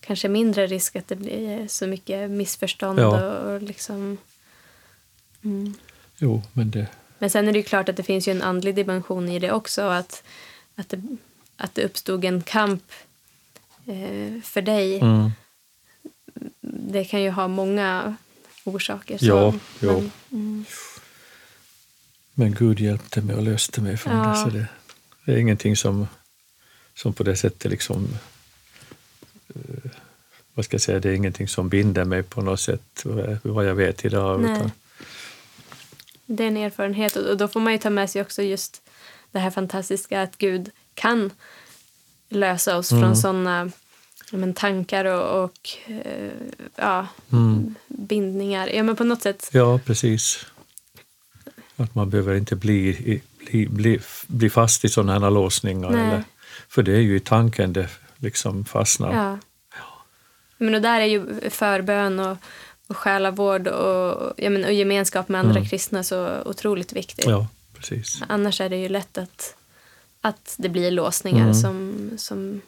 kanske 0.00 0.28
mindre 0.28 0.66
risk 0.66 0.96
att 0.96 1.08
det 1.08 1.16
blir 1.16 1.68
så 1.68 1.86
mycket 1.86 2.30
missförstånd. 2.30 2.98
Ja. 2.98 3.26
Och, 3.26 3.52
och 3.52 3.62
liksom, 3.62 4.18
mm. 5.44 5.74
Jo, 6.18 6.42
men 6.52 6.70
det... 6.70 6.86
Men 7.18 7.30
sen 7.30 7.48
är 7.48 7.52
det 7.52 7.58
ju 7.58 7.64
klart 7.64 7.88
att 7.88 7.96
det 7.96 8.02
finns 8.02 8.28
ju 8.28 8.32
en 8.32 8.42
andlig 8.42 8.74
dimension 8.74 9.28
i 9.28 9.38
det 9.38 9.52
också. 9.52 9.82
Att, 9.82 10.22
att, 10.74 10.88
det, 10.88 11.02
att 11.56 11.74
det 11.74 11.84
uppstod 11.84 12.24
en 12.24 12.42
kamp 12.42 12.82
eh, 13.86 14.42
för 14.42 14.62
dig. 14.62 14.98
Mm, 15.00 15.30
Det 16.60 17.04
kan 17.04 17.22
ju 17.22 17.30
ha 17.30 17.48
många 17.48 18.16
orsaker. 18.64 19.18
Så, 19.18 19.24
Ja, 19.26 19.54
jo. 19.80 19.92
Men, 20.00 20.10
mm, 20.40 20.64
men 22.34 22.54
Gud 22.54 22.80
hjälpte 22.80 23.20
mig 23.22 23.36
och 23.36 23.42
löste 23.42 23.80
mig 23.80 23.96
från 23.96 24.16
Ja. 24.16 24.28
det. 24.28 24.36
Så 24.36 24.48
det, 24.48 24.66
det 25.24 25.32
är 25.32 25.36
ingenting 25.36 25.76
som, 25.76 26.08
som 26.94 27.12
på 27.12 27.22
det 27.22 27.36
sättet 27.36 27.70
liksom... 27.70 28.08
eh, 29.54 29.90
vad 30.54 30.64
ska 30.64 30.74
jag 30.74 30.80
säga, 30.80 31.00
det 31.00 31.08
är 31.10 31.14
ingenting 31.14 31.48
som 31.48 31.68
binder 31.68 32.04
mig 32.04 32.22
på 32.22 32.42
något 32.42 32.60
sätt, 32.60 33.02
vad- 33.04 33.38
vad 33.42 33.66
jag 33.66 33.74
vet 33.74 34.04
idag. 34.04 34.40
Nej. 34.40 34.52
Utan, 34.56 34.70
det 36.26 36.42
är 36.44 36.48
en 36.48 36.56
erfarenhet. 36.56 37.16
Och 37.16 37.36
då 37.36 37.48
får 37.48 37.60
man 37.60 37.72
ju 37.72 37.78
ta 37.78 37.90
med 37.90 38.10
sig 38.10 38.22
också 38.22 38.42
just 38.42 38.82
det 39.32 39.38
här 39.38 39.50
fantastiska 39.50 40.22
att 40.22 40.38
Gud 40.38 40.70
kan 40.96 41.30
lösa 42.28 42.76
oss 42.76 42.92
Mm. 42.92 43.02
från 43.04 43.16
såna 43.16 43.70
ja, 44.30 44.38
men, 44.38 44.54
tankar 44.54 45.04
och, 45.04 45.44
och 45.44 45.68
eh, 45.86 46.30
ja, 46.76 47.06
mm, 47.32 47.74
bindningar. 47.88 48.68
Ja, 48.68 48.82
men 48.82 48.96
på 48.96 49.04
något 49.04 49.22
sätt. 49.22 49.48
ja, 49.52 49.80
precis. 49.86 50.46
Att 51.76 51.94
man 51.94 52.10
behöver 52.10 52.34
inte 52.34 52.56
bli, 52.56 53.20
bli, 53.38 53.66
bli, 53.66 54.00
bli 54.26 54.50
fast 54.50 54.84
i 54.84 54.88
sådana 54.88 55.12
här 55.26 55.30
låsningar. 55.30 55.90
Nej. 55.90 56.00
Eller, 56.08 56.24
för 56.68 56.82
det 56.82 56.92
är 56.92 57.00
ju 57.00 57.16
i 57.16 57.20
tanken 57.20 57.72
det 57.72 57.88
liksom 58.16 58.64
fastnar. 58.64 59.12
Ja. 59.14 59.38
Men 60.58 60.74
och 60.74 60.82
där 60.82 61.00
är 61.00 61.04
ju 61.04 61.50
förbön 61.50 62.20
och, 62.20 62.36
och 62.86 62.96
själavård 62.96 63.66
och, 63.68 64.32
ja, 64.36 64.50
men, 64.50 64.64
och 64.64 64.72
gemenskap 64.72 65.28
med 65.28 65.40
andra 65.40 65.56
Mm. 65.56 65.68
kristna 65.68 66.02
så 66.02 66.42
otroligt 66.44 66.92
viktigt. 66.92 67.26
Ja, 67.26 67.48
precis. 67.74 68.22
Annars 68.28 68.60
är 68.60 68.68
det 68.68 68.76
ju 68.76 68.88
lätt 68.88 69.18
att, 69.18 69.56
att 70.28 70.54
det 70.58 70.68
blir 70.68 70.90
låsningar 70.90 71.42
Mm. 71.42 71.54
som, 71.54 72.10
som 72.18 72.60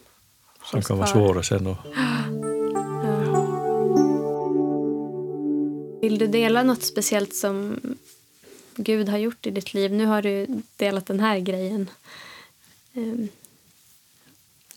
Som 0.70 0.82
kan 0.82 0.98
vara 0.98 1.06
svåra 1.08 1.42
sen. 1.42 1.66
Och, 1.66 1.76
Ja. 1.94 3.44
Vill 6.00 6.18
du 6.18 6.26
dela 6.26 6.62
något 6.62 6.82
speciellt 6.82 7.34
som 7.34 7.80
Gud 8.76 9.08
har 9.08 9.18
gjort 9.18 9.46
i 9.46 9.50
ditt 9.50 9.74
liv? 9.74 9.92
Nu 9.92 10.06
har 10.06 10.22
du 10.22 10.46
delat 10.76 11.06
den 11.06 11.20
här 11.20 11.38
grejen. 11.38 11.90
Ehm, 12.94 13.28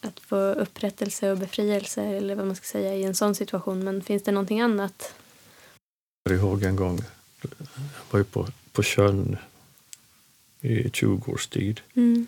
Att 0.03 0.19
få 0.19 0.35
upprättelse 0.35 1.31
och 1.31 1.37
befrielse 1.37 2.03
eller 2.03 2.35
vad 2.35 2.47
man 2.47 2.55
ska 2.55 2.65
säga 2.65 2.95
i 2.95 3.03
en 3.03 3.15
sån 3.15 3.35
situation. 3.35 3.83
Men 3.83 4.01
finns 4.01 4.23
det 4.23 4.31
någonting 4.31 4.61
annat? 4.61 5.13
Jag 6.23 6.39
kommer 6.39 6.49
ihåg 6.49 6.63
en 6.63 6.75
gång, 6.75 6.99
jag 7.41 7.49
var 8.11 8.19
ju 8.19 8.23
på, 8.23 8.47
på 8.71 8.83
sjön 8.83 9.37
i 10.61 10.89
20 10.89 11.31
års 11.31 11.47
tid. 11.47 11.81
Mm. 11.95 12.27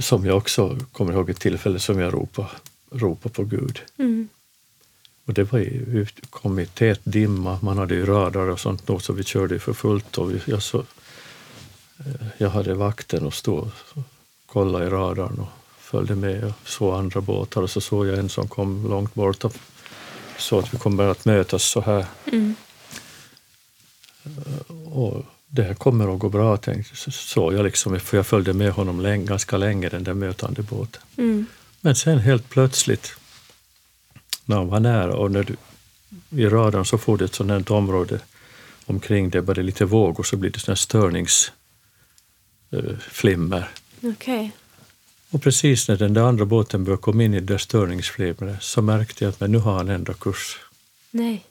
Som 0.00 0.26
jag 0.26 0.36
också 0.36 0.78
kommer 0.92 1.12
ihåg 1.12 1.30
ett 1.30 1.40
tillfälle 1.40 1.78
som 1.78 1.98
jag 1.98 2.14
ropade, 2.14 2.48
ropade 2.90 3.34
på 3.34 3.44
Gud. 3.44 3.80
Mm. 3.98 4.28
Och 5.24 5.34
det 5.34 5.52
var 5.52 5.58
ju, 5.58 6.06
kom 6.30 6.58
i 6.58 6.66
tät 6.66 7.00
dimma, 7.04 7.58
man 7.62 7.78
hade 7.78 7.94
ju 7.94 8.06
radar 8.06 8.48
och 8.48 8.60
sånt 8.60 8.86
då, 8.86 8.98
så 8.98 9.12
vi 9.12 9.24
körde 9.24 9.58
för 9.58 9.72
fullt. 9.72 10.18
Och 10.18 10.30
vi, 10.30 10.40
jag, 10.44 10.62
så, 10.62 10.78
eh, 11.98 12.26
jag 12.38 12.50
hade 12.50 12.74
vakten 12.74 13.26
och 13.26 13.34
stod 13.34 13.58
och 13.58 14.02
kollade 14.46 14.86
i 14.86 14.90
radarn 14.90 15.38
och 15.38 15.48
följde 15.78 16.14
med 16.14 16.44
och 16.44 16.68
såg 16.68 16.94
andra 16.94 17.20
båtar 17.20 17.62
och 17.62 17.70
så 17.70 17.80
såg 17.80 18.06
jag 18.06 18.18
en 18.18 18.28
som 18.28 18.48
kom 18.48 18.88
långt 18.88 19.14
bort 19.14 19.44
och 19.44 19.56
så 20.38 20.58
att 20.58 20.74
vi 20.74 20.78
kommer 20.78 21.04
att 21.04 21.24
mötas 21.24 21.64
så 21.64 21.80
här. 21.80 22.06
Mm. 22.32 22.54
Och 24.84 25.24
det 25.54 25.62
här 25.62 25.74
kommer 25.74 26.14
att 26.14 26.18
gå 26.18 26.28
bra, 26.28 26.56
tänkte 26.56 27.10
så 27.10 27.52
jag 27.52 27.64
liksom, 27.64 28.00
för 28.00 28.16
jag 28.16 28.26
följde 28.26 28.52
med 28.52 28.72
honom 28.72 29.00
länge, 29.00 29.24
ganska 29.24 29.56
länge, 29.56 29.88
den 29.88 30.04
där 30.04 30.14
mötande 30.14 30.62
båten. 30.62 31.02
Mm. 31.16 31.46
Men 31.80 31.94
sen 31.94 32.18
helt 32.18 32.48
plötsligt, 32.48 33.14
när 34.44 34.56
han 34.56 34.68
var 34.68 34.80
nära 34.80 35.16
och 35.16 35.30
när 35.30 35.42
du, 35.42 35.56
i 36.42 36.46
radarn 36.46 36.84
så 36.84 36.98
får 36.98 37.18
du 37.18 37.24
ett 37.24 37.34
sådant 37.34 37.70
område 37.70 38.20
omkring 38.86 39.30
det, 39.30 39.42
bara 39.42 39.54
det 39.54 39.60
är 39.60 39.62
lite 39.62 39.84
vågor 39.84 40.22
så 40.22 40.36
blir 40.36 40.50
det 40.50 40.58
sådana 40.58 40.76
störningsflimmer. 40.76 43.68
Okej. 44.02 44.52
Och 45.30 45.42
precis 45.42 45.88
när 45.88 45.96
den 45.96 46.14
där 46.14 46.22
andra 46.22 46.44
båten 46.44 46.84
började 46.84 47.02
komma 47.02 47.22
in 47.22 47.34
i 47.34 47.40
det 47.40 47.46
där 47.46 47.58
störningsflimret 47.58 48.62
så 48.62 48.82
märkte 48.82 49.24
jag 49.24 49.28
att 49.28 49.40
men 49.40 49.52
nu 49.52 49.58
har 49.58 49.72
han 49.72 49.88
ändrat 49.88 50.20
kurs. 50.20 50.58
Nej. 51.10 51.44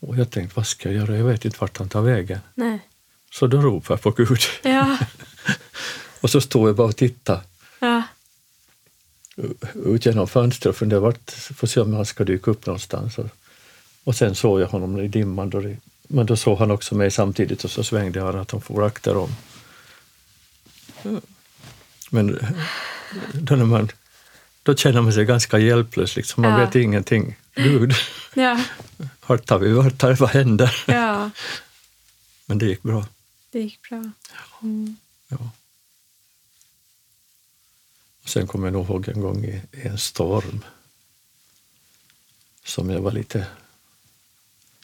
Och 0.00 0.16
jag 0.18 0.30
tänkte, 0.30 0.56
vad 0.56 0.66
ska 0.66 0.88
jag 0.92 0.98
göra? 0.98 1.16
Jag 1.18 1.24
vet 1.24 1.44
inte 1.44 1.56
vart 1.60 1.78
han 1.78 1.88
tar 1.88 2.00
vägen. 2.02 2.38
Nej. 2.54 2.78
Så 3.32 3.46
då 3.46 3.60
ropade 3.60 4.00
jag 4.04 4.16
på 4.16 4.22
Gud. 4.22 4.40
Ja. 4.62 4.98
Och 6.20 6.30
så 6.30 6.40
stod 6.40 6.68
jag 6.68 6.76
bara 6.76 6.86
och 6.88 6.96
tittade 6.96 7.40
Ja. 7.80 8.02
ut 9.74 10.06
genom 10.06 10.28
fönstret 10.28 10.70
och 10.70 10.76
funderade 10.76 11.06
vart, 11.06 11.30
får 11.30 11.66
se 11.66 11.80
om 11.80 11.94
han 11.94 12.06
ska 12.06 12.24
dyka 12.24 12.50
upp 12.50 12.66
någonstans. 12.66 13.16
Och, 14.04 14.14
sen 14.16 14.34
såg 14.34 14.60
jag 14.60 14.66
honom 14.66 14.98
i 14.98 15.08
dimman. 15.08 15.50
Då 15.50 15.60
det, 15.60 15.76
men 16.08 16.26
då 16.26 16.36
såg 16.36 16.58
han 16.58 16.70
också 16.70 16.94
mig 16.94 17.10
samtidigt 17.10 17.64
och 17.64 17.70
så 17.70 17.84
svängde 17.84 18.20
han 18.20 18.38
att 18.38 18.50
han 18.50 18.60
får 18.60 18.84
akta 18.86 19.18
om. 19.18 19.30
Men 22.10 22.38
då, 23.32 23.56
när 23.56 23.64
man, 23.64 23.88
då 24.62 24.74
känner 24.76 25.00
man 25.02 25.12
sig 25.12 25.24
ganska 25.24 25.58
hjälplös, 25.58 26.16
liksom. 26.16 26.42
man 26.42 26.52
Ja. 26.52 26.58
vet 26.66 26.74
ingenting. 26.74 27.36
Gud, 27.62 27.92
Ja. 28.34 28.64
vart 29.26 29.46
tar 29.46 29.58
vi, 29.58 29.72
vart 29.72 29.98
tar, 29.98 30.14
vad 30.14 30.30
händer? 30.30 30.84
ja, 30.86 31.30
Men 32.46 32.58
det 32.58 32.66
gick 32.66 32.82
bra. 32.82 33.06
det 33.50 33.60
gick 33.60 33.88
bra. 33.88 34.10
Mm. 34.62 34.96
Ja. 35.28 35.50
Och 38.22 38.28
sen 38.28 38.46
kommer 38.46 38.66
jag 38.66 38.72
nog 38.72 38.86
ihåg 38.86 39.08
en 39.08 39.20
gång 39.20 39.44
i, 39.44 39.62
i 39.72 39.86
en 39.86 39.98
storm 39.98 40.64
som 42.64 42.90
jag 42.90 43.00
var 43.00 43.12
lite, 43.12 43.46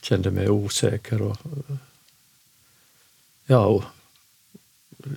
kände 0.02 0.30
mig 0.30 0.48
osäker 0.50 1.22
och 1.22 1.38
ja, 3.46 3.66
och 3.66 3.84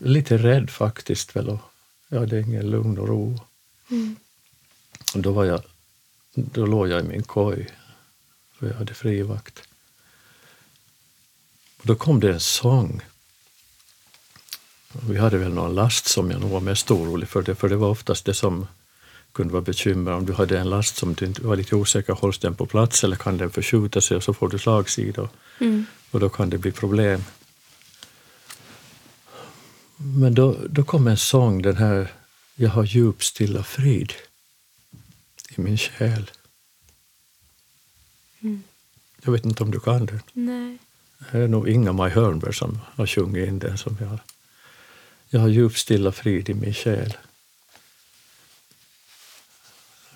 lite 0.01 0.37
rädd 0.37 0.69
faktiskt 0.69 1.35
väl. 1.35 1.49
Och 1.49 1.59
jag 2.07 2.19
hade 2.19 2.39
ingen 2.41 2.69
lugn 2.69 2.97
och 2.97 3.07
ro. 3.07 3.39
Mm. 3.91 4.15
Och 5.15 5.19
då, 5.21 5.31
var 5.31 5.45
jag, 5.45 5.61
då 6.53 6.65
låg 6.65 6.87
jag 6.87 6.99
i 7.05 7.07
min 7.07 7.23
koj, 7.23 7.69
för 8.59 8.67
jag 8.67 8.75
hade 8.75 8.93
frivakt. 8.93 9.63
Och 11.77 11.85
då 11.87 11.95
kom 11.95 12.19
det 12.19 12.31
en 12.31 12.39
sång. 12.39 13.01
Vi 15.09 15.17
hade 15.17 15.37
väl 15.37 15.53
någon 15.53 15.75
last 15.75 16.05
som 16.07 16.31
jag 16.31 16.41
nog 16.41 16.49
var 16.49 16.59
mest 16.59 16.91
orolig 16.91 17.29
för, 17.29 17.41
det, 17.41 17.55
för 17.55 17.69
det 17.69 17.75
var 17.75 17.89
oftast 17.89 18.25
det 18.25 18.33
som 18.33 18.67
kunde 19.31 19.53
vara 19.53 19.63
bekymmer. 19.63 20.11
Om 20.11 20.25
du 20.25 20.33
hade 20.33 20.59
en 20.59 20.69
last 20.69 20.95
som 20.95 21.13
du 21.13 21.25
inte 21.25 21.41
var 21.41 21.55
lite 21.55 21.75
osäker, 21.75 22.13
hålls 22.13 22.39
den 22.39 22.55
på 22.55 22.65
plats 22.65 23.03
eller 23.03 23.15
kan 23.15 23.37
den 23.37 23.49
förskjuta 23.51 24.01
sig 24.01 24.17
och 24.17 24.23
så 24.23 24.33
får 24.33 24.49
du 24.49 24.59
slagsida 24.59 25.29
Mm. 25.61 25.85
och 26.11 26.19
då 26.19 26.29
kan 26.29 26.49
det 26.49 26.57
bli 26.57 26.71
problem. 26.71 27.23
Men 29.97 30.33
då, 30.33 30.57
då 30.69 30.83
kom 30.83 31.07
en 31.07 31.17
sång, 31.17 31.61
den 31.61 31.77
här 31.77 32.11
Jag 32.55 32.69
har 32.69 32.83
djup 32.83 33.23
stilla 33.23 33.63
frid 33.63 34.13
i 35.57 35.61
min 35.61 35.77
själ. 35.77 36.31
Mm. 38.41 38.63
Jag 39.23 39.31
vet 39.31 39.45
inte 39.45 39.63
om 39.63 39.71
du 39.71 39.79
kan 39.79 40.05
den. 40.05 40.21
Nej. 40.33 40.77
Det 41.31 41.37
är 41.37 41.47
nog 41.47 41.69
Inga-Maj 41.69 42.11
Hörnberg 42.11 42.53
som 42.53 42.79
har 42.95 43.07
sjungit 43.07 43.47
in 43.47 43.59
den. 43.59 43.77
Som 43.77 43.97
jag, 43.99 44.19
jag 45.29 45.39
har 45.39 45.47
djup 45.47 45.77
stilla 45.77 46.11
frid 46.11 46.49
i 46.49 46.53
min 46.53 46.73
själ. 46.73 47.17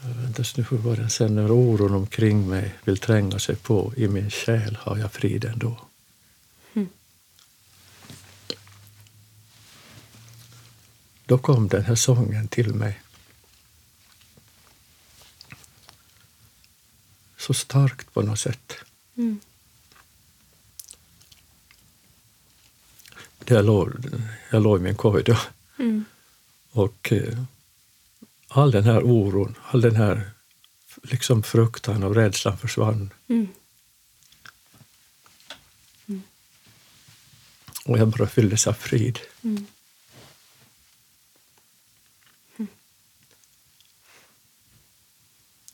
Vänta 0.05 0.43
nu, 0.55 0.65
hur 0.69 0.77
var 0.77 0.95
den 0.95 1.09
sen? 1.09 1.35
När 1.35 1.51
oron 1.51 1.93
omkring 1.93 2.49
mig 2.49 2.75
vill 2.83 2.97
tränga 2.97 3.39
sig 3.39 3.55
på, 3.55 3.93
i 3.97 4.07
min 4.07 4.31
själ 4.31 4.77
har 4.81 4.97
jag 4.97 5.11
frid 5.11 5.45
ändå. 5.45 5.79
Mm. 6.73 6.89
Då 11.25 11.37
kom 11.37 11.67
den 11.67 11.83
här 11.83 11.95
sången 11.95 12.47
till 12.47 12.73
mig. 12.73 13.02
Så 17.47 17.53
starkt 17.53 18.13
på 18.13 18.21
något 18.21 18.39
sätt. 18.39 18.73
Mm. 19.17 19.39
Jag 23.45 23.65
låg, 23.65 23.91
jag 24.51 24.63
låg 24.63 24.79
i 24.79 24.83
min 24.83 24.95
då. 25.25 25.37
Mm. 25.79 26.05
Och 26.71 27.11
eh, 27.11 27.43
all 28.47 28.71
den 28.71 28.83
här 28.83 29.03
oron, 29.03 29.55
all 29.71 29.81
den 29.81 29.95
här 29.95 30.31
liksom 31.01 31.43
fruktan 31.43 32.03
och 32.03 32.15
rädslan 32.15 32.57
försvann. 32.57 33.09
Mm. 33.27 33.47
Och 37.85 37.97
jag 37.97 38.07
bara 38.07 38.27
fylldes 38.27 38.67
av 38.67 38.73
frid. 38.73 39.19
Mm. 39.41 39.65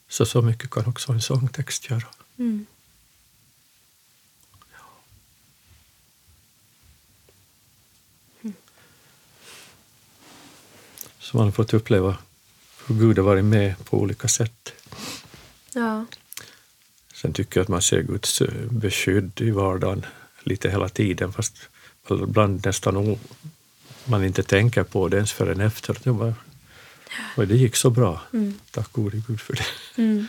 Så 0.10 0.26
så 0.26 0.42
mycket 0.42 0.70
kan 0.70 0.86
också 0.86 1.12
en 1.12 1.22
sångtext 1.22 1.90
göra. 1.90 2.08
Mm. 2.38 2.66
Så 11.20 11.38
man 11.38 11.46
har 11.46 11.52
fått 11.52 11.74
uppleva 11.74 12.18
hur 12.88 12.96
Gud 12.96 13.18
har 13.18 13.26
varit 13.26 13.46
med 13.46 13.86
på 13.86 13.98
olika 13.98 14.28
sätt. 14.28 14.74
Ja. 15.74 16.06
Sen 17.14 17.34
tycker 17.34 17.60
jag 17.60 17.64
att 17.64 17.68
man 17.70 17.82
ser 17.82 18.02
Guds 18.02 18.42
eh, 18.42 18.54
beskydd 18.72 19.42
i 19.42 19.52
vardagen 19.52 20.06
lite 20.44 20.70
hela 20.70 20.90
tiden, 20.90 21.34
fast 21.34 21.58
ibland 22.10 22.66
nästan 22.66 22.98
o- 22.98 23.20
man 24.06 24.24
inte 24.26 24.44
tänker 24.44 24.84
på 24.84 25.08
det 25.08 25.18
ens 25.18 25.32
förrän 25.32 25.62
efter. 25.62 25.98
Det, 26.04 26.34
Oj, 27.38 27.46
det 27.46 27.56
gick 27.56 27.76
så 27.76 27.90
bra. 27.90 28.22
Mm. 28.34 28.60
Tack 28.72 28.92
gode 28.92 29.24
Gud 29.28 29.42
för 29.42 29.54
det. 29.54 29.66
Mm. 30.02 30.28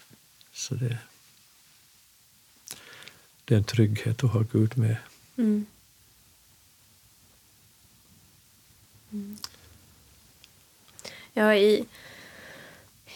Så 0.52 0.74
det, 0.74 0.98
det 3.44 3.54
är 3.54 3.58
en 3.58 3.64
trygghet 3.64 4.24
att 4.24 4.32
ha 4.32 4.44
Gud 4.52 4.78
med. 4.78 4.96
Mm. 5.36 5.66
Ja, 11.32 11.54
i, 11.54 11.84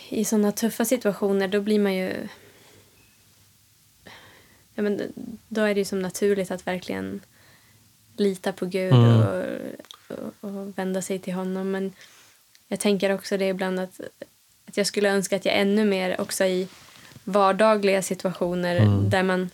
i 0.08 0.24
sådana 0.24 0.52
tuffa 0.52 0.84
situationer 0.84 1.48
då 1.48 1.60
blir 1.60 1.78
man 1.78 1.94
ju... 1.94 2.28
Ja, 4.74 4.82
men 4.82 5.12
då 5.48 5.60
är 5.60 5.74
det 5.74 5.80
ju 5.80 5.84
som 5.84 6.02
naturligt 6.02 6.50
att 6.50 6.66
verkligen 6.66 7.20
lita 8.16 8.52
på 8.52 8.66
Gud 8.66 8.92
Mm. 8.92 9.20
och, 9.20 9.44
och, 10.08 10.34
och 10.50 10.78
vända 10.78 11.02
sig 11.02 11.18
till 11.18 11.34
honom. 11.34 11.70
Men 11.70 11.92
jag 12.72 12.80
tänker 12.80 13.14
också 13.14 13.36
det 13.36 13.48
ibland 13.48 13.80
att, 13.80 14.00
att 14.68 14.76
jag 14.76 14.86
skulle 14.86 15.08
önska 15.10 15.36
att 15.36 15.44
jag 15.44 15.56
ännu 15.58 15.84
mer 15.84 16.20
också 16.20 16.44
i 16.44 16.68
vardagliga 17.24 18.02
situationer 18.02 18.76
Mm. 18.76 19.10
där 19.10 19.22
man 19.22 19.50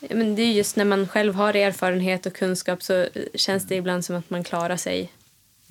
Ja, 0.00 0.16
men 0.16 0.34
det 0.36 0.42
är 0.42 0.52
just 0.52 0.76
när 0.76 0.84
man 0.84 1.08
själv 1.08 1.34
har 1.34 1.54
erfarenhet 1.56 2.26
och 2.26 2.34
kunskap 2.34 2.82
så 2.82 3.06
känns 3.34 3.66
det 3.66 3.74
ibland 3.74 4.04
som 4.04 4.16
att 4.16 4.30
man 4.30 4.44
klarar 4.44 4.76
sig. 4.76 5.12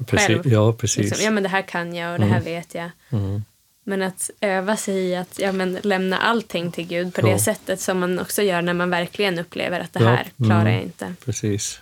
Precis, 0.08 0.28
Själv. 0.28 0.48
ja, 0.48 0.74
precis. 0.74 0.98
Liksom, 1.06 1.26
ja, 1.26 1.32
men 1.32 1.44
det 1.44 1.50
här 1.50 1.62
kan 1.62 1.96
jag 1.96 2.14
och 2.14 2.20
det 2.20 2.26
här 2.26 2.42
vet 2.42 2.76
jag. 2.76 2.90
Mm. 3.12 3.44
Men 3.84 4.02
att 4.02 4.30
öva 4.42 4.78
sig 4.78 4.96
i 4.96 5.16
att 5.16 5.40
ja, 5.40 5.52
men 5.52 5.78
lämna 5.84 6.18
allting 6.18 6.72
till 6.72 6.88
Gud 6.88 7.14
på 7.14 7.22
Ja. 7.22 7.34
det 7.34 7.40
sättet 7.40 7.80
som 7.82 8.00
man 8.00 8.20
också 8.20 8.42
gör 8.42 8.62
när 8.62 8.74
man 8.74 8.90
verkligen 8.90 9.40
upplever 9.40 9.80
att 9.80 9.94
det 9.94 10.00
Ja, 10.04 10.10
här 10.10 10.28
klarar 10.38 10.62
mm. 10.62 10.74
jag 10.74 10.84
inte. 10.84 11.14
Precis. 11.26 11.80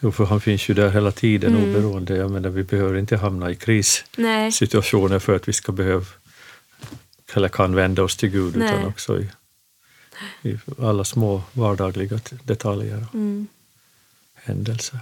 Jo, 0.00 0.12
för 0.12 0.24
han 0.24 0.40
finns 0.40 0.68
ju 0.68 0.74
där 0.74 0.90
hela 0.90 1.12
tiden 1.12 1.54
Mm. 1.54 1.70
oberoende. 1.70 2.16
Jag 2.16 2.30
menar, 2.30 2.50
vi 2.50 2.62
behöver 2.62 2.98
inte 2.98 3.16
hamna 3.16 3.50
i 3.50 3.56
krissituationer 3.56 5.18
för 5.18 5.36
att 5.36 5.48
vi 5.48 5.52
ska 5.52 5.72
behöva 5.72 6.04
eller 7.34 7.48
kan 7.48 7.74
vända 7.74 8.02
oss 8.02 8.16
till 8.16 8.28
Gud, 8.28 8.56
utan 8.56 8.80
Nej. 8.80 8.86
också 8.86 9.20
i, 9.20 9.28
i 10.42 10.58
alla 10.78 11.04
små 11.04 11.42
vardagliga 11.52 12.20
detaljer 12.44 13.06
och 13.08 13.14
mm. 13.14 13.46
händelser. 14.34 14.98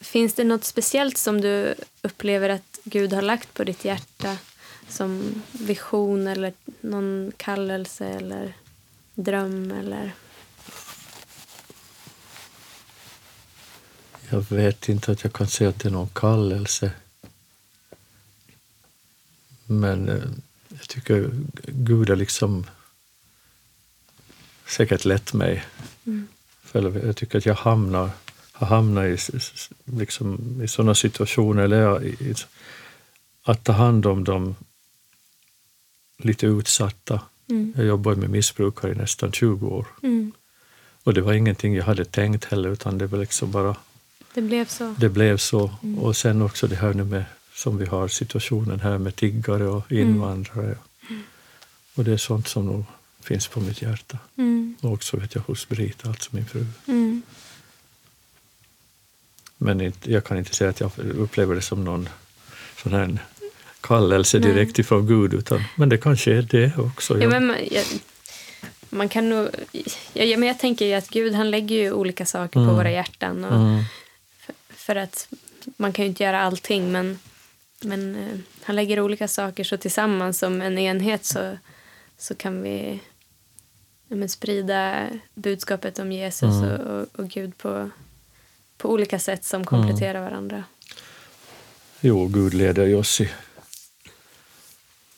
Finns 0.00 0.34
det 0.34 0.44
något 0.44 0.64
speciellt 0.64 1.16
som 1.16 1.40
du 1.40 1.74
upplever 2.02 2.48
att 2.48 2.78
Gud 2.84 3.12
har 3.12 3.22
lagt 3.22 3.54
på 3.54 3.64
ditt 3.64 3.84
hjärta 3.84 4.36
som 4.88 5.42
vision 5.52 6.26
eller 6.26 6.52
någon 6.80 7.32
kallelse 7.36 8.06
eller 8.06 8.52
dröm 9.14 9.70
eller 9.70 10.12
Jag 14.30 14.44
vet 14.48 14.88
inte 14.88 15.12
att 15.12 15.24
jag 15.24 15.32
kan 15.32 15.46
säga 15.46 15.70
att 15.70 15.78
det 15.78 15.88
är 15.88 15.92
någon 15.92 16.08
kallelse. 16.08 16.92
Men 19.66 20.08
eh, 20.08 20.24
jag 20.68 20.88
tycker 20.88 21.30
Gud 21.66 22.08
har 22.08 22.16
liksom 22.16 22.66
säkert 24.66 25.04
lett 25.04 25.32
mig. 25.32 25.64
Mm. 26.06 26.28
För 26.62 27.06
jag 27.06 27.16
tycker 27.16 27.38
att 27.38 27.46
jag 27.46 27.54
hamnar, 27.54 28.10
har 28.52 28.66
hamnat 28.66 29.04
i, 29.04 29.18
liksom, 29.84 30.60
i 30.62 30.68
sådana 30.68 30.94
situationer, 30.94 31.62
eller 31.62 31.80
ja, 31.80 32.02
i, 32.02 32.08
i, 32.08 32.34
att 33.42 33.64
ta 33.64 33.72
hand 33.72 34.06
om 34.06 34.24
de 34.24 34.56
lite 36.18 36.46
utsatta. 36.46 37.22
Mm. 37.50 37.72
Jag 37.76 37.86
jobbade 37.86 38.16
med 38.16 38.30
missbrukare 38.30 38.92
i 38.92 38.94
nästan 38.94 39.32
20 39.32 39.66
år. 39.66 39.86
Mm. 40.02 40.32
Och 41.02 41.14
det 41.14 41.20
var 41.20 41.32
ingenting 41.32 41.74
jag 41.74 41.84
hade 41.84 42.04
tänkt 42.04 42.44
heller, 42.44 42.68
utan 42.70 42.98
det 42.98 43.06
var 43.06 43.18
liksom 43.18 43.50
bara 43.50 43.76
Det 44.34 44.40
blev 44.42 44.66
så. 44.66 44.94
det 44.98 45.08
blev 45.08 45.36
så. 45.36 45.70
Och 46.00 46.16
sen 46.16 46.42
också 46.42 46.66
det 46.66 46.76
här 46.76 46.94
nu 46.94 47.04
med, 47.04 47.24
som 47.54 47.78
vi 47.78 47.86
har 47.86 48.08
situationen 48.08 48.80
här 48.80 48.98
med 48.98 49.16
tiggare 49.16 49.66
och 49.68 49.92
invandrare. 49.92 50.76
Och 51.94 52.04
det 52.04 52.12
är 52.12 52.16
sånt 52.16 52.48
som 52.48 52.66
nog 52.66 52.84
finns 53.22 53.48
på 53.48 53.60
mitt 53.60 53.82
hjärta. 53.82 54.18
Mm. 54.36 54.76
Och 54.80 54.92
också 54.92 55.16
vet 55.16 55.34
jag 55.34 55.42
hos 55.42 55.68
Brita, 55.68 56.08
alltså 56.08 56.30
min 56.32 56.46
fru. 56.46 56.66
Mm. 56.86 57.22
Men 59.58 59.80
inte, 59.80 60.12
jag 60.12 60.24
kan 60.24 60.38
inte 60.38 60.54
säga 60.54 60.70
att 60.70 60.80
jag 60.80 60.90
upplever 60.98 61.54
det 61.54 61.60
som 61.62 61.84
någon 61.84 62.08
sån 62.82 62.92
här 62.92 63.18
kallelse 63.80 64.38
Nej. 64.38 64.52
direkt 64.52 64.78
ifrån 64.78 65.06
Gud, 65.06 65.34
utan, 65.34 65.64
men 65.76 65.88
det 65.88 65.98
kanske 65.98 66.34
är 66.34 66.42
det 66.42 66.72
också. 66.78 67.22
Ja, 67.22 67.28
men, 67.28 67.46
man- 67.46 67.56
jag, 67.70 67.84
man 68.90 69.08
kan 69.08 69.28
nog... 69.28 69.48
Ja, 70.12 70.36
men 70.38 70.42
jag 70.48 70.58
tänker 70.58 70.86
ju 70.86 70.94
att 70.94 71.08
Gud 71.08 71.34
han 71.34 71.50
lägger 71.50 71.76
ju 71.76 71.92
olika 71.92 72.26
saker 72.26 72.60
Mm. 72.60 72.70
på 72.70 72.76
våra 72.76 72.90
hjärtan. 72.90 73.44
Och, 73.44 73.56
Mm. 73.56 73.84
För, 74.88 74.96
att 74.96 75.28
man 75.76 75.92
kan 75.92 76.04
ju 76.04 76.08
inte 76.08 76.24
göra 76.24 76.40
allting, 76.40 76.92
men, 76.92 77.18
men 77.80 78.16
eh, 78.16 78.38
han 78.62 78.76
lägger 78.76 79.00
olika 79.00 79.28
saker 79.28 79.64
så 79.64 79.76
tillsammans 79.76 80.38
som 80.38 80.62
en 80.62 80.78
enhet 80.78 81.24
så, 81.24 81.58
så 82.18 82.34
kan 82.34 82.62
vi 82.62 83.00
ja, 84.08 84.16
men 84.16 84.28
sprida 84.28 85.06
budskapet 85.34 85.98
om 85.98 86.12
Jesus 86.12 86.54
Mm. 86.54 86.70
och, 86.70 87.00
och, 87.00 87.06
och 87.18 87.28
Gud 87.28 87.58
på, 87.58 87.90
på 88.76 88.90
olika 88.90 89.18
sätt 89.18 89.44
som 89.44 89.64
kompletterar 89.64 90.20
varandra. 90.20 90.64
Jo, 92.00 92.26
Gud 92.26 92.54
leder 92.54 92.86
ju 92.86 92.94
oss 92.94 93.20
i, 93.20 93.30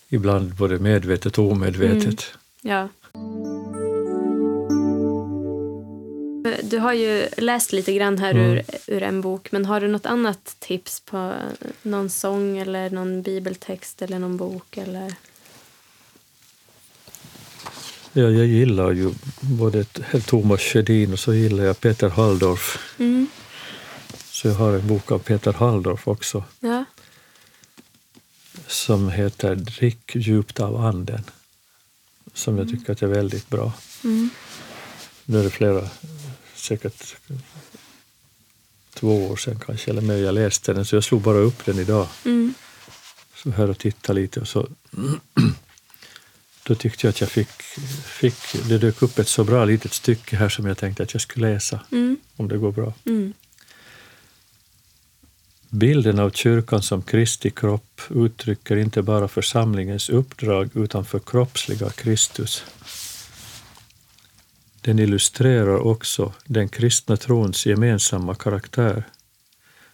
ibland 0.08 0.54
både 0.54 0.78
medvetet 0.78 1.38
och 1.38 1.50
omedvetet. 1.50 2.26
Ja. 2.62 2.88
Du 6.62 6.78
har 6.78 6.92
ju 6.92 7.28
läst 7.36 7.72
lite 7.72 7.92
grann 7.92 8.18
här 8.18 8.30
Mm. 8.34 8.50
ur, 8.50 8.62
ur 8.86 9.02
en 9.02 9.20
bok, 9.20 9.52
men 9.52 9.64
har 9.64 9.80
du 9.80 9.88
något 9.88 10.06
annat 10.06 10.56
tips 10.58 11.00
på 11.00 11.34
någon 11.82 12.10
sång 12.10 12.58
eller 12.58 12.90
någon 12.90 13.22
bibeltext 13.22 14.02
eller 14.02 14.18
någon 14.18 14.36
bok? 14.36 14.76
Eller? 14.76 15.14
Ja, 18.12 18.22
jag 18.22 18.46
gillar 18.46 18.90
ju 18.92 19.10
både 19.40 19.84
Thomas 20.26 20.60
Sjödin 20.60 21.12
och 21.12 21.18
så 21.18 21.34
gillar 21.34 21.64
jag 21.64 21.80
Peter 21.80 22.08
Halldorf. 22.08 22.94
Mm. 22.98 23.26
Så 24.30 24.48
jag 24.48 24.54
har 24.54 24.72
en 24.72 24.86
bok 24.86 25.12
av 25.12 25.18
Peter 25.18 25.52
Halldorf 25.52 26.08
också 26.08 26.44
Ja. 26.60 26.84
som 28.66 29.10
heter 29.10 29.54
Drick 29.54 30.16
djupt 30.16 30.60
av 30.60 30.76
anden. 30.76 31.24
Som 32.34 32.58
jag 32.58 32.68
tycker 32.68 32.92
att 32.92 33.02
är 33.02 33.06
väldigt 33.06 33.48
bra. 33.48 33.72
Mm. 34.04 34.30
Nu 35.24 35.40
är 35.40 35.44
det 35.44 35.50
flera, 35.50 35.88
säkert 36.60 37.16
två 38.94 39.26
år 39.26 39.36
sedan 39.36 39.58
kanske, 39.66 39.90
eller 39.90 40.02
mer 40.02 40.16
jag 40.16 40.34
läste 40.34 40.72
den, 40.72 40.84
så 40.84 40.96
jag 40.96 41.04
slog 41.04 41.20
bara 41.20 41.38
upp 41.38 41.64
den 41.64 41.78
idag. 41.78 42.08
Mm. 42.24 42.54
Så 43.34 43.50
här 43.50 43.70
och 43.70 43.78
tittade 43.78 44.20
lite 44.20 44.40
och 44.40 44.48
så 44.48 44.68
då 46.66 46.74
tyckte 46.74 47.06
jag 47.06 47.10
att 47.10 47.20
jag 47.20 47.30
fick, 47.30 47.62
fick, 48.04 48.68
det 48.68 48.78
dök 48.78 49.02
upp 49.02 49.18
ett 49.18 49.28
så 49.28 49.44
bra 49.44 49.64
litet 49.64 49.92
stycke 49.92 50.36
här 50.36 50.48
som 50.48 50.66
jag 50.66 50.78
tänkte 50.78 51.02
att 51.02 51.14
jag 51.14 51.22
skulle 51.22 51.52
läsa, 51.52 51.80
Mm. 51.92 52.16
om 52.36 52.48
det 52.48 52.58
går 52.58 52.72
bra. 52.72 52.94
Mm. 53.04 53.32
Bilden 55.68 56.18
av 56.18 56.30
kyrkan 56.30 56.82
som 56.82 57.02
Kristi 57.02 57.50
kropp 57.50 58.00
uttrycker 58.10 58.76
inte 58.76 59.02
bara 59.02 59.28
församlingens 59.28 60.08
uppdrag 60.08 60.70
utan 60.74 61.04
förkroppsligar 61.04 61.90
Kristus. 61.90 62.64
Den 64.90 64.98
illustrerar 64.98 65.86
också 65.86 66.32
den 66.46 66.68
kristna 66.68 67.16
trons 67.16 67.66
gemensamma 67.66 68.34
karaktär. 68.34 69.04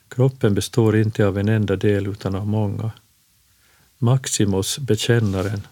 Kroppen 0.08 0.54
består 0.54 0.96
inte 0.96 1.26
av 1.26 1.38
en 1.38 1.48
enda 1.48 1.76
del 1.76 2.06
utan 2.06 2.34
av 2.34 2.46
många. 2.46 2.90
Maximus, 3.98 4.78
bekännaren, 4.78 5.66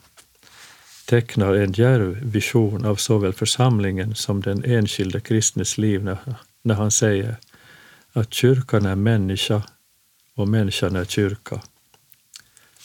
tecknar 1.06 1.54
en 1.54 1.72
djärv 1.72 2.20
vision 2.24 2.84
av 2.84 2.96
såväl 2.96 3.32
församlingen 3.32 4.14
som 4.14 4.42
den 4.42 4.64
enskilda 4.64 5.20
kristnes 5.20 5.78
liv 5.78 6.04
när, 6.04 6.18
när 6.62 6.74
han 6.74 6.90
säger 6.90 7.36
att 8.12 8.34
kyrkan 8.34 8.86
är 8.86 8.96
människa 8.96 9.62
och 10.34 10.48
människan 10.48 10.96
är 10.96 11.04
kyrka. 11.04 11.62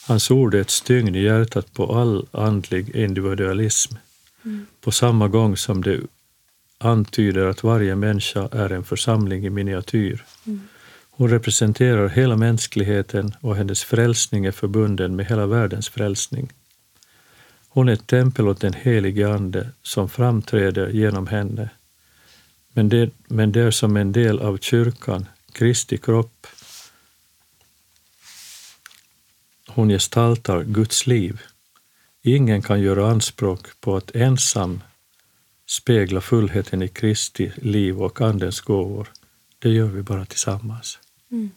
Hans 0.06 0.30
ord 0.30 0.54
är 0.54 0.60
ett 0.60 0.70
stygn 0.70 1.14
i 1.14 1.22
hjärtat 1.22 1.72
på 1.72 1.96
all 1.96 2.26
andlig 2.32 2.96
individualism, 2.96 3.94
på 4.80 4.90
samma 4.90 5.28
gång 5.28 5.56
som 5.56 5.82
det 5.82 6.00
antyder 6.80 7.46
att 7.46 7.62
varje 7.62 7.96
människa 7.96 8.48
är 8.52 8.72
en 8.72 8.84
församling 8.84 9.46
i 9.46 9.50
miniatyr. 9.50 10.24
Hon 11.10 11.30
representerar 11.30 12.08
hela 12.08 12.36
mänskligheten 12.36 13.34
och 13.40 13.56
hennes 13.56 13.84
frälsning 13.84 14.44
är 14.44 14.52
förbunden 14.52 15.16
med 15.16 15.26
hela 15.26 15.46
världens 15.46 15.88
frälsning. 15.88 16.52
Hon 17.68 17.88
är 17.88 17.92
ett 17.92 18.06
tempel 18.06 18.48
åt 18.48 18.60
den 18.60 18.72
helige 18.72 19.34
Ande 19.34 19.70
som 19.82 20.08
framträder 20.08 20.88
genom 20.88 21.26
henne. 21.26 21.70
Men 22.72 22.88
det, 22.88 23.10
men 23.28 23.52
det 23.52 23.60
är 23.60 23.70
som 23.70 23.96
en 23.96 24.12
del 24.12 24.38
av 24.38 24.58
kyrkan, 24.58 25.26
Kristi 25.52 25.98
kropp, 25.98 26.46
hon 29.68 29.88
gestaltar 29.88 30.62
Guds 30.62 31.06
liv. 31.06 31.40
Ingen 32.22 32.62
kan 32.62 32.80
göra 32.80 33.10
anspråk 33.10 33.80
på 33.80 33.96
att 33.96 34.10
ensam 34.16 34.80
spegla 35.70 36.20
fullheten 36.20 36.82
i 36.82 36.88
Kristi 36.88 37.52
liv 37.56 38.02
och 38.02 38.20
Andens 38.20 38.60
gåvor. 38.60 39.08
Det 39.58 39.68
gör 39.68 39.86
vi 39.86 40.02
bara 40.02 40.24
tillsammans. 40.24 40.98
Mm. 41.30 41.50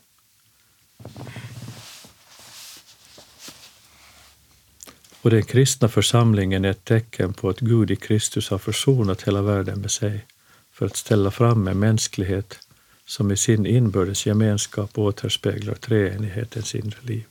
Och 5.21 5.29
den 5.29 5.43
kristna 5.43 5.89
församlingen 5.89 6.65
är 6.65 6.69
ett 6.69 6.85
tecken 6.85 7.33
på 7.33 7.49
att 7.49 7.59
Gud 7.59 7.91
i 7.91 7.95
Kristus 7.95 8.49
har 8.49 8.57
försonat 8.57 9.21
hela 9.21 9.41
världen 9.41 9.79
med 9.79 9.91
sig 9.91 10.25
för 10.71 10.85
att 10.85 10.95
ställa 10.95 11.31
fram 11.31 11.67
en 11.67 11.79
mänsklighet 11.79 12.59
som 13.05 13.31
i 13.31 13.37
sin 13.37 13.65
inbördes 13.65 14.25
gemenskap 14.25 14.97
återspeglar 14.97 15.75
treenighetens 15.75 16.75
inre 16.75 17.01
liv. 17.01 17.25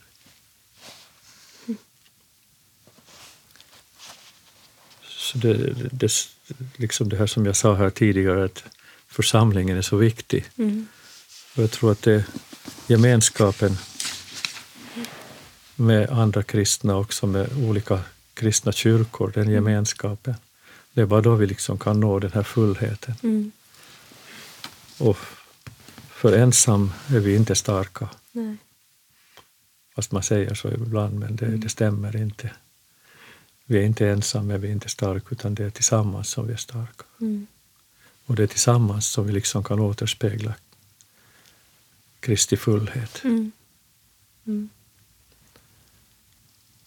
Så 5.07 5.37
det, 5.37 5.53
det, 5.53 5.89
det, 5.91 6.11
liksom 6.75 7.09
det 7.09 7.17
här 7.17 7.27
som 7.27 7.45
jag 7.45 7.55
sa 7.55 7.75
här 7.75 7.89
tidigare, 7.89 8.45
att 8.45 8.63
församlingen 9.07 9.77
är 9.77 9.81
så 9.81 9.97
viktig. 9.97 10.45
Mm. 10.57 10.87
Och 11.55 11.63
jag 11.63 11.71
tror 11.71 11.91
att 11.91 12.01
det 12.01 12.25
gemenskapen 12.87 13.77
med 15.75 16.09
andra 16.09 16.43
kristna 16.43 16.97
också, 16.97 17.27
med 17.27 17.49
olika 17.57 17.99
kristna 18.33 18.71
kyrkor, 18.71 19.31
den 19.35 19.49
gemenskapen. 19.49 20.35
Det 20.93 21.01
är 21.01 21.05
bara 21.05 21.21
då 21.21 21.35
vi 21.35 21.47
liksom 21.47 21.79
kan 21.79 21.99
nå 21.99 22.19
den 22.19 22.31
här 22.31 22.43
fullheten. 22.43 23.15
Mm. 23.23 23.51
Och 24.97 25.17
för 26.09 26.37
ensam 26.37 26.91
är 27.07 27.19
vi 27.19 27.35
inte 27.35 27.55
starka. 27.55 28.09
Nej. 28.31 28.55
Fast 29.95 30.11
man 30.11 30.23
säger 30.23 30.53
så 30.53 30.71
ibland, 30.71 31.19
men 31.19 31.35
det, 31.35 31.45
det 31.45 31.69
stämmer 31.69 32.15
inte. 32.15 32.51
Vi 33.65 33.77
är 33.77 33.83
inte 33.83 34.07
ensamma, 34.07 34.57
vi 34.57 34.67
är 34.67 34.71
inte 34.71 34.89
starka, 34.89 35.25
utan 35.29 35.55
det 35.55 35.63
är 35.65 35.69
tillsammans 35.69 36.29
som 36.29 36.47
vi 36.47 36.53
är 36.53 36.57
starka. 36.57 37.03
Mm. 37.21 37.47
Och 38.25 38.35
det 38.35 38.43
är 38.43 38.47
tillsammans 38.47 39.07
som 39.07 39.27
vi 39.27 39.33
liksom 39.33 39.63
kan 39.63 39.79
återspegla 39.79 40.53
Kristi 42.19 42.57
fullhet. 42.57 43.23
Mm. 43.23 43.51
Mm. 44.47 44.69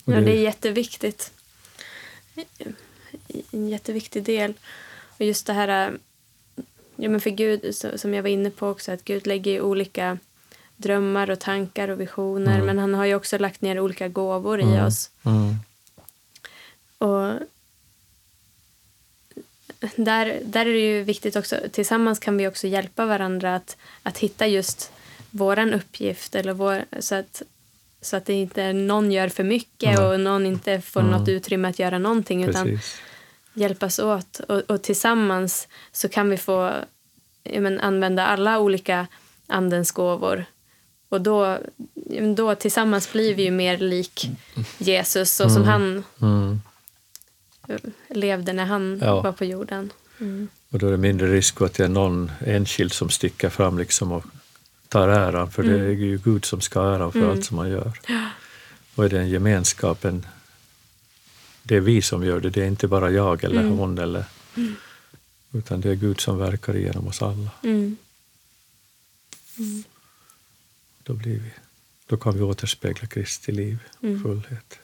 Och 0.04 0.12
Ja, 0.12 0.16
det- 0.16 0.24
det 0.24 0.36
är 0.36 0.42
jätteviktigt. 0.42 1.32
En 3.50 3.68
jätteviktig 3.68 4.22
del. 4.22 4.54
Och 5.18 5.20
just 5.24 5.46
det 5.46 5.52
här... 5.52 5.98
Ja, 6.96 7.08
men 7.08 7.20
för 7.20 7.30
Gud, 7.30 7.74
som 7.96 8.14
jag 8.14 8.22
var 8.22 8.30
inne 8.30 8.50
på 8.50 8.68
också, 8.68 8.92
att 8.92 9.04
Gud 9.04 9.26
lägger 9.26 9.50
ju 9.52 9.60
olika 9.60 10.18
drömmar 10.76 11.30
och 11.30 11.40
tankar 11.40 11.88
och 11.88 12.00
visioner. 12.00 12.54
Mm. 12.54 12.66
Men 12.66 12.78
han 12.78 12.94
har 12.94 13.04
ju 13.04 13.14
också 13.14 13.38
lagt 13.38 13.60
ner 13.60 13.80
olika 13.80 14.08
gåvor 14.08 14.60
i 14.60 14.62
Mm. 14.62 14.84
oss. 14.86 15.10
Mm. 17.06 17.36
Och 17.36 17.40
där, 19.96 20.40
där 20.44 20.66
är 20.66 20.72
det 20.72 20.78
ju 20.96 21.02
viktigt 21.02 21.36
också, 21.36 21.56
tillsammans 21.72 22.18
kan 22.18 22.36
vi 22.36 22.48
också 22.48 22.66
hjälpa 22.66 23.06
varandra 23.06 23.54
att, 23.54 23.76
att 24.02 24.18
hitta 24.18 24.46
just 24.46 24.90
våran 25.30 25.74
uppgift 25.74 26.34
eller 26.34 26.52
vår, 26.52 26.84
så 27.00 27.14
att 27.14 27.42
så 28.00 28.16
att 28.16 28.24
det 28.26 28.32
inte 28.32 28.72
någon 28.72 29.12
gör 29.12 29.28
för 29.28 29.44
mycket 29.44 29.98
Nej. 29.98 30.06
och 30.06 30.20
någon 30.20 30.46
inte 30.46 30.80
får 30.80 31.00
Mm. 31.00 31.12
något 31.12 31.28
utrymme 31.28 31.68
att 31.68 31.78
göra 31.78 31.98
någonting 31.98 32.44
utan 32.44 32.66
Precis. 32.66 32.96
hjälpas 33.54 33.98
åt. 33.98 34.40
Och, 34.40 34.60
och 34.60 34.82
tillsammans 34.82 35.68
så 35.92 36.08
kan 36.08 36.30
vi 36.30 36.36
få 36.36 36.72
men, 37.44 37.80
använda 37.80 38.26
alla 38.26 38.58
olika 38.58 39.06
andens 39.46 39.90
gåvor. 39.92 40.44
Och 41.08 41.20
då, 41.20 41.58
då 42.36 42.54
tillsammans 42.54 43.12
blir 43.12 43.34
vi 43.34 43.42
ju 43.42 43.50
mer 43.50 43.78
lik 43.78 44.30
Jesus 44.78 45.30
så 45.32 45.48
som 45.50 45.62
Mm. 45.62 45.68
han 45.68 46.04
Mm. 46.22 46.60
Levde 48.08 48.52
när 48.52 48.64
han 48.64 48.98
Ja. 49.04 49.22
var 49.22 49.32
på 49.32 49.44
jorden. 49.44 49.92
Mm. 50.20 50.48
Och 50.70 50.78
då 50.78 50.86
är 50.86 50.90
det 50.90 50.96
mindre 50.96 51.32
risk 51.32 51.60
att 51.62 51.74
det 51.74 51.84
är 51.84 51.88
någon 51.88 52.30
enskild 52.46 52.92
som 52.92 53.10
sticker 53.10 53.48
fram 53.50 53.78
liksom 53.78 54.12
och 54.12 54.24
tar 54.88 55.08
äran, 55.08 55.50
för 55.50 55.62
det 55.62 55.80
är 55.80 55.90
ju 55.90 56.18
Gud 56.18 56.44
som 56.44 56.60
ska 56.60 56.80
ha 56.80 56.94
äran 56.96 57.12
för 57.12 57.18
Mm. 57.18 57.30
allt 57.30 57.44
som 57.44 57.58
han 57.58 57.68
gör. 57.70 57.92
Och 58.94 59.06
i 59.06 59.08
den 59.08 59.28
gemenskapen, 59.28 60.26
det 61.62 61.76
är 61.76 61.80
vi 61.80 62.02
som 62.02 62.24
gör 62.24 62.40
det, 62.40 62.50
det 62.50 62.62
är 62.62 62.66
inte 62.66 62.88
bara 62.88 63.10
jag 63.10 63.44
eller 63.44 63.60
Mm. 63.60 63.78
hon, 63.78 63.98
eller, 63.98 64.24
utan 65.52 65.80
det 65.80 65.90
är 65.90 65.94
Gud 65.94 66.20
som 66.20 66.38
verkar 66.38 66.74
genom 66.74 67.06
oss 67.08 67.22
alla. 67.22 67.50
Mm. 67.62 67.96
Då, 71.02 71.14
blir 71.14 71.38
vi, 71.40 71.50
då 72.06 72.16
kan 72.16 72.34
vi 72.34 72.42
återspegla 72.42 73.06
Kristi 73.08 73.52
liv, 73.52 73.78
Mm. 74.02 74.22
fullhet. 74.22 74.78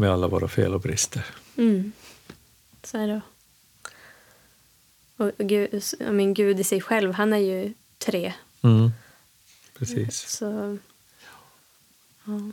Med 0.00 0.10
alla 0.10 0.28
våra 0.28 0.48
fel 0.48 0.74
och 0.74 0.80
brister. 0.80 1.26
Mm. 1.56 1.92
Så 2.82 2.98
är 2.98 3.06
det. 3.06 3.20
Och 5.16 5.32
Gud, 5.38 5.82
mean, 5.98 6.34
Gud 6.34 6.60
i 6.60 6.64
sig 6.64 6.80
själv, 6.80 7.12
han 7.12 7.32
är 7.32 7.38
ju 7.38 7.74
tre. 7.98 8.32
Mm. 8.62 8.90
Precis. 9.78 10.28
Så, 10.28 10.78
ja. 12.24 12.50